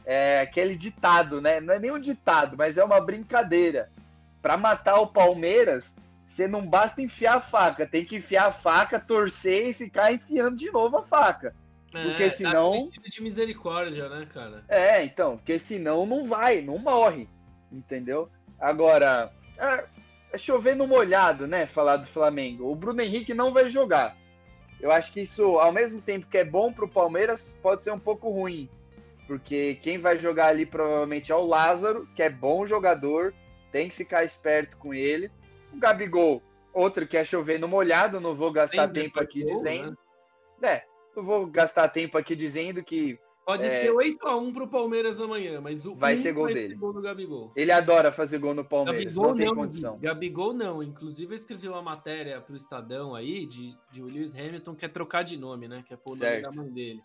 É 0.05 0.41
aquele 0.41 0.75
ditado, 0.75 1.41
né? 1.41 1.61
Não 1.61 1.75
é 1.75 1.79
nem 1.79 1.91
um 1.91 1.99
ditado, 1.99 2.57
mas 2.57 2.79
é 2.79 2.85
uma 2.85 3.01
brincadeira. 3.01 3.91
Para 4.41 4.57
matar 4.57 5.01
o 5.01 5.09
Palmeiras, 5.09 5.97
você 6.27 6.49
não 6.49 6.67
basta 6.67 7.03
enfiar 7.03 7.37
a 7.37 7.41
faca, 7.41 7.87
tem 7.87 8.05
que 8.05 8.17
enfiar 8.17 8.47
a 8.47 8.53
faca, 8.53 8.99
torcer 8.99 9.69
e 9.69 9.73
ficar 9.73 10.13
enfiando 10.13 10.57
de 10.57 10.71
novo 10.71 10.97
a 10.97 11.03
faca. 11.03 11.55
É, 11.95 12.05
porque 12.05 12.31
senão. 12.31 12.91
Tá 12.91 13.03
de 13.09 13.23
misericórdia, 13.23 14.09
né, 14.09 14.27
cara? 14.33 14.65
É, 14.69 15.05
então, 15.05 15.37
porque 15.37 15.59
senão 15.59 16.07
não 16.07 16.25
vai, 16.25 16.63
não 16.63 16.79
morre. 16.79 17.29
Entendeu? 17.71 18.31
Agora, 18.59 19.33
é, 19.59 19.85
é 20.33 20.39
chover 20.39 20.75
no 20.75 20.87
molhado, 20.87 21.47
né? 21.47 21.67
Falar 21.67 21.99
do 21.99 22.07
Flamengo. 22.07 22.71
O 22.71 22.75
Bruno 22.75 23.03
Henrique 23.03 23.35
não 23.35 23.53
vai 23.53 23.69
jogar. 23.69 24.17
Eu 24.81 24.91
acho 24.91 25.13
que 25.13 25.21
isso, 25.21 25.59
ao 25.59 25.71
mesmo 25.71 26.01
tempo 26.01 26.27
que 26.27 26.39
é 26.39 26.45
bom 26.45 26.73
para 26.73 26.85
o 26.85 26.89
Palmeiras, 26.89 27.57
pode 27.63 27.85
ser 27.85 27.93
um 27.93 27.99
pouco 27.99 28.29
ruim. 28.29 28.69
Porque 29.27 29.79
quem 29.81 29.99
vai 29.99 30.19
jogar 30.19 30.49
ali 30.49 30.67
provavelmente 30.67 31.31
é 31.31 31.35
o 31.35 31.47
Lázaro, 31.47 32.09
que 32.17 32.23
é 32.23 32.31
bom 32.31 32.67
jogador, 32.67 33.33
tem 33.71 33.89
que 33.89 33.95
ficar 33.95 34.25
esperto 34.25 34.77
com 34.77 34.93
ele. 34.93 35.31
O 35.73 35.79
Gabigol, 35.79 36.43
outro 36.73 37.07
que 37.07 37.17
é 37.17 37.25
chover 37.25 37.61
no 37.61 37.69
molhado, 37.69 38.21
não 38.21 38.35
vou 38.35 38.51
gastar 38.51 38.89
tempo 38.89 39.21
aqui 39.21 39.45
gol, 39.45 39.55
dizendo. 39.55 39.97
Né? 40.61 40.75
É, 40.75 40.85
não 41.15 41.23
vou 41.23 41.47
gastar 41.47 41.89
tempo 41.89 42.19
aqui 42.19 42.35
dizendo 42.35 42.83
que 42.83 43.19
Pode 43.45 43.67
é... 43.67 43.81
ser 43.81 43.93
8x1 43.93 44.53
pro 44.53 44.69
Palmeiras 44.69 45.21
amanhã, 45.21 45.61
mas 45.61 45.85
o 45.85 45.95
vai 45.95 46.17
ser 46.17 46.33
gol 46.33 46.45
vai 46.45 46.55
dele. 46.55 46.75
Ser 46.75 46.81
gol 46.81 46.93
do 46.93 47.03
Gabigol. 47.03 47.53
Ele 47.57 47.73
adora 47.73 48.13
fazer 48.13 48.39
gol 48.39 48.55
no 48.55 48.65
Palmeiras, 48.65 49.05
Gabigol 49.05 49.29
não 49.29 49.37
tem 49.37 49.47
não, 49.47 49.55
condição. 49.55 49.99
Gabigol 49.99 50.53
não. 50.53 50.83
Inclusive, 50.83 51.35
eu 51.35 51.39
escrevi 51.39 51.69
uma 51.69 51.83
matéria 51.83 52.41
pro 52.41 52.57
Estadão 52.57 53.15
aí 53.15 53.45
de, 53.47 53.77
de 53.91 54.01
o 54.01 54.07
Lewis 54.07 54.35
Hamilton 54.35 54.77
quer 54.77 54.89
trocar 54.89 55.25
de 55.25 55.37
nome, 55.37 55.67
né? 55.67 55.85
Quer 55.87 55.97
pôr 55.97 56.13
o 56.13 56.17
nome 56.17 56.41
da 56.41 56.53
mãe 56.53 56.71
dele. 56.71 57.03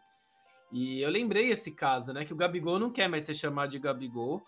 E 0.71 1.01
eu 1.01 1.09
lembrei 1.09 1.51
esse 1.51 1.71
caso, 1.71 2.13
né? 2.13 2.23
Que 2.23 2.33
o 2.33 2.38
Gabigol 2.38 2.77
não 2.77 2.91
quer 2.91 3.07
mais 3.07 3.25
ser 3.25 3.33
chamado 3.33 3.71
de 3.71 3.79
Gabigol. 3.79 4.43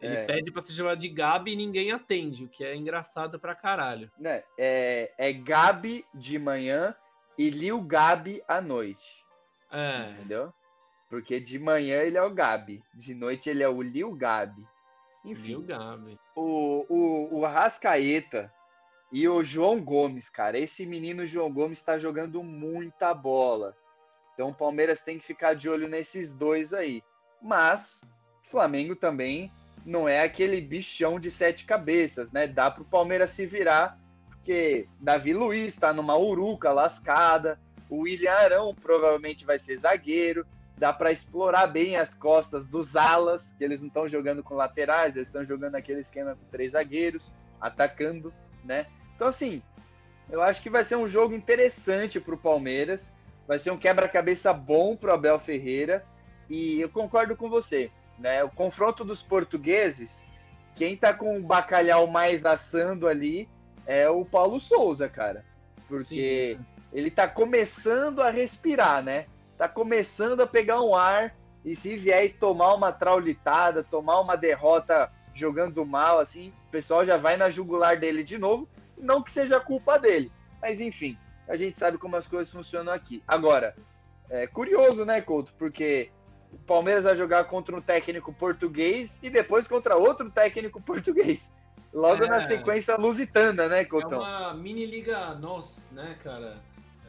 Ele 0.00 0.16
é. 0.16 0.24
pede 0.24 0.50
para 0.50 0.60
ser 0.60 0.72
chamado 0.72 0.98
de 0.98 1.08
Gabi 1.08 1.52
e 1.52 1.56
ninguém 1.56 1.92
atende, 1.92 2.44
o 2.44 2.48
que 2.48 2.64
é 2.64 2.74
engraçado 2.74 3.38
pra 3.38 3.54
caralho. 3.54 4.10
Né? 4.18 4.42
É, 4.58 5.12
é 5.16 5.32
Gabi 5.32 6.04
de 6.12 6.40
manhã 6.40 6.92
e 7.38 7.48
Lil 7.50 7.80
Gabi 7.80 8.42
à 8.48 8.60
noite. 8.60 9.24
É. 9.70 10.10
Entendeu? 10.10 10.52
Porque 11.12 11.38
de 11.38 11.58
manhã 11.58 12.00
ele 12.00 12.16
é 12.16 12.22
o 12.22 12.32
Gabi, 12.32 12.82
de 12.94 13.14
noite 13.14 13.50
ele 13.50 13.62
é 13.62 13.68
o 13.68 13.82
Lil 13.82 14.14
Gabi. 14.14 14.66
Enfim, 15.22 15.48
Lil 15.48 15.60
Gabi. 15.60 16.18
O, 16.34 16.86
o, 16.88 17.36
o 17.36 17.44
Rascaeta 17.44 18.50
e 19.12 19.28
o 19.28 19.44
João 19.44 19.78
Gomes, 19.78 20.30
cara. 20.30 20.58
Esse 20.58 20.86
menino 20.86 21.26
João 21.26 21.52
Gomes 21.52 21.80
está 21.80 21.98
jogando 21.98 22.42
muita 22.42 23.12
bola. 23.12 23.76
Então 24.32 24.48
o 24.48 24.54
Palmeiras 24.54 25.02
tem 25.02 25.18
que 25.18 25.24
ficar 25.26 25.52
de 25.52 25.68
olho 25.68 25.86
nesses 25.86 26.32
dois 26.32 26.72
aí. 26.72 27.02
Mas 27.42 28.00
o 28.46 28.48
Flamengo 28.48 28.96
também 28.96 29.52
não 29.84 30.08
é 30.08 30.22
aquele 30.22 30.62
bichão 30.62 31.20
de 31.20 31.30
sete 31.30 31.66
cabeças, 31.66 32.32
né? 32.32 32.46
Dá 32.46 32.70
para 32.70 32.84
o 32.84 32.86
Palmeiras 32.86 33.32
se 33.32 33.44
virar, 33.44 34.00
porque 34.30 34.88
Davi 34.98 35.34
Luiz 35.34 35.74
está 35.74 35.92
numa 35.92 36.16
uruca 36.16 36.72
lascada. 36.72 37.60
O 37.90 38.04
William 38.04 38.32
Arão 38.32 38.74
provavelmente 38.74 39.44
vai 39.44 39.58
ser 39.58 39.76
zagueiro 39.76 40.46
dá 40.82 40.92
para 40.92 41.12
explorar 41.12 41.68
bem 41.68 41.94
as 41.94 42.12
costas 42.12 42.66
dos 42.66 42.96
alas, 42.96 43.52
que 43.52 43.62
eles 43.62 43.80
não 43.80 43.86
estão 43.86 44.08
jogando 44.08 44.42
com 44.42 44.56
laterais, 44.56 45.14
eles 45.14 45.28
estão 45.28 45.44
jogando 45.44 45.76
aquele 45.76 46.00
esquema 46.00 46.34
com 46.34 46.44
três 46.50 46.72
zagueiros, 46.72 47.30
atacando, 47.60 48.34
né? 48.64 48.86
Então, 49.14 49.28
assim, 49.28 49.62
eu 50.28 50.42
acho 50.42 50.60
que 50.60 50.68
vai 50.68 50.82
ser 50.82 50.96
um 50.96 51.06
jogo 51.06 51.34
interessante 51.34 52.18
para 52.18 52.34
o 52.34 52.36
Palmeiras, 52.36 53.14
vai 53.46 53.60
ser 53.60 53.70
um 53.70 53.76
quebra-cabeça 53.76 54.52
bom 54.52 54.96
para 54.96 55.10
o 55.10 55.14
Abel 55.14 55.38
Ferreira, 55.38 56.04
e 56.50 56.80
eu 56.80 56.88
concordo 56.88 57.36
com 57.36 57.48
você, 57.48 57.88
né? 58.18 58.42
O 58.42 58.50
confronto 58.50 59.04
dos 59.04 59.22
portugueses, 59.22 60.28
quem 60.74 60.96
tá 60.96 61.14
com 61.14 61.38
o 61.38 61.42
bacalhau 61.44 62.08
mais 62.08 62.44
assando 62.44 63.06
ali 63.06 63.48
é 63.86 64.10
o 64.10 64.24
Paulo 64.24 64.58
Souza, 64.58 65.08
cara, 65.08 65.44
porque 65.86 66.56
Sim. 66.58 66.66
ele 66.92 67.08
tá 67.08 67.28
começando 67.28 68.20
a 68.20 68.30
respirar, 68.30 69.00
né? 69.00 69.26
Tá 69.62 69.68
começando 69.68 70.40
a 70.40 70.46
pegar 70.46 70.82
um 70.82 70.92
ar 70.92 71.36
e 71.64 71.76
se 71.76 71.96
vier 71.96 72.24
e 72.24 72.28
tomar 72.30 72.74
uma 72.74 72.90
traulitada, 72.90 73.84
tomar 73.84 74.18
uma 74.18 74.34
derrota 74.34 75.08
jogando 75.32 75.86
mal, 75.86 76.18
assim, 76.18 76.52
o 76.66 76.70
pessoal 76.72 77.04
já 77.04 77.16
vai 77.16 77.36
na 77.36 77.48
jugular 77.48 77.96
dele 77.96 78.24
de 78.24 78.36
novo. 78.38 78.68
Não 78.98 79.22
que 79.22 79.30
seja 79.30 79.60
culpa 79.60 80.00
dele, 80.00 80.32
mas 80.60 80.80
enfim, 80.80 81.16
a 81.46 81.54
gente 81.54 81.78
sabe 81.78 81.96
como 81.96 82.16
as 82.16 82.26
coisas 82.26 82.52
funcionam 82.52 82.92
aqui. 82.92 83.22
Agora, 83.26 83.76
é 84.28 84.48
curioso, 84.48 85.04
né, 85.04 85.20
Couto? 85.20 85.54
Porque 85.54 86.10
o 86.52 86.58
Palmeiras 86.58 87.04
vai 87.04 87.14
jogar 87.14 87.44
contra 87.44 87.76
um 87.76 87.80
técnico 87.80 88.32
português 88.32 89.20
e 89.22 89.30
depois 89.30 89.68
contra 89.68 89.94
outro 89.94 90.28
técnico 90.28 90.80
português. 90.82 91.52
Logo 91.94 92.24
é, 92.24 92.28
na 92.28 92.40
sequência 92.40 92.96
lusitana, 92.96 93.68
né, 93.68 93.84
Couto? 93.84 94.12
É 94.12 94.18
uma 94.18 94.54
mini 94.54 94.84
liga 94.86 95.36
nós, 95.36 95.88
né, 95.92 96.16
cara? 96.20 96.60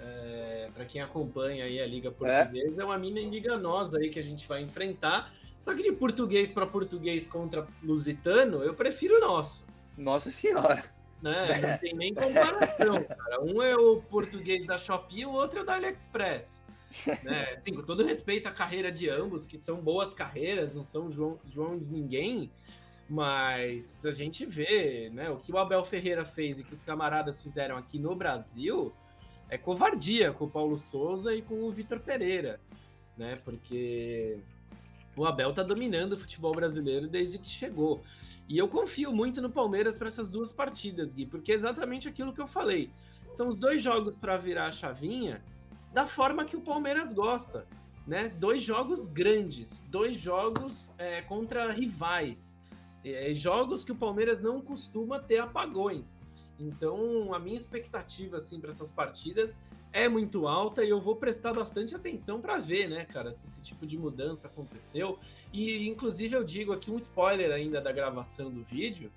É, 0.04 0.70
para 0.74 0.86
quem 0.86 1.02
acompanha 1.02 1.64
aí 1.66 1.80
a 1.80 1.88
Liga 1.88 2.12
Portuguesa, 2.12 2.82
é. 2.82 2.82
é 2.82 2.86
uma 2.86 2.98
mini 2.98 3.30
liga 3.30 3.58
nossa 3.58 3.98
aí 3.98 4.10
que 4.10 4.20
a 4.20 4.24
gente 4.24 4.48
vai 4.48 4.62
enfrentar. 4.62 5.34
Só 5.58 5.74
que 5.74 5.82
de 5.82 5.94
português 5.94 6.52
para 6.52 6.68
português 6.68 7.28
contra 7.30 7.66
lusitano, 7.82 8.62
eu 8.64 8.74
prefiro 8.74 9.18
o 9.18 9.20
nosso. 9.22 9.66
Nossa 9.98 10.30
Senhora! 10.30 10.84
Né? 11.22 11.48
Não 11.62 11.78
tem 11.78 11.96
nem 11.96 12.14
comparação, 12.14 13.02
cara. 13.04 13.42
Um 13.42 13.62
é 13.62 13.76
o 13.76 14.02
português 14.02 14.66
da 14.66 14.78
Shopee, 14.78 15.26
o 15.26 15.32
outro 15.32 15.62
é 15.62 15.64
da 15.64 15.76
AliExpress. 15.76 16.62
Né? 17.24 17.56
Assim, 17.58 17.74
com 17.74 17.82
todo 17.82 18.06
respeito 18.06 18.48
à 18.48 18.52
carreira 18.52 18.92
de 18.92 19.10
ambos, 19.10 19.48
que 19.48 19.60
são 19.60 19.78
boas 19.78 20.14
carreiras, 20.14 20.76
não 20.76 20.84
são 20.84 21.12
João, 21.12 21.40
João 21.52 21.76
de 21.76 21.86
ninguém, 21.86 22.52
mas 23.10 24.06
a 24.06 24.12
gente 24.12 24.46
vê 24.46 25.10
né, 25.12 25.28
o 25.30 25.38
que 25.38 25.52
o 25.52 25.58
Abel 25.58 25.84
Ferreira 25.84 26.24
fez 26.24 26.60
e 26.60 26.64
que 26.64 26.72
os 26.72 26.84
camaradas 26.84 27.42
fizeram 27.42 27.78
aqui 27.78 27.98
no 27.98 28.16
Brasil 28.16 28.94
é 29.50 29.58
covardia 29.58 30.32
com 30.34 30.46
o 30.46 30.50
Paulo 30.50 30.78
Souza 30.78 31.34
e 31.36 31.42
com 31.42 31.64
o 31.64 31.72
Vitor 31.72 32.00
Pereira, 32.00 32.60
né? 33.18 33.36
Porque 33.44 34.40
o 35.16 35.26
Abel 35.26 35.54
tá 35.54 35.64
dominando 35.64 36.14
o 36.14 36.20
futebol 36.20 36.54
brasileiro 36.54 37.08
desde 37.08 37.38
que 37.38 37.50
chegou. 37.50 38.02
E 38.48 38.58
eu 38.58 38.68
confio 38.68 39.14
muito 39.14 39.42
no 39.42 39.50
Palmeiras 39.50 39.98
para 39.98 40.08
essas 40.08 40.30
duas 40.30 40.52
partidas, 40.52 41.14
Gui, 41.14 41.26
porque 41.26 41.52
é 41.52 41.56
exatamente 41.56 42.08
aquilo 42.08 42.34
que 42.34 42.42
eu 42.42 42.48
falei. 42.48 42.90
São 43.34 43.48
os 43.48 43.60
dois 43.60 43.82
jogos 43.82 44.16
para 44.16 44.38
virar 44.38 44.68
a 44.68 44.72
chavinha 44.72 45.42
da 45.94 46.06
forma 46.06 46.46
que 46.46 46.56
o 46.56 46.62
Palmeiras 46.62 47.14
gosta, 47.14 47.66
né? 48.06 48.30
Dois 48.30 48.64
jogos 48.64 49.08
grandes, 49.08 49.82
dois 49.88 50.18
jogos 50.18 50.92
é, 50.98 51.22
contra 51.22 51.72
rivais, 51.72 52.60
é, 53.04 53.34
jogos 53.34 53.84
que 53.84 53.92
o 53.92 53.96
Palmeiras 53.96 54.42
não 54.42 54.62
costuma 54.62 55.20
ter 55.20 55.38
apagões. 55.38 56.22
Então, 56.68 57.34
a 57.34 57.40
minha 57.40 57.58
expectativa 57.58 58.38
assim 58.38 58.60
para 58.60 58.70
essas 58.70 58.92
partidas 58.92 59.58
é 59.92 60.08
muito 60.10 60.48
alta 60.48 60.84
e 60.84 60.90
eu 60.90 61.00
vou 61.00 61.16
prestar 61.16 61.54
bastante 61.54 61.96
atenção 61.96 62.42
para 62.42 62.58
ver, 62.58 62.90
né, 62.90 63.06
cara, 63.06 63.32
se 63.32 63.46
esse 63.46 63.62
tipo 63.62 63.86
de 63.86 63.98
mudança 63.98 64.48
aconteceu. 64.48 65.20
E 65.52 65.88
inclusive 65.88 66.36
eu 66.36 66.44
digo 66.44 66.74
aqui 66.74 66.90
um 66.90 66.98
spoiler 66.98 67.52
ainda 67.52 67.80
da 67.80 67.92
gravação 67.92 68.50
do 68.50 68.64
vídeo. 68.64 69.12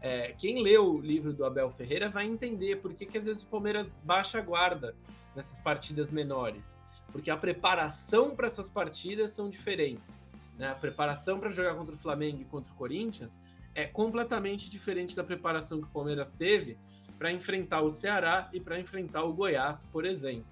É, 0.00 0.32
quem 0.38 0.62
leu 0.62 0.94
o 0.94 1.00
livro 1.00 1.32
do 1.32 1.44
Abel 1.44 1.70
Ferreira 1.70 2.08
vai 2.08 2.26
entender 2.26 2.76
por 2.76 2.94
que, 2.94 3.04
que 3.04 3.18
às 3.18 3.24
vezes 3.24 3.42
o 3.42 3.46
Palmeiras 3.46 4.00
baixa 4.04 4.38
a 4.38 4.40
guarda 4.40 4.94
nessas 5.34 5.58
partidas 5.58 6.12
menores. 6.12 6.80
Porque 7.10 7.30
a 7.30 7.36
preparação 7.36 8.34
para 8.34 8.46
essas 8.46 8.70
partidas 8.70 9.32
são 9.32 9.50
diferentes. 9.50 10.22
Né? 10.56 10.68
A 10.68 10.74
preparação 10.74 11.40
para 11.40 11.50
jogar 11.50 11.74
contra 11.74 11.94
o 11.94 11.98
Flamengo 11.98 12.40
e 12.40 12.44
contra 12.44 12.72
o 12.72 12.76
Corinthians 12.76 13.40
é 13.74 13.86
completamente 13.86 14.70
diferente 14.70 15.14
da 15.14 15.24
preparação 15.24 15.80
que 15.80 15.86
o 15.86 15.90
Palmeiras 15.90 16.32
teve 16.32 16.78
para 17.18 17.30
enfrentar 17.30 17.82
o 17.82 17.90
Ceará 17.90 18.48
e 18.52 18.60
para 18.60 18.80
enfrentar 18.80 19.24
o 19.24 19.32
Goiás, 19.32 19.84
por 19.92 20.04
exemplo. 20.04 20.46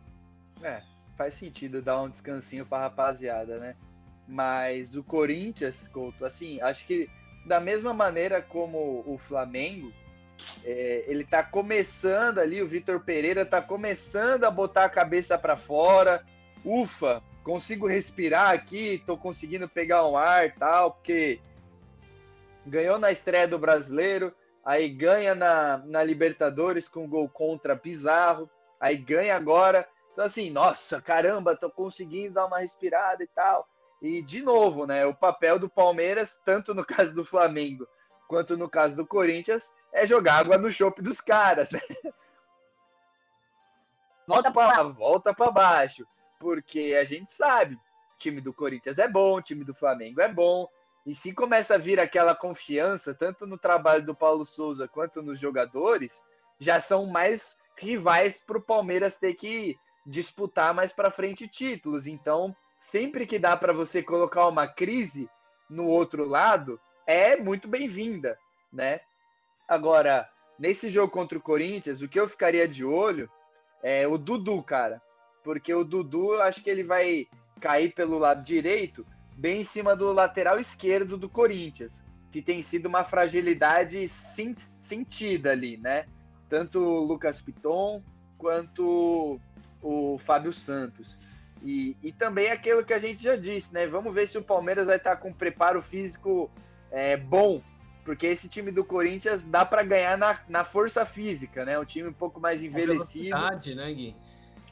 É, 0.63 0.83
faz 1.17 1.35
sentido 1.35 1.81
dar 1.81 2.03
um 2.03 2.11
descansinho 2.11 2.67
para 2.67 2.79
a 2.79 2.83
rapaziada, 2.83 3.59
né? 3.59 3.77
Mas 4.27 4.95
o 4.95 5.03
Corinthians, 5.03 5.89
Couto, 5.89 6.25
assim, 6.25 6.61
acho 6.61 6.87
que 6.87 7.09
da 7.47 7.59
mesma 7.59 7.95
maneira 7.95 8.43
como 8.43 9.03
o 9.07 9.17
Flamengo, 9.17 9.93
é, 10.63 11.05
ele 11.09 11.25
tá 11.25 11.43
começando 11.43 12.39
ali, 12.39 12.61
o 12.63 12.69
Vitor 12.69 13.01
Pereira 13.01 13.47
tá 13.47 13.63
começando 13.63 14.45
a 14.45 14.51
botar 14.51 14.85
a 14.85 14.91
cabeça 14.91 15.39
para 15.39 15.57
fora. 15.57 16.25
Ufa, 16.65 17.23
consigo 17.43 17.87
respirar 17.87 18.51
aqui, 18.51 19.03
tô 19.07 19.17
conseguindo 19.17 19.69
pegar 19.69 20.07
um 20.07 20.17
ar 20.17 20.55
tal, 20.55 20.93
porque 20.93 21.41
ganhou 22.69 22.99
na 22.99 23.11
estreia 23.11 23.49
do 23.49 23.59
Brasileiro, 23.59 24.35
aí 24.65 24.89
ganha 24.89 25.35
na, 25.35 25.79
na 25.79 26.03
Libertadores 26.03 26.89
com 26.89 27.09
gol 27.09 27.29
contra 27.29 27.75
bizarro, 27.75 28.51
aí 28.81 28.97
ganha 28.97 29.35
agora. 29.35 29.89
Então, 30.13 30.25
assim, 30.25 30.51
nossa, 30.51 31.01
caramba, 31.01 31.57
tô 31.57 31.71
conseguindo 31.71 32.35
dar 32.35 32.47
uma 32.47 32.59
respirada 32.59 33.23
e 33.23 33.27
tal. 33.29 33.69
E, 34.01 34.23
de 34.23 34.43
novo, 34.43 34.87
né, 34.87 35.05
o 35.07 35.15
papel 35.15 35.59
do 35.59 35.69
Palmeiras, 35.69 36.41
tanto 36.45 36.75
no 36.75 36.85
caso 36.87 37.15
do 37.15 37.25
Flamengo 37.25 37.87
quanto 38.29 38.57
no 38.57 38.69
caso 38.69 38.95
do 38.95 39.07
Corinthians, 39.07 39.73
é 39.91 40.07
jogar 40.07 40.35
água 40.35 40.59
no 40.59 40.71
chope 40.71 41.01
dos 41.01 41.21
caras, 41.21 41.71
né? 41.71 41.81
Volta 44.27 44.53
para 44.53 44.83
volta 44.83 45.35
para 45.35 45.51
baixo, 45.51 46.07
porque 46.39 46.95
a 47.01 47.05
gente 47.05 47.33
sabe, 47.33 47.79
time 48.19 48.43
do 48.43 48.53
Corinthians 48.53 48.99
é 48.99 49.09
bom, 49.09 49.41
time 49.41 49.65
do 49.65 49.73
Flamengo 49.73 50.21
é 50.21 50.29
bom, 50.29 50.69
e 51.09 51.15
se 51.15 51.33
começa 51.33 51.75
a 51.75 51.79
vir 51.79 51.99
aquela 51.99 52.35
confiança, 52.35 53.15
tanto 53.15 53.47
no 53.47 53.57
trabalho 53.57 54.05
do 54.05 54.15
Paulo 54.15 54.45
Souza 54.45 54.87
quanto 54.87 55.23
nos 55.23 55.41
jogadores, 55.41 56.23
já 56.59 56.79
são 56.81 57.07
mais 57.07 57.59
rivais 57.79 58.43
para 58.43 58.59
o 58.59 58.63
Palmeiras 58.63 59.19
ter 59.19 59.33
que 59.33 59.75
disputar 60.05 60.75
mais 60.75 60.93
para 60.93 61.11
frente 61.11 61.49
títulos. 61.49 62.07
Então, 62.07 62.55
sempre 62.79 63.27
que 63.27 63.39
dá 63.39 63.57
para 63.57 63.73
você 63.73 64.03
colocar 64.03 64.47
uma 64.49 64.69
crise 64.69 65.31
no 65.71 65.87
outro 65.87 66.27
lado, 66.29 66.79
é 67.07 67.39
muito 67.39 67.69
bem-vinda, 67.69 68.39
né? 68.71 69.01
Agora, 69.67 70.29
nesse 70.59 70.91
jogo 70.91 71.11
contra 71.11 71.39
o 71.39 71.43
Corinthians, 71.43 72.03
o 72.03 72.09
que 72.09 72.21
eu 72.21 72.29
ficaria 72.29 72.69
de 72.69 72.85
olho 72.85 73.31
é 73.83 74.07
o 74.07 74.19
Dudu, 74.19 74.63
cara. 74.63 75.01
Porque 75.43 75.73
o 75.73 75.85
Dudu, 75.85 76.35
eu 76.35 76.43
acho 76.43 76.63
que 76.63 76.69
ele 76.69 76.83
vai 76.83 77.27
cair 77.63 77.95
pelo 77.95 78.19
lado 78.19 78.43
direito, 78.43 79.07
bem 79.39 79.61
em 79.61 79.65
cima 79.65 79.95
do 79.95 80.13
lateral 80.13 80.59
esquerdo 80.59 81.17
do 81.17 81.29
Corinthians, 81.29 82.05
que 82.31 82.43
tem 82.43 82.61
sido 82.61 82.87
uma 82.87 83.05
fragilidade 83.05 84.07
sentida 84.09 85.53
ali, 85.53 85.77
né? 85.77 86.07
Tanto 86.49 86.81
o 86.81 87.05
Lucas 87.05 87.41
Piton 87.41 88.03
quanto 88.37 89.41
o 89.81 90.19
Fábio 90.19 90.53
Santos. 90.53 91.17
E, 91.63 91.97
e 92.03 92.13
também 92.13 92.51
aquilo 92.51 92.85
que 92.85 92.93
a 92.93 92.99
gente 92.99 93.23
já 93.23 93.37
disse, 93.37 93.73
né? 93.73 93.87
Vamos 93.87 94.13
ver 94.13 94.27
se 94.27 94.37
o 94.37 94.43
Palmeiras 94.43 94.89
vai 94.89 94.97
estar 94.97 95.17
com 95.17 95.33
preparo 95.33 95.81
físico 95.81 96.51
é, 96.91 97.17
bom, 97.17 97.63
porque 98.05 98.27
esse 98.27 98.49
time 98.49 98.73
do 98.73 98.85
Corinthians 98.85 99.45
dá 99.45 99.65
para 99.65 99.85
ganhar 99.85 100.19
na, 100.19 100.41
na 100.49 100.65
força 100.65 101.07
física, 101.07 101.65
né? 101.65 101.79
Um 101.79 101.85
time 101.85 102.09
um 102.09 102.13
pouco 102.13 102.41
mais 102.41 102.61
envelhecido. 102.63 103.37
É 103.37 103.75
né, 103.75 103.93
Gui? 103.93 104.17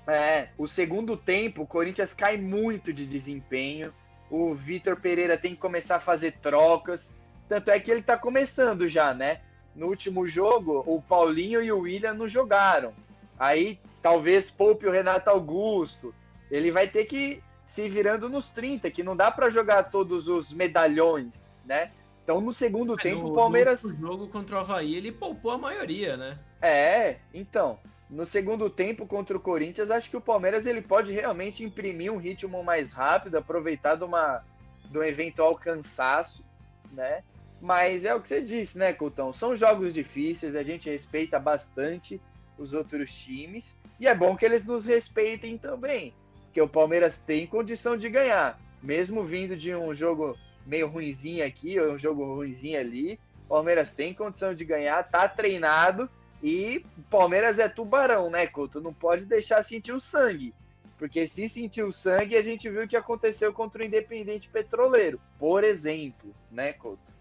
É, 0.09 0.49
o 0.59 0.67
segundo 0.67 1.17
tempo, 1.17 1.63
o 1.63 1.67
Corinthians 1.67 2.15
cai 2.15 2.37
muito 2.37 2.93
de 2.93 3.07
desempenho. 3.07 3.93
O 4.31 4.55
Vitor 4.55 4.97
Pereira 4.97 5.37
tem 5.37 5.55
que 5.55 5.61
começar 5.61 5.97
a 5.97 6.01
fazer 6.01 6.33
trocas. 6.43 7.17
Tanto 7.49 7.71
é 7.71 7.79
que 7.79 7.91
ele 7.91 8.03
tá 8.03 8.17
começando 8.17 8.89
já, 8.89 9.15
né? 9.15 9.41
No 9.75 9.87
último 9.87 10.27
jogo, 10.27 10.83
o 10.87 11.01
Paulinho 11.01 11.63
e 11.63 11.71
o 11.71 11.81
William 11.81 12.15
não 12.15 12.27
jogaram. 12.27 12.95
Aí 13.39 13.79
talvez 14.03 14.51
poupe 14.51 14.87
o 14.87 14.91
Renato 14.91 15.31
Augusto. 15.31 16.15
Ele 16.51 16.71
vai 16.71 16.89
ter 16.89 17.05
que 17.05 17.43
se 17.65 17.89
virando 17.89 18.29
nos 18.29 18.49
30, 18.51 18.91
que 18.91 19.03
não 19.03 19.17
dá 19.17 19.31
para 19.31 19.51
jogar 19.51 19.85
todos 19.85 20.29
os 20.29 20.53
medalhões, 20.53 21.53
né? 21.65 21.91
Então 22.23 22.41
no 22.41 22.53
segundo 22.53 22.95
é, 22.95 22.97
tempo 22.97 23.23
no, 23.23 23.33
o 23.33 23.35
Palmeiras. 23.35 23.83
No 23.83 24.09
jogo 24.09 24.29
contra 24.29 24.57
o 24.57 24.59
Havaí 24.61 24.95
ele 24.95 25.13
poupou 25.13 25.51
a 25.51 25.59
maioria, 25.59 26.17
né? 26.17 26.39
É, 26.63 27.17
então. 27.35 27.79
No 28.09 28.25
segundo 28.25 28.71
tempo 28.71 29.07
contra 29.07 29.37
o 29.37 29.41
Corinthians, 29.41 29.91
acho 29.91 30.09
que 30.11 30.17
o 30.17 30.21
Palmeiras 30.21 30.65
ele 30.65 30.81
pode 30.81 31.13
realmente 31.13 31.65
imprimir 31.65 32.13
um 32.13 32.19
ritmo 32.19 32.63
mais 32.63 32.93
rápido, 32.93 33.37
aproveitar 33.37 33.97
de, 33.97 34.05
uma, 34.05 34.45
de 34.85 34.99
um 34.99 35.03
eventual 35.03 35.57
cansaço, 35.57 36.45
né? 36.93 37.23
Mas 37.61 38.05
é 38.05 38.15
o 38.15 38.21
que 38.21 38.29
você 38.29 38.41
disse, 38.41 38.79
né, 38.79 38.93
Coutão? 38.93 39.33
São 39.33 39.57
jogos 39.57 39.93
difíceis, 39.93 40.55
a 40.55 40.63
gente 40.63 40.89
respeita 40.89 41.39
bastante 41.39 42.21
os 42.59 42.73
outros 42.73 43.13
times. 43.13 43.79
E 43.99 44.07
é 44.07 44.15
bom 44.15 44.37
que 44.37 44.45
eles 44.45 44.65
nos 44.65 44.87
respeitem 44.87 45.59
também. 45.59 46.15
Porque 46.45 46.61
o 46.61 46.69
Palmeiras 46.69 47.19
tem 47.19 47.47
condição 47.47 47.97
de 47.97 48.09
ganhar. 48.09 48.61
Mesmo 48.83 49.25
vindo 49.25 49.57
de 49.57 49.75
um 49.75 49.93
jogo 49.93 50.37
meio 50.65 50.87
ruinzinho 50.87 51.45
aqui, 51.45 51.79
ou 51.81 51.93
um 51.93 51.99
jogo 51.99 52.25
ruinzinho 52.35 52.79
ali. 52.79 53.19
O 53.47 53.49
Palmeiras 53.49 53.93
tem 53.93 54.15
condição 54.15 54.55
de 54.55 54.65
ganhar, 54.65 55.03
tá 55.05 55.29
treinado. 55.29 56.11
E 56.43 56.85
o 56.99 57.03
Palmeiras 57.05 57.59
é 57.59 57.69
tubarão, 57.69 58.31
né, 58.31 58.47
Couto? 58.47 58.81
Não 58.81 58.93
pode 58.93 59.25
deixar 59.25 59.63
sentir 59.63 59.93
o 59.93 60.01
sangue. 60.01 60.55
Porque 60.99 61.27
se 61.27 61.49
sentir 61.49 61.83
o 61.83 61.93
sangue, 61.93 62.37
a 62.37 62.43
gente 62.43 62.69
viu 62.71 62.85
o 62.85 62.89
que 62.89 62.97
aconteceu 62.97 63.53
contra 63.53 63.83
o 63.83 63.85
Independente 63.85 64.49
Petroleiro, 64.49 65.21
por 65.39 65.63
exemplo, 65.63 66.35
né, 66.51 66.73
Couto? 66.73 67.15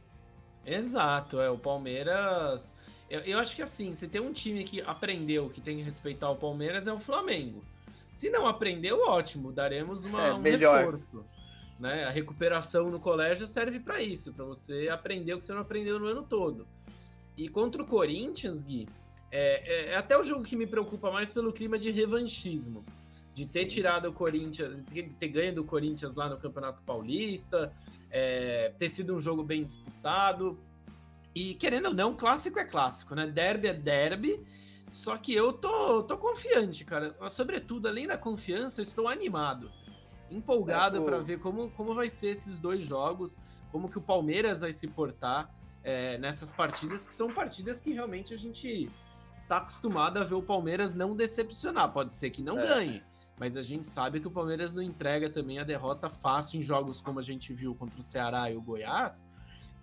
Exato, 0.65 1.41
é. 1.41 1.49
O 1.49 1.57
Palmeiras 1.57 2.73
eu, 3.09 3.19
eu 3.21 3.39
acho 3.39 3.55
que 3.55 3.61
assim, 3.61 3.95
se 3.95 4.07
tem 4.07 4.21
um 4.21 4.33
time 4.33 4.63
que 4.63 4.81
aprendeu 4.81 5.49
que 5.49 5.61
tem 5.61 5.77
que 5.77 5.83
respeitar 5.83 6.29
o 6.29 6.35
Palmeiras, 6.35 6.87
é 6.87 6.93
o 6.93 6.99
Flamengo. 6.99 7.63
Se 8.11 8.29
não 8.29 8.47
aprendeu, 8.47 9.01
ótimo, 9.07 9.51
daremos 9.51 10.05
uma, 10.05 10.27
é, 10.27 10.33
um 10.33 10.39
melhor. 10.39 10.85
reforço. 10.85 11.25
Né? 11.79 12.05
A 12.05 12.09
recuperação 12.09 12.89
no 12.89 12.99
colégio 12.99 13.45
serve 13.47 13.79
para 13.79 14.01
isso, 14.01 14.33
para 14.33 14.45
você 14.45 14.87
aprender 14.89 15.33
o 15.33 15.39
que 15.39 15.45
você 15.45 15.53
não 15.53 15.61
aprendeu 15.61 15.99
no 15.99 16.07
ano 16.07 16.23
todo. 16.23 16.65
E 17.37 17.49
contra 17.49 17.83
o 17.83 17.87
Corinthians, 17.87 18.63
Gui, 18.63 18.87
é, 19.31 19.89
é, 19.89 19.91
é 19.91 19.95
até 19.95 20.17
o 20.17 20.23
jogo 20.23 20.43
que 20.43 20.55
me 20.55 20.67
preocupa 20.67 21.11
mais 21.11 21.31
pelo 21.31 21.51
clima 21.51 21.77
de 21.77 21.91
revanchismo. 21.91 22.85
De 23.33 23.45
ter 23.45 23.61
Sim. 23.61 23.67
tirado 23.67 24.09
o 24.09 24.13
Corinthians, 24.13 24.81
ter 25.19 25.27
ganho 25.27 25.55
do 25.55 25.65
Corinthians 25.65 26.15
lá 26.15 26.29
no 26.29 26.37
Campeonato 26.37 26.81
Paulista, 26.83 27.73
é, 28.09 28.73
ter 28.79 28.87
sido 28.89 29.13
um 29.13 29.19
jogo 29.19 29.43
bem 29.43 29.65
disputado. 29.65 30.57
E 31.33 31.53
querendo 31.55 31.87
ou 31.87 31.93
não, 31.93 32.15
clássico 32.15 32.57
é 32.59 32.63
clássico, 32.63 33.13
né? 33.13 33.27
Derby 33.27 33.67
é 33.67 33.73
derby. 33.73 34.41
Só 34.89 35.17
que 35.17 35.33
eu 35.33 35.51
tô, 35.51 36.03
tô 36.03 36.17
confiante, 36.17 36.85
cara. 36.85 37.13
Sobretudo, 37.29 37.87
além 37.87 38.07
da 38.07 38.17
confiança, 38.17 38.79
eu 38.79 38.83
estou 38.83 39.07
animado. 39.09 39.69
Empolgado 40.31 40.99
é, 40.99 41.03
para 41.03 41.19
ver 41.19 41.39
como, 41.39 41.69
como 41.71 41.93
vai 41.93 42.09
ser 42.09 42.27
esses 42.27 42.59
dois 42.59 42.85
jogos, 42.85 43.39
como 43.71 43.89
que 43.89 43.97
o 43.97 44.01
Palmeiras 44.01 44.61
vai 44.61 44.71
se 44.71 44.87
portar 44.87 45.53
é, 45.83 46.17
nessas 46.17 46.51
partidas, 46.51 47.05
que 47.05 47.13
são 47.13 47.31
partidas 47.31 47.79
que 47.79 47.91
realmente 47.91 48.33
a 48.33 48.37
gente 48.37 48.89
tá 49.47 49.57
acostumado 49.57 50.17
a 50.17 50.23
ver 50.23 50.35
o 50.35 50.41
Palmeiras 50.41 50.93
não 50.93 51.15
decepcionar. 51.15 51.91
Pode 51.91 52.13
ser 52.13 52.29
que 52.29 52.41
não 52.41 52.59
é. 52.59 52.67
ganhe, 52.67 53.03
mas 53.39 53.55
a 53.55 53.63
gente 53.63 53.87
sabe 53.87 54.19
que 54.19 54.27
o 54.27 54.31
Palmeiras 54.31 54.73
não 54.73 54.81
entrega 54.81 55.29
também 55.29 55.59
a 55.59 55.63
derrota 55.63 56.09
fácil 56.09 56.59
em 56.59 56.63
jogos 56.63 57.01
como 57.01 57.19
a 57.19 57.23
gente 57.23 57.53
viu 57.53 57.75
contra 57.75 57.99
o 57.99 58.03
Ceará 58.03 58.49
e 58.49 58.55
o 58.55 58.61
Goiás 58.61 59.29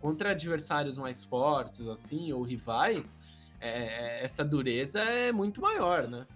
contra 0.03 0.33
adversários 0.33 0.99
mais 0.99 1.25
fortes, 1.25 1.87
assim, 1.87 2.33
ou 2.33 2.43
rivais, 2.43 3.17
é, 3.61 3.69
é, 3.69 4.25
essa 4.25 4.45
dureza 4.45 4.99
é 4.99 5.31
muito 5.31 5.61
maior, 5.61 6.09
né? 6.09 6.27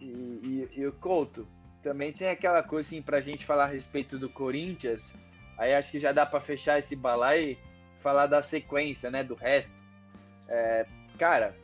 E, 0.00 0.04
e, 0.04 0.70
e, 0.80 0.86
o 0.86 0.92
Couto, 0.94 1.46
também 1.82 2.10
tem 2.10 2.30
aquela 2.30 2.62
coisa 2.62 2.88
assim 2.88 3.02
pra 3.02 3.20
gente 3.20 3.44
falar 3.44 3.64
a 3.64 3.66
respeito 3.66 4.18
do 4.18 4.30
Corinthians. 4.30 5.18
Aí 5.58 5.74
acho 5.74 5.90
que 5.90 5.98
já 5.98 6.10
dá 6.10 6.24
para 6.24 6.40
fechar 6.40 6.78
esse 6.78 6.96
balai 6.96 7.42
e 7.42 7.58
falar 8.00 8.26
da 8.26 8.40
sequência, 8.40 9.10
né? 9.10 9.22
Do 9.22 9.34
resto. 9.34 9.76
É, 10.48 10.86
cara, 11.18 11.54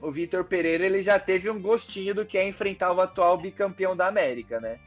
o 0.00 0.10
Vitor 0.10 0.44
Pereira 0.44 0.84
ele 0.84 1.02
já 1.02 1.18
teve 1.18 1.50
um 1.50 1.60
gostinho 1.60 2.14
do 2.14 2.26
que 2.26 2.38
é 2.38 2.46
enfrentar 2.46 2.92
o 2.92 3.00
atual 3.00 3.38
bicampeão 3.38 3.96
da 3.96 4.06
América, 4.06 4.60
né? 4.60 4.78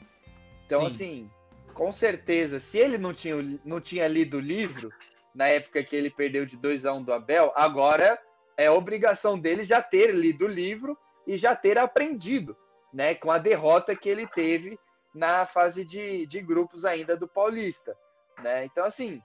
Então, 0.66 0.82
Sim. 0.82 0.86
assim, 0.88 1.32
com 1.74 1.92
certeza, 1.92 2.60
se 2.60 2.78
ele 2.78 2.98
não 2.98 3.14
tinha, 3.14 3.36
não 3.66 3.82
tinha 3.82 4.08
lido 4.08 4.38
o 4.38 4.42
livro, 4.42 4.92
na 5.34 5.48
época 5.48 5.84
que 5.84 5.96
ele 5.96 6.10
perdeu 6.10 6.46
de 6.46 6.58
2 6.58 6.86
a 6.86 6.94
1 6.94 6.98
um 6.98 7.04
do 7.04 7.14
Abel, 7.14 7.52
agora 7.56 8.20
é 8.58 8.70
obrigação 8.70 9.40
dele 9.40 9.64
já 9.64 9.82
ter 9.82 10.14
lido 10.14 10.46
o 10.46 10.50
livro 10.50 10.98
e 11.26 11.38
já 11.38 11.56
ter 11.56 11.78
aprendido, 11.78 12.58
né, 12.94 13.16
com 13.16 13.32
a 13.32 13.38
derrota 13.38 13.96
que 13.96 14.10
ele 14.10 14.28
teve 14.28 14.78
na 15.14 15.46
fase 15.46 15.86
de, 15.86 16.26
de 16.26 16.42
grupos 16.42 16.86
ainda 16.86 17.16
do 17.16 17.28
Paulista, 17.28 17.96
né? 18.44 18.66
Então, 18.66 18.84
assim, 18.86 19.22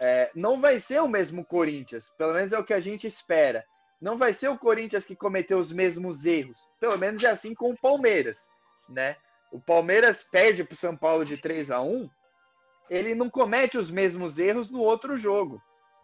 é, 0.00 0.30
não 0.34 0.60
vai 0.60 0.78
ser 0.78 1.00
o 1.00 1.08
mesmo 1.08 1.44
Corinthians, 1.44 2.10
pelo 2.16 2.34
menos 2.34 2.52
é 2.52 2.58
o 2.58 2.64
que 2.64 2.74
a 2.74 2.80
gente 2.80 3.06
espera. 3.06 3.64
Não 4.00 4.16
vai 4.16 4.32
ser 4.32 4.48
o 4.48 4.58
Corinthians 4.58 5.04
que 5.04 5.16
cometeu 5.16 5.58
os 5.58 5.72
mesmos 5.72 6.24
erros, 6.24 6.68
pelo 6.78 6.96
menos 6.96 7.22
é 7.22 7.30
assim 7.30 7.54
com 7.54 7.70
o 7.70 7.76
Palmeiras, 7.76 8.48
né? 8.88 9.16
O 9.50 9.60
Palmeiras 9.60 10.22
perde 10.22 10.62
para 10.62 10.74
o 10.74 10.76
São 10.76 10.96
Paulo 10.96 11.24
de 11.24 11.36
3 11.36 11.70
a 11.70 11.80
1 11.80 12.08
ele 12.90 13.14
não 13.14 13.28
comete 13.28 13.76
os 13.76 13.90
mesmos 13.90 14.38
erros 14.38 14.70
no 14.70 14.80
outro 14.80 15.16
jogo, 15.16 15.62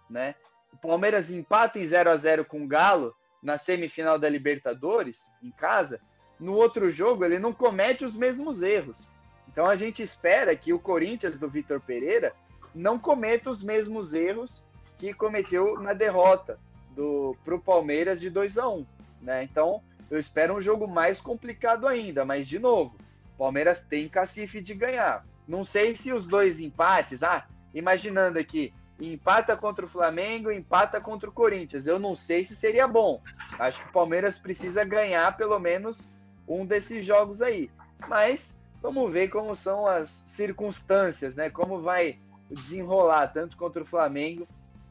né? 0.09 0.35
O 0.73 0.77
Palmeiras 0.77 1.31
empata 1.31 1.79
em 1.79 1.87
0 1.87 2.11
a 2.11 2.17
0 2.17 2.45
com 2.45 2.65
o 2.65 2.69
Galo 2.69 3.15
na 3.43 3.57
semifinal 3.57 4.19
da 4.19 4.29
Libertadores 4.29 5.31
em 5.43 5.51
casa. 5.51 6.01
No 6.39 6.55
outro 6.55 6.91
jogo 6.91 7.25
ele 7.25 7.39
não 7.39 7.53
comete 7.53 8.05
os 8.05 8.17
mesmos 8.17 8.63
erros. 8.63 9.09
Então 9.49 9.67
a 9.67 9.77
gente 9.77 10.03
espera 10.03 10.57
que 10.57 10.73
o 10.73 10.81
Corinthians 10.81 11.39
do 11.39 11.49
Vitor 11.49 11.81
Pereira 11.81 12.35
não 12.75 12.99
cometa 12.99 13.49
os 13.49 13.63
mesmos 13.63 14.15
erros 14.15 14.65
que 14.99 15.15
cometeu 15.15 15.81
na 15.81 15.93
derrota 15.93 16.59
do 16.95 17.37
pro 17.45 17.59
Palmeiras 17.59 18.21
de 18.21 18.31
2 18.31 18.59
a 18.59 18.69
1, 18.69 18.87
né? 19.21 19.43
Então 19.45 19.83
eu 20.11 20.19
espero 20.19 20.55
um 20.55 20.61
jogo 20.61 20.87
mais 20.87 21.21
complicado 21.21 21.87
ainda, 21.87 22.25
mas 22.25 22.47
de 22.47 22.59
novo, 22.59 22.97
Palmeiras 23.37 23.81
tem 23.81 24.09
cacife 24.09 24.61
de 24.61 24.75
ganhar. 24.75 25.25
Não 25.47 25.65
sei 25.65 25.95
se 25.97 26.13
os 26.13 26.27
dois 26.27 26.61
empates, 26.61 27.23
ah, 27.23 27.47
imaginando 27.75 28.39
aqui, 28.39 28.73
empata 29.01 29.57
contra 29.57 29.85
o 29.85 29.89
Flamengo, 29.89 30.51
empata 30.51 31.01
contra 31.01 31.29
o 31.29 31.33
Corinthians. 31.33 31.87
Eu 31.87 31.99
não 31.99 32.15
sei 32.15 32.45
se 32.45 32.55
seria 32.55 32.87
bom. 32.87 33.21
Acho 33.59 33.83
que 33.83 33.89
o 33.89 33.93
Palmeiras 33.93 34.39
precisa 34.39 34.85
ganhar 34.85 35.37
pelo 35.37 35.59
menos 35.59 36.11
um 36.49 36.65
desses 36.65 37.05
jogos 37.05 37.43
aí. 37.43 37.71
Mas 38.09 38.59
vamos 38.81 39.13
ver 39.13 39.29
como 39.29 39.55
são 39.55 39.87
as 39.87 40.23
circunstâncias, 40.27 41.35
né? 41.35 41.51
Como 41.51 41.81
vai 41.81 42.19
desenrolar 42.51 43.29
tanto 43.29 43.57
contra 43.57 43.83
o 43.83 43.87
Flamengo, 43.87 44.47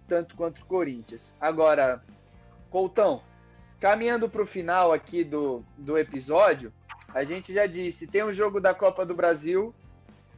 tanto 0.08 0.36
contra 0.36 0.64
o 0.64 0.68
Corinthians. 0.68 1.34
Agora, 1.40 2.04
Coutão, 2.70 3.22
caminhando 3.80 4.30
para 4.30 4.42
o 4.42 4.46
final 4.46 4.92
aqui 4.92 5.24
do, 5.24 5.64
do 5.78 5.98
episódio, 5.98 6.74
a 7.14 7.24
gente 7.24 7.54
já 7.54 7.66
disse, 7.66 8.08
tem 8.08 8.24
um 8.24 8.32
jogo 8.32 8.60
da 8.60 8.74
Copa 8.74 9.06
do 9.06 9.16
Brasil 9.16 9.74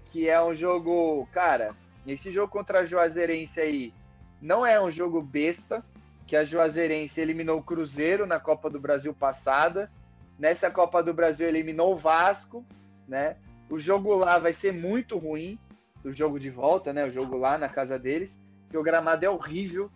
que 0.06 0.30
é 0.30 0.42
um 0.42 0.54
jogo, 0.54 1.28
cara, 1.32 1.76
esse 2.06 2.32
jogo 2.32 2.52
contra 2.52 2.80
a 2.80 2.86
Juazeirense 2.86 3.60
aí 3.60 3.94
não 4.40 4.64
é 4.64 4.80
um 4.80 4.92
jogo 4.92 5.20
besta, 5.20 5.84
que 6.28 6.36
a 6.36 6.44
Juazeirense 6.44 7.20
eliminou 7.20 7.58
o 7.58 7.64
Cruzeiro 7.64 8.28
na 8.28 8.40
Copa 8.40 8.70
do 8.70 8.80
Brasil 8.80 9.14
passada 9.14 9.90
Nessa 10.38 10.70
Copa 10.70 11.02
do 11.02 11.14
Brasil 11.14 11.48
eliminou 11.48 11.94
o 11.94 11.96
Vasco, 11.96 12.66
né? 13.08 13.38
O 13.70 13.80
jogo 13.80 14.14
lá 14.16 14.38
vai 14.38 14.52
ser 14.52 14.74
muito 14.74 15.18
ruim, 15.18 15.58
o 16.04 16.12
jogo 16.12 16.40
de 16.40 16.50
volta, 16.50 16.92
né? 16.92 17.06
O 17.06 17.10
jogo 17.10 17.38
lá 17.38 17.58
na 17.58 17.70
casa 17.70 17.98
deles, 17.98 18.40
que 18.76 18.80
o 18.80 18.84
gramado 18.84 19.24
é 19.24 19.30
horrível. 19.30 19.90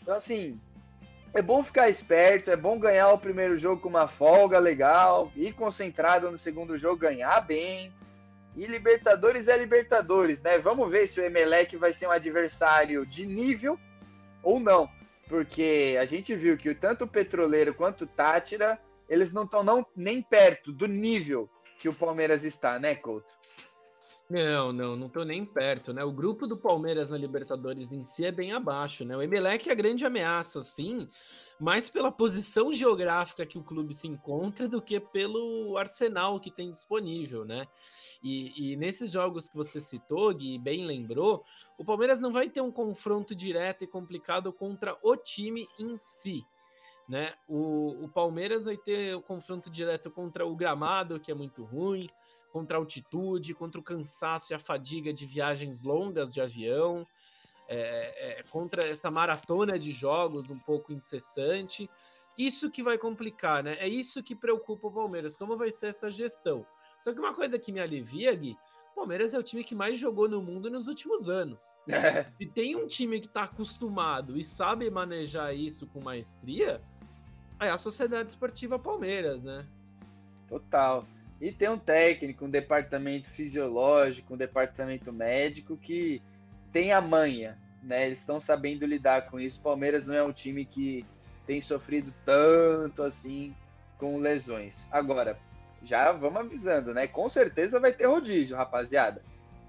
Então, 0.00 0.14
assim, 0.14 0.60
é 1.34 1.42
bom 1.42 1.60
ficar 1.60 1.88
esperto, 1.88 2.52
é 2.52 2.56
bom 2.56 2.78
ganhar 2.78 3.10
o 3.10 3.18
primeiro 3.18 3.58
jogo 3.58 3.82
com 3.82 3.88
uma 3.88 4.06
folga 4.06 4.60
legal, 4.60 5.32
ir 5.34 5.52
concentrado 5.54 6.30
no 6.30 6.38
segundo 6.38 6.78
jogo, 6.78 7.00
ganhar 7.00 7.40
bem. 7.40 7.92
E 8.54 8.64
Libertadores 8.64 9.48
é 9.48 9.56
Libertadores, 9.56 10.40
né? 10.40 10.56
Vamos 10.56 10.88
ver 10.88 11.08
se 11.08 11.20
o 11.20 11.24
Emelec 11.24 11.76
vai 11.76 11.92
ser 11.92 12.06
um 12.06 12.12
adversário 12.12 13.04
de 13.04 13.26
nível 13.26 13.76
ou 14.40 14.60
não. 14.60 14.88
Porque 15.28 15.98
a 16.00 16.04
gente 16.04 16.32
viu 16.36 16.56
que 16.56 16.72
tanto 16.76 17.04
o 17.04 17.08
Petroleiro 17.08 17.74
quanto 17.74 18.04
o 18.04 18.06
Tátira, 18.06 18.78
eles 19.08 19.32
não 19.32 19.42
estão 19.42 19.84
nem 19.96 20.22
perto 20.22 20.70
do 20.72 20.86
nível 20.86 21.50
que 21.80 21.88
o 21.88 21.94
Palmeiras 21.94 22.44
está, 22.44 22.78
né, 22.78 22.94
Couto? 22.94 23.34
Não, 24.28 24.72
não, 24.72 24.96
não 24.96 25.08
tô 25.08 25.22
nem 25.22 25.44
perto, 25.44 25.92
né? 25.92 26.02
O 26.02 26.10
grupo 26.10 26.48
do 26.48 26.56
Palmeiras 26.56 27.10
na 27.10 27.16
Libertadores 27.16 27.92
em 27.92 28.02
si 28.02 28.24
é 28.24 28.32
bem 28.32 28.52
abaixo, 28.52 29.04
né? 29.04 29.16
O 29.16 29.22
Emelec 29.22 29.68
é 29.68 29.72
a 29.72 29.74
grande 29.74 30.04
ameaça, 30.04 30.64
sim, 30.64 31.08
mais 31.60 31.88
pela 31.88 32.10
posição 32.10 32.72
geográfica 32.72 33.46
que 33.46 33.56
o 33.56 33.62
clube 33.62 33.94
se 33.94 34.08
encontra 34.08 34.66
do 34.66 34.82
que 34.82 34.98
pelo 34.98 35.78
arsenal 35.78 36.40
que 36.40 36.50
tem 36.50 36.72
disponível, 36.72 37.44
né? 37.44 37.68
E, 38.20 38.72
e 38.72 38.76
nesses 38.76 39.12
jogos 39.12 39.48
que 39.48 39.56
você 39.56 39.80
citou, 39.80 40.34
Gui, 40.34 40.58
bem 40.58 40.84
lembrou, 40.84 41.44
o 41.78 41.84
Palmeiras 41.84 42.18
não 42.20 42.32
vai 42.32 42.48
ter 42.48 42.60
um 42.60 42.72
confronto 42.72 43.32
direto 43.32 43.84
e 43.84 43.86
complicado 43.86 44.52
contra 44.52 44.98
o 45.02 45.16
time 45.16 45.68
em 45.78 45.96
si, 45.96 46.44
né? 47.08 47.32
O, 47.46 48.04
o 48.04 48.08
Palmeiras 48.08 48.64
vai 48.64 48.76
ter 48.76 49.14
o 49.14 49.22
confronto 49.22 49.70
direto 49.70 50.10
contra 50.10 50.44
o 50.44 50.56
gramado, 50.56 51.20
que 51.20 51.30
é 51.30 51.34
muito 51.34 51.62
ruim, 51.62 52.10
contra 52.56 52.78
a 52.78 52.80
altitude, 52.80 53.52
contra 53.52 53.78
o 53.78 53.84
cansaço 53.84 54.50
e 54.50 54.54
a 54.54 54.58
fadiga 54.58 55.12
de 55.12 55.26
viagens 55.26 55.82
longas 55.82 56.32
de 56.32 56.40
avião, 56.40 57.06
é, 57.68 58.38
é, 58.38 58.42
contra 58.44 58.82
essa 58.82 59.10
maratona 59.10 59.78
de 59.78 59.92
jogos 59.92 60.48
um 60.48 60.58
pouco 60.58 60.90
incessante. 60.90 61.90
Isso 62.38 62.70
que 62.70 62.82
vai 62.82 62.96
complicar, 62.96 63.62
né? 63.62 63.76
É 63.78 63.86
isso 63.86 64.22
que 64.22 64.34
preocupa 64.34 64.88
o 64.88 64.90
Palmeiras. 64.90 65.36
Como 65.36 65.54
vai 65.54 65.70
ser 65.70 65.88
essa 65.88 66.10
gestão? 66.10 66.64
Só 66.98 67.12
que 67.12 67.20
uma 67.20 67.34
coisa 67.34 67.58
que 67.58 67.70
me 67.70 67.78
alivia, 67.78 68.34
Gui, 68.34 68.56
o 68.92 68.94
Palmeiras 68.94 69.34
é 69.34 69.38
o 69.38 69.42
time 69.42 69.62
que 69.62 69.74
mais 69.74 69.98
jogou 69.98 70.26
no 70.26 70.40
mundo 70.40 70.70
nos 70.70 70.88
últimos 70.88 71.28
anos. 71.28 71.76
É. 71.92 72.32
E 72.40 72.46
tem 72.46 72.74
um 72.74 72.86
time 72.86 73.20
que 73.20 73.26
está 73.26 73.42
acostumado 73.42 74.34
e 74.38 74.42
sabe 74.42 74.88
manejar 74.88 75.54
isso 75.54 75.86
com 75.88 76.00
maestria, 76.00 76.80
é 77.60 77.68
a 77.68 77.76
Sociedade 77.76 78.30
Esportiva 78.30 78.78
Palmeiras, 78.78 79.42
né? 79.42 79.66
Total. 80.48 81.06
E 81.40 81.52
tem 81.52 81.68
um 81.68 81.78
técnico, 81.78 82.46
um 82.46 82.50
departamento 82.50 83.28
fisiológico, 83.28 84.34
um 84.34 84.36
departamento 84.36 85.12
médico 85.12 85.76
que 85.76 86.22
tem 86.72 86.92
a 86.92 87.00
manha, 87.00 87.58
né? 87.82 88.06
Eles 88.06 88.18
estão 88.18 88.40
sabendo 88.40 88.86
lidar 88.86 89.26
com 89.26 89.38
isso. 89.38 89.60
O 89.60 89.62
Palmeiras 89.62 90.06
não 90.06 90.14
é 90.14 90.22
um 90.22 90.32
time 90.32 90.64
que 90.64 91.04
tem 91.46 91.60
sofrido 91.60 92.12
tanto 92.24 93.02
assim 93.02 93.54
com 93.98 94.18
lesões. 94.18 94.88
Agora, 94.90 95.38
já 95.82 96.10
vamos 96.10 96.40
avisando, 96.40 96.94
né? 96.94 97.06
Com 97.06 97.28
certeza 97.28 97.78
vai 97.78 97.92
ter 97.92 98.06
rodízio, 98.06 98.56
rapaziada. 98.56 99.22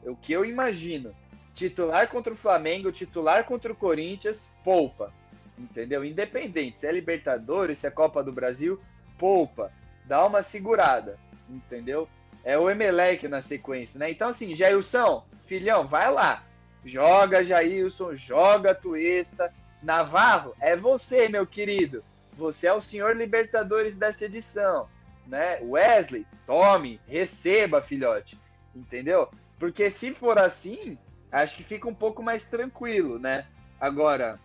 O 0.04 0.16
que 0.16 0.32
eu 0.32 0.46
imagino, 0.46 1.14
titular 1.54 2.08
contra 2.08 2.32
o 2.32 2.38
Flamengo, 2.38 2.92
titular 2.94 3.44
contra 3.44 3.74
o 3.74 3.76
Corinthians, 3.76 4.50
poupa. 4.64 5.14
Entendeu? 5.58 6.06
Independente 6.06 6.80
se 6.80 6.88
é 6.88 6.92
Libertadores, 6.94 7.80
se 7.80 7.88
é 7.88 7.92
Copa 7.92 8.24
do 8.24 8.32
Brasil, 8.32 8.80
poupa. 9.18 9.72
Dá 10.06 10.26
uma 10.26 10.42
segurada 10.42 11.20
entendeu? 11.50 12.08
É 12.44 12.58
o 12.58 12.70
Emelec 12.70 13.28
na 13.28 13.42
sequência, 13.42 14.00
né? 14.00 14.12
Então, 14.12 14.30
assim, 14.30 14.56
Jailson, 14.56 15.26
filhão, 15.46 15.88
vai 15.88 16.12
lá. 16.12 16.44
Joga, 16.86 17.44
Jailson, 17.44 18.16
joga, 18.16 18.74
Tuesta. 18.74 19.54
Navarro, 19.82 20.56
é 20.60 20.76
você, 20.76 21.28
meu 21.28 21.46
querido. 21.46 22.04
Você 22.34 22.68
é 22.68 22.74
o 22.74 22.82
senhor 22.82 23.16
Libertadores 23.16 23.96
dessa 23.96 24.26
edição, 24.26 24.88
né? 25.26 25.60
Wesley, 25.62 26.26
tome, 26.46 27.02
receba, 27.08 27.82
filhote. 27.82 28.40
Entendeu? 28.76 29.30
Porque 29.60 29.90
se 29.90 30.14
for 30.14 30.38
assim, 30.38 30.98
acho 31.32 31.56
que 31.56 31.64
fica 31.64 31.88
um 31.88 31.96
pouco 31.96 32.22
mais 32.22 32.46
tranquilo, 32.46 33.18
né? 33.18 33.48
Agora, 33.80 34.40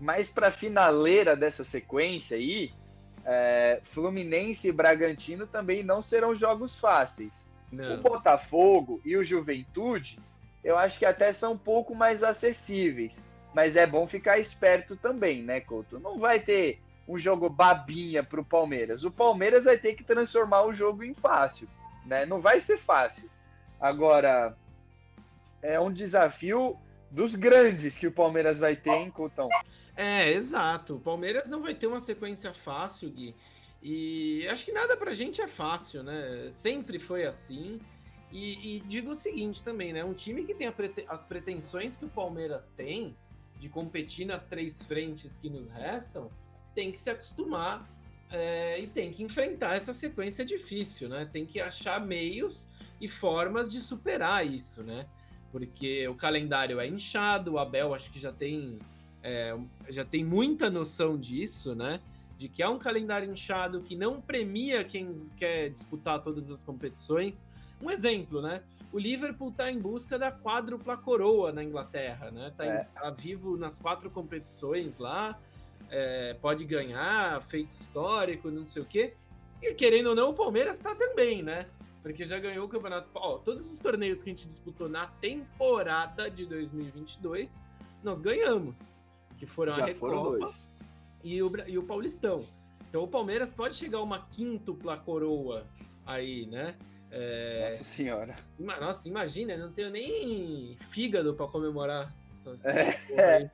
mais 0.00 0.28
para 0.28 0.50
finaleira 0.50 1.36
dessa 1.36 1.62
sequência 1.62 2.36
aí, 2.36 2.72
é, 3.24 3.80
Fluminense 3.84 4.68
e 4.68 4.72
Bragantino 4.72 5.46
também 5.46 5.82
não 5.82 6.02
serão 6.02 6.34
jogos 6.34 6.78
fáceis. 6.78 7.48
Não. 7.70 7.94
O 7.94 7.98
Botafogo 7.98 9.00
e 9.04 9.16
o 9.16 9.24
Juventude, 9.24 10.18
eu 10.62 10.76
acho 10.76 10.98
que 10.98 11.06
até 11.06 11.32
são 11.32 11.52
um 11.52 11.58
pouco 11.58 11.94
mais 11.94 12.22
acessíveis. 12.22 13.22
Mas 13.54 13.76
é 13.76 13.86
bom 13.86 14.06
ficar 14.06 14.38
esperto 14.38 14.96
também, 14.96 15.42
né, 15.42 15.60
Couto? 15.60 15.98
Não 15.98 16.18
vai 16.18 16.40
ter 16.40 16.80
um 17.06 17.18
jogo 17.18 17.50
babinha 17.50 18.22
para 18.22 18.40
o 18.40 18.44
Palmeiras. 18.44 19.04
O 19.04 19.10
Palmeiras 19.10 19.64
vai 19.64 19.76
ter 19.76 19.94
que 19.94 20.04
transformar 20.04 20.62
o 20.62 20.72
jogo 20.72 21.04
em 21.04 21.14
fácil, 21.14 21.68
né? 22.06 22.24
Não 22.24 22.40
vai 22.40 22.60
ser 22.60 22.78
fácil. 22.78 23.28
Agora, 23.80 24.56
é 25.60 25.78
um 25.78 25.92
desafio 25.92 26.78
dos 27.10 27.34
grandes 27.34 27.98
que 27.98 28.06
o 28.06 28.12
Palmeiras 28.12 28.58
vai 28.58 28.74
ter, 28.74 28.90
hein, 28.90 29.10
Coutão? 29.10 29.48
É, 29.96 30.30
exato. 30.32 30.96
O 30.96 31.00
Palmeiras 31.00 31.48
não 31.48 31.62
vai 31.62 31.74
ter 31.74 31.86
uma 31.86 32.00
sequência 32.00 32.52
fácil, 32.52 33.10
Gui. 33.10 33.34
E 33.82 34.46
acho 34.48 34.64
que 34.64 34.72
nada 34.72 34.96
pra 34.96 35.12
gente 35.14 35.40
é 35.40 35.48
fácil, 35.48 36.02
né? 36.02 36.50
Sempre 36.54 36.98
foi 36.98 37.26
assim. 37.26 37.80
E, 38.30 38.76
e 38.76 38.80
digo 38.80 39.10
o 39.10 39.16
seguinte 39.16 39.62
também, 39.62 39.92
né? 39.92 40.04
Um 40.04 40.14
time 40.14 40.44
que 40.44 40.54
tem 40.54 40.72
as 41.08 41.24
pretensões 41.24 41.98
que 41.98 42.04
o 42.04 42.08
Palmeiras 42.08 42.72
tem 42.76 43.14
de 43.58 43.68
competir 43.68 44.26
nas 44.26 44.46
três 44.46 44.82
frentes 44.82 45.36
que 45.36 45.50
nos 45.50 45.70
restam, 45.70 46.30
tem 46.74 46.90
que 46.90 46.98
se 46.98 47.10
acostumar 47.10 47.86
é, 48.30 48.80
e 48.80 48.86
tem 48.86 49.12
que 49.12 49.22
enfrentar 49.22 49.76
essa 49.76 49.92
sequência 49.92 50.44
difícil, 50.44 51.08
né? 51.08 51.28
Tem 51.30 51.44
que 51.44 51.60
achar 51.60 52.00
meios 52.00 52.66
e 53.00 53.08
formas 53.08 53.70
de 53.70 53.80
superar 53.80 54.46
isso, 54.46 54.82
né? 54.82 55.06
Porque 55.50 56.08
o 56.08 56.14
calendário 56.14 56.80
é 56.80 56.86
inchado, 56.86 57.52
o 57.52 57.58
Abel 57.58 57.92
acho 57.92 58.10
que 58.10 58.18
já 58.18 58.32
tem 58.32 58.78
é, 59.22 59.56
já 59.88 60.04
tem 60.04 60.24
muita 60.24 60.68
noção 60.68 61.16
disso, 61.16 61.74
né? 61.74 62.00
De 62.38 62.48
que 62.48 62.62
é 62.62 62.68
um 62.68 62.78
calendário 62.78 63.30
inchado 63.30 63.80
que 63.80 63.94
não 63.94 64.20
premia 64.20 64.82
quem 64.82 65.28
quer 65.36 65.70
disputar 65.70 66.20
todas 66.22 66.50
as 66.50 66.62
competições. 66.62 67.44
Um 67.80 67.90
exemplo, 67.90 68.42
né? 68.42 68.62
O 68.92 68.98
Liverpool 68.98 69.48
está 69.48 69.70
em 69.70 69.78
busca 69.78 70.18
da 70.18 70.30
quádrupla 70.30 70.96
coroa 70.96 71.52
na 71.52 71.62
Inglaterra, 71.62 72.30
né? 72.30 72.48
Está 72.48 72.64
é. 72.64 72.84
tá 72.84 73.10
vivo 73.10 73.56
nas 73.56 73.78
quatro 73.78 74.10
competições 74.10 74.98
lá, 74.98 75.38
é, 75.88 76.34
pode 76.34 76.64
ganhar, 76.64 77.40
feito 77.44 77.70
histórico, 77.70 78.50
não 78.50 78.66
sei 78.66 78.82
o 78.82 78.84
quê. 78.84 79.14
E 79.62 79.72
querendo 79.74 80.08
ou 80.08 80.14
não, 80.14 80.30
o 80.30 80.34
Palmeiras 80.34 80.76
está 80.76 80.94
também, 80.94 81.42
né? 81.42 81.66
Porque 82.02 82.24
já 82.24 82.38
ganhou 82.38 82.66
o 82.66 82.68
campeonato. 82.68 83.08
Ó, 83.14 83.38
todos 83.38 83.70
os 83.70 83.78
torneios 83.78 84.22
que 84.22 84.28
a 84.28 84.32
gente 84.32 84.48
disputou 84.48 84.88
na 84.88 85.06
temporada 85.06 86.28
de 86.28 86.44
2022, 86.44 87.62
nós 88.02 88.20
ganhamos 88.20 88.92
que 89.42 89.46
foram 89.46 89.74
Já 89.74 89.82
a 89.82 89.86
Recopa 89.86 90.54
E, 91.24 91.42
o, 91.42 91.52
e 91.66 91.76
o 91.76 91.82
Paulistão. 91.82 92.46
Então 92.88 93.02
o 93.02 93.08
Palmeiras 93.08 93.52
pode 93.52 93.74
chegar 93.74 93.98
a 93.98 94.02
uma 94.02 94.20
quíntupla 94.28 94.96
coroa 94.96 95.66
aí, 96.06 96.46
né? 96.46 96.76
É... 97.10 97.64
Nossa 97.64 97.82
senhora. 97.82 98.36
Nossa, 98.56 99.08
imagina, 99.08 99.54
eu 99.54 99.58
não 99.58 99.72
tenho 99.72 99.90
nem 99.90 100.76
fígado 100.90 101.34
para 101.34 101.48
comemorar 101.48 102.14
essa, 102.32 102.56
é. 102.68 103.50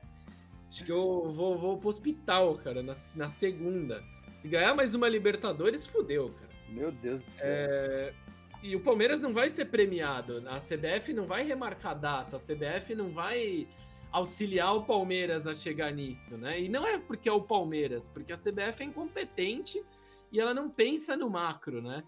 Acho 0.69 0.85
que 0.85 0.91
eu 0.91 1.33
vou, 1.33 1.57
vou 1.57 1.79
pro 1.79 1.89
hospital, 1.89 2.55
cara, 2.59 2.83
na, 2.83 2.95
na 3.15 3.27
segunda. 3.27 4.03
Se 4.37 4.47
ganhar 4.47 4.75
mais 4.75 4.93
uma 4.93 5.09
Libertadores, 5.09 5.87
fudeu, 5.87 6.29
cara. 6.39 6.51
Meu 6.69 6.91
Deus 6.91 7.23
do 7.23 7.31
céu. 7.31 7.49
É... 7.49 8.13
E 8.61 8.75
o 8.75 8.79
Palmeiras 8.79 9.19
não 9.19 9.33
vai 9.33 9.49
ser 9.49 9.65
premiado. 9.65 10.43
A 10.49 10.59
CBF 10.59 11.13
não 11.13 11.25
vai 11.25 11.43
remarcar 11.43 11.97
data. 11.97 12.37
A 12.37 12.39
CBF 12.39 12.93
não 12.93 13.09
vai 13.09 13.67
auxiliar 14.11 14.75
o 14.75 14.83
Palmeiras 14.83 15.45
a 15.45 15.53
chegar 15.53 15.91
nisso, 15.91 16.37
né? 16.37 16.59
E 16.59 16.69
não 16.69 16.85
é 16.85 16.97
porque 16.97 17.29
é 17.29 17.31
o 17.31 17.41
Palmeiras, 17.41 18.09
porque 18.09 18.33
a 18.33 18.37
CBF 18.37 18.81
é 18.81 18.83
incompetente 18.83 19.83
e 20.31 20.39
ela 20.39 20.53
não 20.53 20.69
pensa 20.69 21.15
no 21.15 21.29
macro, 21.29 21.81
né? 21.81 22.03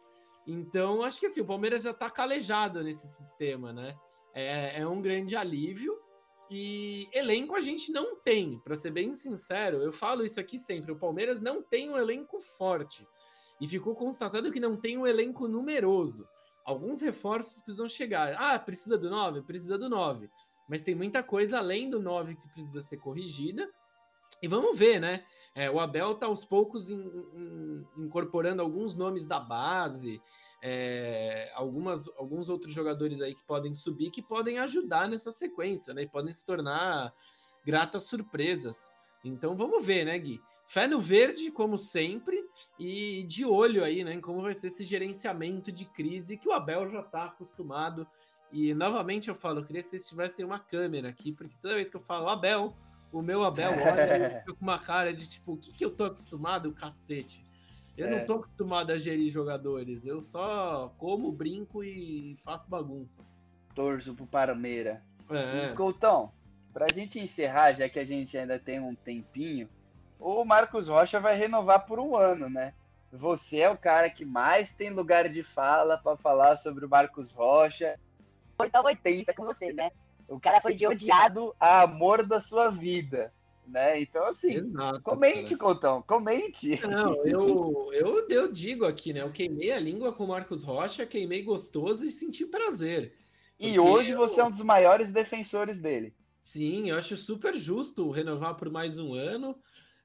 Então, 0.46 1.04
acho 1.04 1.20
que 1.20 1.28
assim, 1.28 1.42
o 1.42 1.46
Palmeiras 1.46 1.84
já 1.84 1.94
tá 1.94 2.10
calejado 2.10 2.84
nesse 2.84 3.08
sistema, 3.08 3.72
né? 3.72 3.96
É, 4.34 4.82
é 4.82 4.88
um 4.88 5.02
grande 5.02 5.36
alívio. 5.36 5.98
E 6.50 7.08
elenco 7.14 7.56
a 7.56 7.62
gente 7.62 7.94
não 7.94 8.18
tem, 8.18 8.60
para 8.60 8.76
ser 8.76 8.92
bem 8.92 9.16
sincero, 9.16 9.82
eu 9.82 9.92
falo 9.92 10.26
isso 10.26 10.40
aqui 10.40 10.60
sempre: 10.60 10.92
o 10.92 11.00
Palmeiras 11.00 11.40
não 11.40 11.62
tem 11.62 11.90
um 11.90 11.98
elenco 11.98 12.42
forte. 12.42 13.08
E 13.60 13.68
ficou 13.68 13.96
constatado 13.96 14.52
que 14.52 14.60
não 14.60 14.76
tem 14.76 14.98
um 14.98 15.06
elenco 15.06 15.48
numeroso. 15.48 16.28
Alguns 16.66 17.00
reforços 17.00 17.62
precisam 17.62 17.88
chegar. 17.88 18.36
Ah, 18.38 18.58
precisa 18.58 18.98
do 18.98 19.10
9? 19.10 19.44
Precisa 19.44 19.78
do 19.78 19.88
9 19.88 20.30
mas 20.72 20.84
tem 20.84 20.96
muita 20.96 21.22
coisa 21.22 21.58
além 21.58 21.90
do 21.90 22.02
9 22.02 22.38
que 22.38 22.48
precisa 22.48 22.82
ser 22.82 22.96
corrigida. 22.96 23.70
E 24.42 24.48
vamos 24.48 24.80
ver, 24.80 25.02
né? 25.02 25.26
É, 25.54 25.70
o 25.70 25.82
Abel 25.82 26.16
tá 26.16 26.28
aos 26.28 26.46
poucos 26.46 26.90
in, 26.90 26.96
in, 27.34 27.86
incorporando 27.98 28.62
alguns 28.62 28.96
nomes 28.96 29.28
da 29.28 29.38
base, 29.38 30.22
é, 30.64 31.52
algumas, 31.56 32.08
alguns 32.18 32.48
outros 32.48 32.74
jogadores 32.74 33.20
aí 33.20 33.36
que 33.36 33.44
podem 33.44 33.76
subir, 33.76 34.12
que 34.12 34.22
podem 34.22 34.60
ajudar 34.60 35.10
nessa 35.10 35.30
sequência, 35.30 35.94
né? 35.94 36.04
E 36.04 36.08
podem 36.08 36.32
se 36.32 36.46
tornar 36.46 37.14
gratas 37.66 38.06
surpresas. 38.06 38.90
Então 39.26 39.58
vamos 39.58 39.86
ver, 39.86 40.06
né, 40.06 40.18
Gui? 40.18 40.42
Fé 40.68 40.88
no 40.88 41.02
verde, 41.02 41.52
como 41.52 41.78
sempre, 41.78 42.42
e 42.80 43.24
de 43.24 43.44
olho 43.44 43.84
aí, 43.84 44.06
né, 44.06 44.14
em 44.14 44.22
como 44.22 44.42
vai 44.42 44.54
ser 44.54 44.68
esse 44.68 44.86
gerenciamento 44.86 45.70
de 45.70 45.84
crise 45.84 46.38
que 46.38 46.48
o 46.48 46.54
Abel 46.54 46.90
já 46.90 47.02
está 47.02 47.26
acostumado. 47.26 48.08
E 48.52 48.74
novamente 48.74 49.30
eu 49.30 49.36
falo, 49.36 49.60
eu 49.60 49.66
queria 49.66 49.82
que 49.82 49.90
vocês 49.90 50.08
tivessem 50.08 50.44
uma 50.44 50.60
câmera 50.60 51.10
aqui, 51.10 51.32
porque 51.32 51.56
toda 51.62 51.76
vez 51.76 51.90
que 51.90 51.98
eu 51.98 52.02
falo 52.02 52.28
Abel, 52.28 52.76
o 53.12 53.22
meu 53.22 53.44
Abel 53.44 53.72
olha 53.80 54.44
com 54.46 54.62
uma 54.62 54.80
cara 54.80 55.14
de 55.14 55.28
tipo, 55.28 55.54
o 55.54 55.58
que, 55.58 55.72
que 55.72 55.86
eu 55.86 55.92
tô 55.92 56.06
acostumado? 56.06 56.70
O 56.70 56.74
cacete. 56.74 57.46
Eu 57.98 58.08
é. 58.08 58.10
não 58.10 58.26
tô 58.26 58.34
acostumado 58.36 58.92
a 58.92 58.98
gerir 58.98 59.32
jogadores, 59.32 60.06
eu 60.06 60.22
só 60.22 60.94
como, 60.98 61.32
brinco 61.32 61.84
e 61.84 62.38
faço 62.44 62.70
bagunça. 62.70 63.22
Torço 63.76 64.14
pro 64.14 64.26
Parmeira. 64.26 65.04
É. 65.30 65.72
E, 65.72 65.76
Coutão, 65.76 66.32
pra 66.74 66.88
gente 66.94 67.20
encerrar, 67.20 67.74
já 67.74 67.88
que 67.88 68.00
a 68.00 68.04
gente 68.04 68.38
ainda 68.38 68.58
tem 68.58 68.80
um 68.80 68.96
tempinho, 68.96 69.70
o 70.20 70.44
Marcos 70.46 70.88
Rocha 70.88 71.20
vai 71.20 71.38
renovar 71.38 71.86
por 71.86 72.00
um 72.00 72.16
ano, 72.16 72.50
né? 72.50 72.74
Você 73.12 73.60
é 73.60 73.70
o 73.70 73.78
cara 73.78 74.10
que 74.10 74.24
mais 74.24 74.74
tem 74.74 74.90
lugar 74.90 75.28
de 75.28 75.44
fala 75.44 75.98
para 75.98 76.16
falar 76.16 76.56
sobre 76.56 76.86
o 76.86 76.90
Marcos 76.90 77.32
Rocha. 77.32 78.00
80 78.62 78.88
80 78.88 79.34
com 79.34 79.46
você, 79.46 79.74
né? 79.74 79.92
O 80.28 80.40
cara 80.40 80.62
foi 80.62 80.74
de 80.74 80.88
odiado 80.88 81.54
a 81.60 81.82
amor 81.82 82.26
da 82.26 82.40
sua 82.40 82.70
vida, 82.70 83.34
né? 83.68 84.02
Então, 84.02 84.26
assim, 84.28 84.54
Exato, 84.54 85.02
comente, 85.02 85.58
cara. 85.58 85.74
Contão, 85.74 86.02
comente. 86.02 86.80
Não, 86.88 87.26
eu, 87.26 87.90
eu, 87.94 88.30
eu 88.30 88.52
digo 88.52 88.86
aqui, 88.86 89.12
né? 89.12 89.22
Eu 89.22 89.32
queimei 89.32 89.72
a 89.72 89.80
língua 89.80 90.14
com 90.14 90.24
o 90.24 90.28
Marcos 90.28 90.64
Rocha, 90.64 91.06
queimei 91.06 91.42
gostoso 91.42 92.06
e 92.06 92.12
senti 92.12 92.46
prazer. 92.46 93.14
E 93.60 93.78
hoje 93.80 94.12
eu... 94.12 94.18
você 94.18 94.42
é 94.42 94.44
um 94.44 94.52
dos 94.52 94.62
maiores 94.62 95.12
defensores 95.12 95.80
dele. 95.80 96.14
Sim, 96.44 96.90
eu 96.90 96.98
acho 96.98 97.16
super 97.18 97.56
justo 97.56 98.10
renovar 98.10 98.56
por 98.56 98.70
mais 98.70 98.98
um 98.98 99.14
ano. 99.14 99.56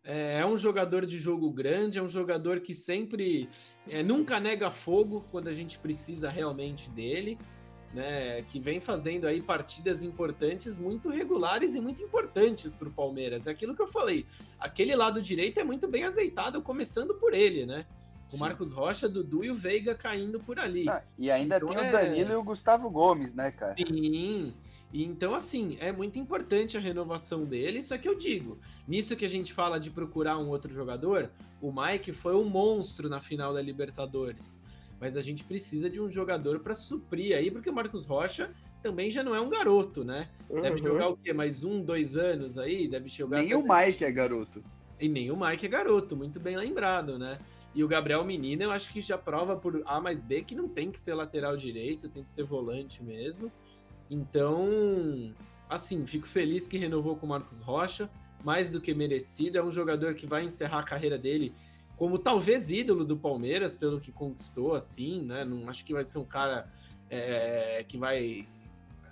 É, 0.04 0.40
é 0.40 0.46
um 0.46 0.56
jogador 0.56 1.04
de 1.04 1.18
jogo 1.18 1.50
grande, 1.50 1.98
é 1.98 2.02
um 2.02 2.08
jogador 2.08 2.60
que 2.60 2.74
sempre 2.74 3.48
é, 3.88 4.02
nunca 4.02 4.38
nega 4.38 4.70
fogo 4.70 5.24
quando 5.30 5.48
a 5.48 5.54
gente 5.54 5.78
precisa 5.78 6.30
realmente 6.30 6.88
dele, 6.90 7.38
né? 7.96 8.42
Que 8.42 8.60
vem 8.60 8.78
fazendo 8.78 9.26
aí 9.26 9.40
partidas 9.40 10.02
importantes, 10.02 10.76
muito 10.76 11.08
regulares 11.08 11.74
e 11.74 11.80
muito 11.80 12.02
importantes 12.02 12.74
para 12.74 12.88
o 12.88 12.92
Palmeiras. 12.92 13.46
É 13.46 13.50
aquilo 13.50 13.74
que 13.74 13.80
eu 13.80 13.86
falei. 13.86 14.26
Aquele 14.60 14.94
lado 14.94 15.22
direito 15.22 15.58
é 15.58 15.64
muito 15.64 15.88
bem 15.88 16.04
azeitado, 16.04 16.60
começando 16.60 17.14
por 17.14 17.32
ele, 17.32 17.64
né? 17.64 17.86
O 18.32 18.36
Marcos 18.36 18.70
Rocha, 18.72 19.08
Dudu 19.08 19.44
e 19.44 19.50
o 19.50 19.54
Veiga 19.54 19.94
caindo 19.94 20.38
por 20.38 20.58
ali. 20.58 20.86
Ah, 20.88 21.02
e 21.16 21.30
ainda 21.30 21.56
então, 21.56 21.68
tem 21.68 21.78
é... 21.78 21.88
o 21.88 21.92
Danilo 21.92 22.32
e 22.32 22.36
o 22.36 22.42
Gustavo 22.42 22.90
Gomes, 22.90 23.34
né, 23.34 23.50
cara? 23.50 23.74
Sim. 23.76 24.52
Então, 24.92 25.34
assim, 25.34 25.76
é 25.80 25.90
muito 25.90 26.18
importante 26.18 26.76
a 26.76 26.80
renovação 26.80 27.44
dele, 27.44 27.82
só 27.82 27.96
que 27.96 28.08
eu 28.08 28.16
digo, 28.16 28.58
nisso 28.86 29.16
que 29.16 29.24
a 29.24 29.28
gente 29.28 29.52
fala 29.52 29.80
de 29.80 29.90
procurar 29.90 30.38
um 30.38 30.48
outro 30.48 30.72
jogador, 30.72 31.30
o 31.60 31.72
Mike 31.72 32.12
foi 32.12 32.34
um 32.34 32.44
monstro 32.44 33.08
na 33.08 33.20
final 33.20 33.54
da 33.54 33.62
Libertadores. 33.62 34.58
Mas 35.00 35.16
a 35.16 35.20
gente 35.20 35.44
precisa 35.44 35.90
de 35.90 36.00
um 36.00 36.10
jogador 36.10 36.60
para 36.60 36.74
suprir 36.74 37.36
aí, 37.36 37.50
porque 37.50 37.68
o 37.68 37.74
Marcos 37.74 38.06
Rocha 38.06 38.50
também 38.82 39.10
já 39.10 39.22
não 39.22 39.34
é 39.34 39.40
um 39.40 39.48
garoto, 39.48 40.04
né? 40.04 40.28
Deve 40.48 40.80
uhum. 40.80 40.86
jogar 40.86 41.08
o 41.08 41.16
quê? 41.16 41.32
Mais 41.32 41.62
um, 41.64 41.82
dois 41.82 42.16
anos 42.16 42.56
aí? 42.56 42.88
Deve 42.88 43.08
jogar. 43.08 43.42
Nem 43.42 43.54
o 43.54 43.62
Mike 43.62 44.04
é 44.04 44.12
garoto. 44.12 44.62
E 44.98 45.08
nem 45.08 45.30
o 45.30 45.36
Mike 45.36 45.66
é 45.66 45.68
garoto, 45.68 46.16
muito 46.16 46.40
bem 46.40 46.56
lembrado, 46.56 47.18
né? 47.18 47.38
E 47.74 47.84
o 47.84 47.88
Gabriel 47.88 48.24
Menino, 48.24 48.62
eu 48.62 48.70
acho 48.70 48.90
que 48.90 49.02
já 49.02 49.18
prova 49.18 49.54
por 49.54 49.82
A 49.84 50.00
mais 50.00 50.22
B 50.22 50.42
que 50.42 50.54
não 50.54 50.66
tem 50.66 50.90
que 50.90 50.98
ser 50.98 51.12
lateral 51.12 51.58
direito, 51.58 52.08
tem 52.08 52.24
que 52.24 52.30
ser 52.30 52.44
volante 52.44 53.02
mesmo. 53.02 53.52
Então, 54.08 55.34
assim, 55.68 56.06
fico 56.06 56.26
feliz 56.26 56.66
que 56.66 56.78
renovou 56.78 57.16
com 57.16 57.26
o 57.26 57.28
Marcos 57.28 57.60
Rocha, 57.60 58.08
mais 58.42 58.70
do 58.70 58.80
que 58.80 58.94
merecido. 58.94 59.58
É 59.58 59.62
um 59.62 59.70
jogador 59.70 60.14
que 60.14 60.26
vai 60.26 60.44
encerrar 60.44 60.78
a 60.78 60.84
carreira 60.84 61.18
dele 61.18 61.52
como 61.96 62.18
talvez 62.18 62.70
ídolo 62.70 63.04
do 63.04 63.16
Palmeiras, 63.16 63.74
pelo 63.74 64.00
que 64.00 64.12
conquistou, 64.12 64.74
assim, 64.74 65.22
né? 65.22 65.44
Não 65.44 65.68
acho 65.68 65.84
que 65.84 65.94
vai 65.94 66.04
ser 66.04 66.18
um 66.18 66.24
cara 66.24 66.70
é, 67.08 67.84
que 67.88 67.96
vai 67.96 68.46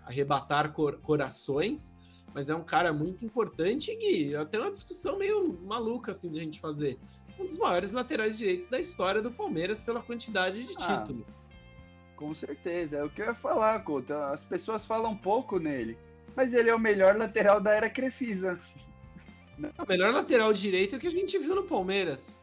arrebatar 0.04 0.72
cor 0.72 0.98
corações, 0.98 1.94
mas 2.34 2.50
é 2.50 2.54
um 2.54 2.62
cara 2.62 2.92
muito 2.92 3.24
importante 3.24 3.96
e 3.98 4.36
até 4.36 4.58
uma 4.58 4.70
discussão 4.70 5.18
meio 5.18 5.58
maluca, 5.64 6.12
assim, 6.12 6.30
de 6.30 6.38
a 6.38 6.42
gente 6.42 6.60
fazer. 6.60 6.98
Um 7.38 7.46
dos 7.46 7.56
maiores 7.56 7.90
laterais 7.90 8.36
direitos 8.36 8.68
da 8.68 8.78
história 8.78 9.22
do 9.22 9.30
Palmeiras 9.30 9.80
pela 9.80 10.02
quantidade 10.02 10.64
de 10.64 10.74
ah. 10.78 10.98
título. 10.98 11.26
Com 12.16 12.32
certeza, 12.34 12.98
é 12.98 13.04
o 13.04 13.10
que 13.10 13.22
eu 13.22 13.26
ia 13.26 13.34
falar, 13.34 13.82
Couto. 13.82 14.12
As 14.12 14.44
pessoas 14.44 14.86
falam 14.86 15.16
pouco 15.16 15.58
nele, 15.58 15.98
mas 16.36 16.52
ele 16.52 16.70
é 16.70 16.74
o 16.74 16.78
melhor 16.78 17.16
lateral 17.16 17.60
da 17.60 17.72
era 17.72 17.88
Crefisa. 17.88 18.60
O 19.78 19.86
melhor 19.88 20.12
lateral 20.12 20.52
direito 20.52 20.98
que 20.98 21.06
a 21.06 21.10
gente 21.10 21.38
viu 21.38 21.54
no 21.54 21.62
Palmeiras, 21.62 22.36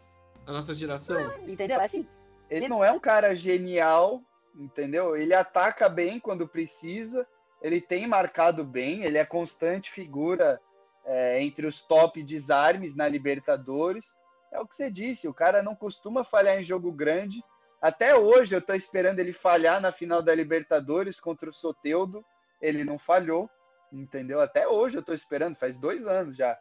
na 0.52 0.58
nossa 0.58 0.74
geração. 0.74 1.18
Entendeu? 1.48 1.80
É 1.80 1.84
assim. 1.84 2.08
Ele 2.50 2.68
não 2.68 2.84
é 2.84 2.92
um 2.92 3.00
cara 3.00 3.34
genial, 3.34 4.22
entendeu? 4.56 5.16
Ele 5.16 5.34
ataca 5.34 5.88
bem 5.88 6.20
quando 6.20 6.48
precisa, 6.48 7.26
ele 7.62 7.80
tem 7.80 8.06
marcado 8.06 8.64
bem, 8.64 9.04
ele 9.04 9.18
é 9.18 9.26
constante 9.26 9.90
figura 9.90 10.60
é, 11.06 11.42
entre 11.42 11.66
os 11.66 11.80
top 11.80 12.22
desarmes 12.22 12.96
na 12.96 13.08
Libertadores. 13.08 14.20
É 14.52 14.60
o 14.60 14.68
que 14.68 14.76
você 14.76 14.92
disse, 14.92 15.30
o 15.30 15.34
cara 15.34 15.64
não 15.64 15.74
costuma 15.74 16.26
falhar 16.26 16.60
em 16.60 16.64
jogo 16.64 16.92
grande, 16.92 17.42
até 17.82 18.16
hoje 18.16 18.54
eu 18.54 18.60
estou 18.60 18.76
esperando 18.76 19.20
ele 19.20 19.34
falhar 19.34 19.82
na 19.82 19.92
final 19.92 20.22
da 20.22 20.36
Libertadores 20.36 21.20
contra 21.20 21.50
o 21.50 21.54
Soteudo. 21.54 22.24
Ele 22.62 22.84
não 22.84 23.00
falhou, 23.00 23.50
entendeu? 23.92 24.40
Até 24.40 24.68
hoje 24.68 24.98
eu 24.98 25.00
estou 25.00 25.16
esperando, 25.16 25.56
faz 25.56 25.78
dois 25.78 26.06
anos 26.06 26.36
já. 26.36 26.56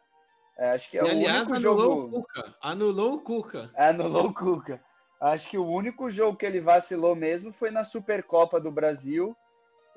É, 0.57 0.71
acho 0.71 0.89
que 0.89 0.97
é 0.97 1.01
e, 1.01 1.03
o 1.03 1.07
aliás, 1.07 1.37
único 1.47 1.53
anulou 1.55 1.95
jogo. 1.95 2.17
O 2.17 2.21
Cuca. 2.21 2.55
Anulou 2.61 3.13
o 3.15 3.21
Cuca. 3.21 3.71
Anulou 3.75 4.25
o 4.27 4.33
Cuca. 4.33 4.83
Acho 5.19 5.49
que 5.49 5.57
o 5.57 5.65
único 5.67 6.09
jogo 6.09 6.37
que 6.37 6.45
ele 6.45 6.59
vacilou 6.59 7.15
mesmo 7.15 7.53
foi 7.53 7.71
na 7.71 7.83
Supercopa 7.83 8.59
do 8.59 8.71
Brasil. 8.71 9.35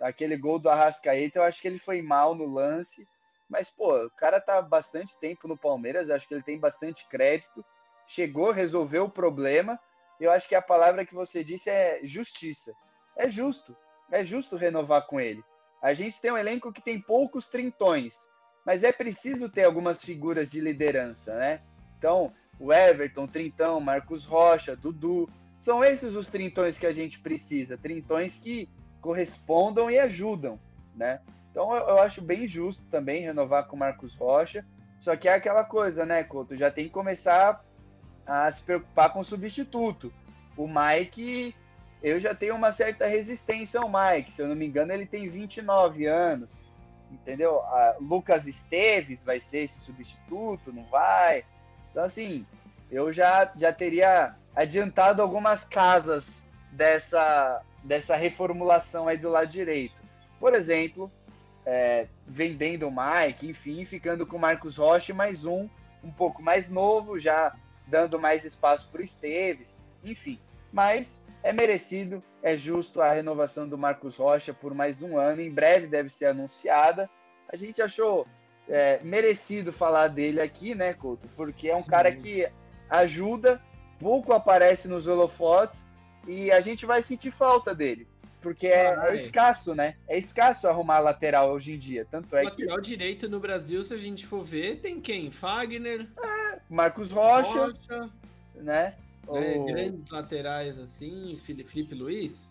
Aquele 0.00 0.36
gol 0.36 0.58
do 0.58 0.68
Arrascaeta, 0.68 1.38
eu 1.38 1.44
acho 1.44 1.60
que 1.60 1.68
ele 1.68 1.78
foi 1.78 2.02
mal 2.02 2.34
no 2.34 2.46
lance. 2.46 3.06
Mas, 3.48 3.70
pô, 3.70 4.06
o 4.06 4.10
cara 4.10 4.40
tá 4.40 4.60
bastante 4.60 5.18
tempo 5.18 5.46
no 5.48 5.56
Palmeiras, 5.56 6.10
acho 6.10 6.26
que 6.26 6.34
ele 6.34 6.42
tem 6.42 6.58
bastante 6.58 7.08
crédito. 7.08 7.64
Chegou, 8.06 8.50
resolveu 8.50 9.04
o 9.04 9.10
problema 9.10 9.78
eu 10.20 10.30
acho 10.30 10.48
que 10.48 10.54
a 10.54 10.62
palavra 10.62 11.04
que 11.04 11.14
você 11.14 11.42
disse 11.42 11.70
é 11.70 12.00
justiça. 12.02 12.74
É 13.16 13.28
justo. 13.28 13.76
É 14.10 14.24
justo 14.24 14.56
renovar 14.56 15.06
com 15.06 15.20
ele. 15.20 15.42
A 15.82 15.92
gente 15.92 16.20
tem 16.20 16.30
um 16.30 16.38
elenco 16.38 16.72
que 16.72 16.82
tem 16.82 17.00
poucos 17.00 17.46
trintões, 17.46 18.14
mas 18.64 18.82
é 18.82 18.92
preciso 18.92 19.48
ter 19.48 19.64
algumas 19.64 20.02
figuras 20.02 20.50
de 20.50 20.60
liderança, 20.60 21.36
né? 21.36 21.60
Então, 21.98 22.32
o 22.58 22.72
Everton, 22.72 23.26
Trintão, 23.26 23.80
Marcos 23.80 24.24
Rocha, 24.24 24.74
Dudu, 24.76 25.28
são 25.58 25.84
esses 25.84 26.14
os 26.14 26.28
trintões 26.28 26.78
que 26.78 26.86
a 26.86 26.92
gente 26.92 27.18
precisa, 27.20 27.76
trintões 27.76 28.38
que 28.38 28.68
correspondam 29.00 29.90
e 29.90 29.98
ajudam, 29.98 30.58
né? 30.94 31.20
Então 31.50 31.74
eu, 31.74 31.88
eu 31.88 31.98
acho 31.98 32.22
bem 32.22 32.46
justo 32.46 32.84
também 32.90 33.22
renovar 33.22 33.66
com 33.66 33.76
o 33.76 33.78
Marcos 33.78 34.14
Rocha, 34.14 34.64
só 34.98 35.14
que 35.16 35.28
é 35.28 35.34
aquela 35.34 35.64
coisa, 35.64 36.06
né, 36.06 36.24
Couto? 36.24 36.56
Já 36.56 36.70
tem 36.70 36.86
que 36.86 36.90
começar 36.90 37.62
a 38.26 38.50
se 38.50 38.62
preocupar 38.62 39.12
com 39.12 39.20
o 39.20 39.24
substituto. 39.24 40.12
O 40.56 40.66
Mike, 40.66 41.54
eu 42.02 42.18
já 42.18 42.34
tenho 42.34 42.54
uma 42.54 42.72
certa 42.72 43.06
resistência 43.06 43.78
ao 43.78 43.88
Mike, 43.88 44.32
se 44.32 44.40
eu 44.40 44.48
não 44.48 44.56
me 44.56 44.66
engano, 44.66 44.92
ele 44.92 45.04
tem 45.04 45.28
29 45.28 46.06
anos, 46.06 46.63
entendeu? 47.14 47.60
A 47.60 47.96
Lucas 48.00 48.46
Esteves 48.46 49.24
vai 49.24 49.40
ser 49.40 49.60
esse 49.60 49.80
substituto, 49.80 50.72
não 50.72 50.84
vai? 50.84 51.44
Então, 51.90 52.04
assim, 52.04 52.46
eu 52.90 53.12
já, 53.12 53.50
já 53.56 53.72
teria 53.72 54.34
adiantado 54.54 55.22
algumas 55.22 55.64
casas 55.64 56.42
dessa, 56.70 57.62
dessa 57.82 58.16
reformulação 58.16 59.08
aí 59.08 59.16
do 59.16 59.28
lado 59.28 59.48
direito. 59.48 60.02
Por 60.38 60.54
exemplo, 60.54 61.10
é, 61.64 62.06
vendendo 62.26 62.88
o 62.88 62.92
Mike, 62.92 63.48
enfim, 63.48 63.84
ficando 63.84 64.26
com 64.26 64.36
o 64.36 64.40
Marcos 64.40 64.76
Rocha 64.76 65.14
mais 65.14 65.44
um, 65.44 65.68
um 66.02 66.10
pouco 66.10 66.42
mais 66.42 66.68
novo, 66.68 67.18
já 67.18 67.54
dando 67.86 68.18
mais 68.18 68.44
espaço 68.44 68.90
para 68.90 69.00
o 69.00 69.04
Esteves, 69.04 69.82
enfim. 70.02 70.38
Mas 70.72 71.23
é 71.44 71.52
merecido, 71.52 72.22
é 72.42 72.56
justo 72.56 73.02
a 73.02 73.12
renovação 73.12 73.68
do 73.68 73.76
Marcos 73.76 74.16
Rocha 74.16 74.54
por 74.54 74.74
mais 74.74 75.02
um 75.02 75.18
ano. 75.18 75.42
Em 75.42 75.50
breve 75.50 75.86
deve 75.86 76.08
ser 76.08 76.26
anunciada. 76.26 77.08
A 77.52 77.54
gente 77.54 77.82
achou 77.82 78.26
é, 78.66 78.98
merecido 79.02 79.70
falar 79.70 80.08
dele 80.08 80.40
aqui, 80.40 80.74
né, 80.74 80.94
Couto? 80.94 81.28
Porque 81.36 81.68
é 81.68 81.76
um 81.76 81.80
Sim. 81.80 81.90
cara 81.90 82.10
que 82.10 82.48
ajuda, 82.88 83.60
pouco 83.98 84.32
aparece 84.32 84.88
nos 84.88 85.06
holofotes 85.06 85.86
e 86.26 86.50
a 86.50 86.60
gente 86.60 86.86
vai 86.86 87.02
sentir 87.02 87.30
falta 87.30 87.74
dele. 87.74 88.08
porque 88.40 88.66
é, 88.66 88.94
é, 88.94 89.14
escasso, 89.14 89.74
né? 89.74 89.96
É 90.08 90.16
escasso 90.16 90.66
arrumar 90.66 91.00
lateral 91.00 91.52
hoje 91.52 91.74
em 91.74 91.78
dia. 91.78 92.06
Tanto 92.10 92.34
é 92.36 92.44
lateral 92.44 92.76
que... 92.76 92.88
direito 92.88 93.28
no 93.28 93.38
Brasil, 93.38 93.84
se 93.84 93.92
a 93.92 93.98
gente 93.98 94.26
for 94.26 94.42
ver, 94.42 94.76
tem 94.76 94.98
quem? 94.98 95.30
Fagner. 95.30 96.08
É, 96.22 96.58
Marcos 96.70 97.10
Rocha. 97.10 97.66
Rocha 97.66 98.10
né? 98.54 98.94
É, 99.28 99.58
o... 99.58 99.64
Grandes 99.64 100.10
laterais 100.10 100.78
assim, 100.78 101.38
Felipe 101.44 101.94
Luiz. 101.94 102.50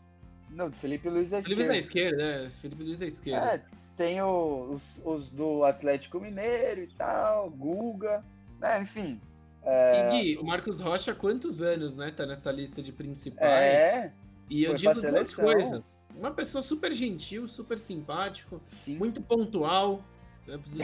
Não, 0.50 0.72
Felipe 0.72 1.10
Luiz 1.10 1.34
é 1.34 1.42
Felipe 1.42 1.62
esquerda. 1.62 1.74
Luiz 1.74 1.84
é 1.84 1.86
esquerda, 1.86 2.44
né? 2.44 2.50
Felipe 2.50 2.84
Luiz 2.84 3.02
é 3.02 3.08
esquerda. 3.08 3.46
É, 3.54 3.64
tem 3.98 4.22
os, 4.22 5.02
os, 5.06 5.32
do 5.32 5.64
Atlético 5.64 6.20
Mineiro 6.20 6.82
e 6.82 6.88
tal, 6.88 7.50
Guga, 7.50 8.24
né? 8.60 8.82
Enfim. 8.82 9.20
É... 9.64 10.08
E 10.08 10.10
Gui, 10.10 10.38
o 10.38 10.44
Marcos 10.44 10.80
Rocha, 10.80 11.14
quantos 11.14 11.62
anos, 11.62 11.96
né? 11.96 12.12
Tá 12.12 12.26
nessa 12.26 12.52
lista 12.52 12.82
de 12.82 12.92
principais. 12.92 13.50
É. 13.50 14.12
E 14.50 14.64
eu 14.64 14.76
digo 14.76 14.94
duas 14.94 15.36
coisas. 15.36 15.82
Uma 16.16 16.32
pessoa 16.32 16.62
super 16.62 16.94
gentil, 16.94 17.48
super 17.48 17.80
simpático, 17.80 18.62
Sim. 18.68 18.98
muito 18.98 19.22
pontual. 19.22 20.04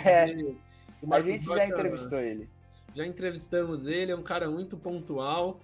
É. 0.04 0.24
a 1.12 1.22
gente 1.22 1.48
Rocha, 1.48 1.60
já 1.60 1.68
entrevistou 1.68 2.20
ele. 2.20 2.50
Já 2.96 3.06
entrevistamos 3.06 3.86
ele, 3.86 4.12
é 4.12 4.16
um 4.16 4.24
cara 4.24 4.50
muito 4.50 4.76
pontual. 4.76 5.60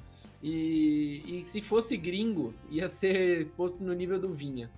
E, 0.48 1.24
e 1.26 1.43
se 1.43 1.60
fosse 1.60 1.98
gringo, 1.98 2.54
ia 2.70 2.88
ser 2.88 3.48
posto 3.58 3.84
no 3.84 3.91
nível 3.93 4.20
do 4.20 4.32
Vinha. 4.32 4.70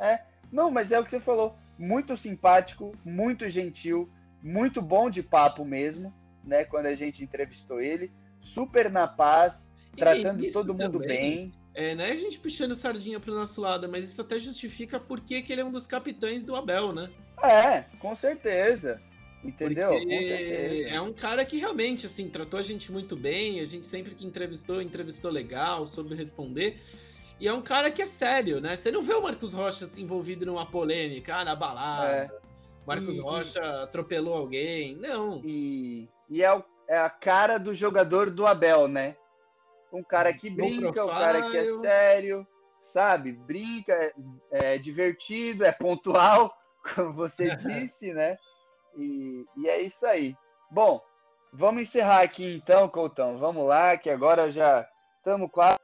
É, 0.00 0.18
não, 0.50 0.72
mas 0.72 0.90
é 0.90 0.98
o 0.98 1.04
que 1.04 1.10
você 1.10 1.20
falou. 1.20 1.54
Muito 1.78 2.16
simpático, 2.16 2.92
muito 3.04 3.48
gentil, 3.48 4.10
muito 4.42 4.82
bom 4.82 5.08
de 5.08 5.22
papo 5.22 5.64
mesmo, 5.64 6.12
né? 6.42 6.64
Quando 6.64 6.86
a 6.86 6.96
gente 6.96 7.22
entrevistou 7.22 7.80
ele. 7.80 8.10
Super 8.40 8.90
na 8.90 9.06
paz, 9.06 9.72
e 9.92 9.98
tratando 9.98 10.52
todo 10.52 10.74
mundo 10.74 10.98
também, 10.98 11.06
bem. 11.06 11.52
É, 11.74 11.94
né? 11.94 12.10
A 12.10 12.16
gente 12.16 12.40
puxando 12.40 12.74
sardinha 12.74 13.20
pro 13.20 13.32
nosso 13.32 13.60
lado, 13.60 13.88
mas 13.88 14.08
isso 14.08 14.20
até 14.20 14.40
justifica 14.40 14.98
porque 14.98 15.42
que 15.42 15.52
ele 15.52 15.62
é 15.62 15.64
um 15.64 15.70
dos 15.70 15.86
capitães 15.86 16.42
do 16.42 16.56
Abel, 16.56 16.92
né? 16.92 17.08
É, 17.40 17.82
com 18.00 18.16
certeza. 18.16 19.00
Entendeu? 19.44 19.92
É 20.88 21.00
um 21.00 21.12
cara 21.12 21.44
que 21.44 21.58
realmente, 21.58 22.06
assim, 22.06 22.28
tratou 22.28 22.58
a 22.58 22.62
gente 22.62 22.90
muito 22.90 23.14
bem, 23.14 23.60
a 23.60 23.64
gente 23.64 23.86
sempre 23.86 24.14
que 24.14 24.26
entrevistou, 24.26 24.80
entrevistou 24.80 25.30
legal, 25.30 25.86
soube 25.86 26.14
responder. 26.14 26.80
E 27.38 27.46
é 27.46 27.52
um 27.52 27.60
cara 27.60 27.90
que 27.90 28.00
é 28.00 28.06
sério, 28.06 28.60
né? 28.60 28.76
Você 28.76 28.90
não 28.90 29.02
vê 29.02 29.12
o 29.12 29.22
Marcos 29.22 29.52
Rocha 29.52 29.84
assim, 29.84 30.02
envolvido 30.02 30.46
numa 30.46 30.64
polêmica, 30.64 31.36
ah, 31.36 31.44
na 31.44 31.54
balada. 31.54 32.10
É. 32.10 32.30
Marcos 32.86 33.14
e, 33.14 33.20
Rocha 33.20 33.82
atropelou 33.82 34.34
alguém. 34.34 34.96
Não. 34.96 35.42
E, 35.44 36.08
e 36.30 36.42
é, 36.42 36.54
o, 36.54 36.64
é, 36.88 36.96
a 36.96 37.10
cara 37.10 37.58
do 37.58 37.74
jogador 37.74 38.30
do 38.30 38.46
Abel, 38.46 38.88
né? 38.88 39.16
Um 39.92 40.02
cara 40.02 40.32
que 40.32 40.48
brinca, 40.48 41.04
um 41.04 41.08
cara 41.08 41.50
que 41.50 41.56
é 41.56 41.66
sério, 41.66 42.46
sabe? 42.80 43.32
Brinca, 43.32 43.92
é, 43.92 44.12
é 44.74 44.78
divertido, 44.78 45.64
é 45.64 45.72
pontual, 45.72 46.52
como 46.94 47.12
você 47.12 47.54
disse, 47.54 48.12
né? 48.12 48.36
E, 48.96 49.46
e 49.56 49.68
é 49.68 49.80
isso 49.82 50.06
aí. 50.06 50.36
Bom, 50.70 51.02
vamos 51.52 51.82
encerrar 51.82 52.22
aqui 52.22 52.54
então, 52.54 52.88
Coutão. 52.88 53.38
Vamos 53.38 53.66
lá, 53.66 53.96
que 53.96 54.10
agora 54.10 54.50
já 54.50 54.88
estamos 55.18 55.50
quase 55.50 55.78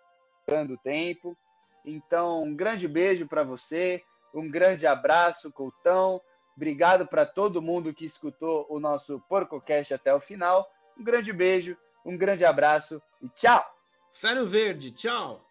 dando 0.49 0.77
tempo. 0.79 1.37
Então, 1.85 2.43
um 2.43 2.55
grande 2.55 2.87
beijo 2.87 3.27
para 3.27 3.43
você, 3.43 4.03
um 4.35 4.51
grande 4.51 4.87
abraço, 4.87 5.53
Coutão. 5.53 6.21
Obrigado 6.57 7.07
para 7.07 7.25
todo 7.25 7.63
mundo 7.63 7.95
que 7.95 8.05
escutou 8.05 8.67
o 8.69 8.79
nosso 8.79 9.21
PorcoCast 9.29 9.95
até 9.95 10.15
o 10.15 10.21
final. 10.21 10.69
Um 10.99 11.03
grande 11.03 11.33
beijo, 11.33 11.77
um 12.05 12.17
grande 12.17 12.45
abraço 12.45 13.01
e 13.23 13.29
tchau! 13.31 13.65
No 14.23 14.47
verde, 14.47 14.93
tchau! 14.93 15.50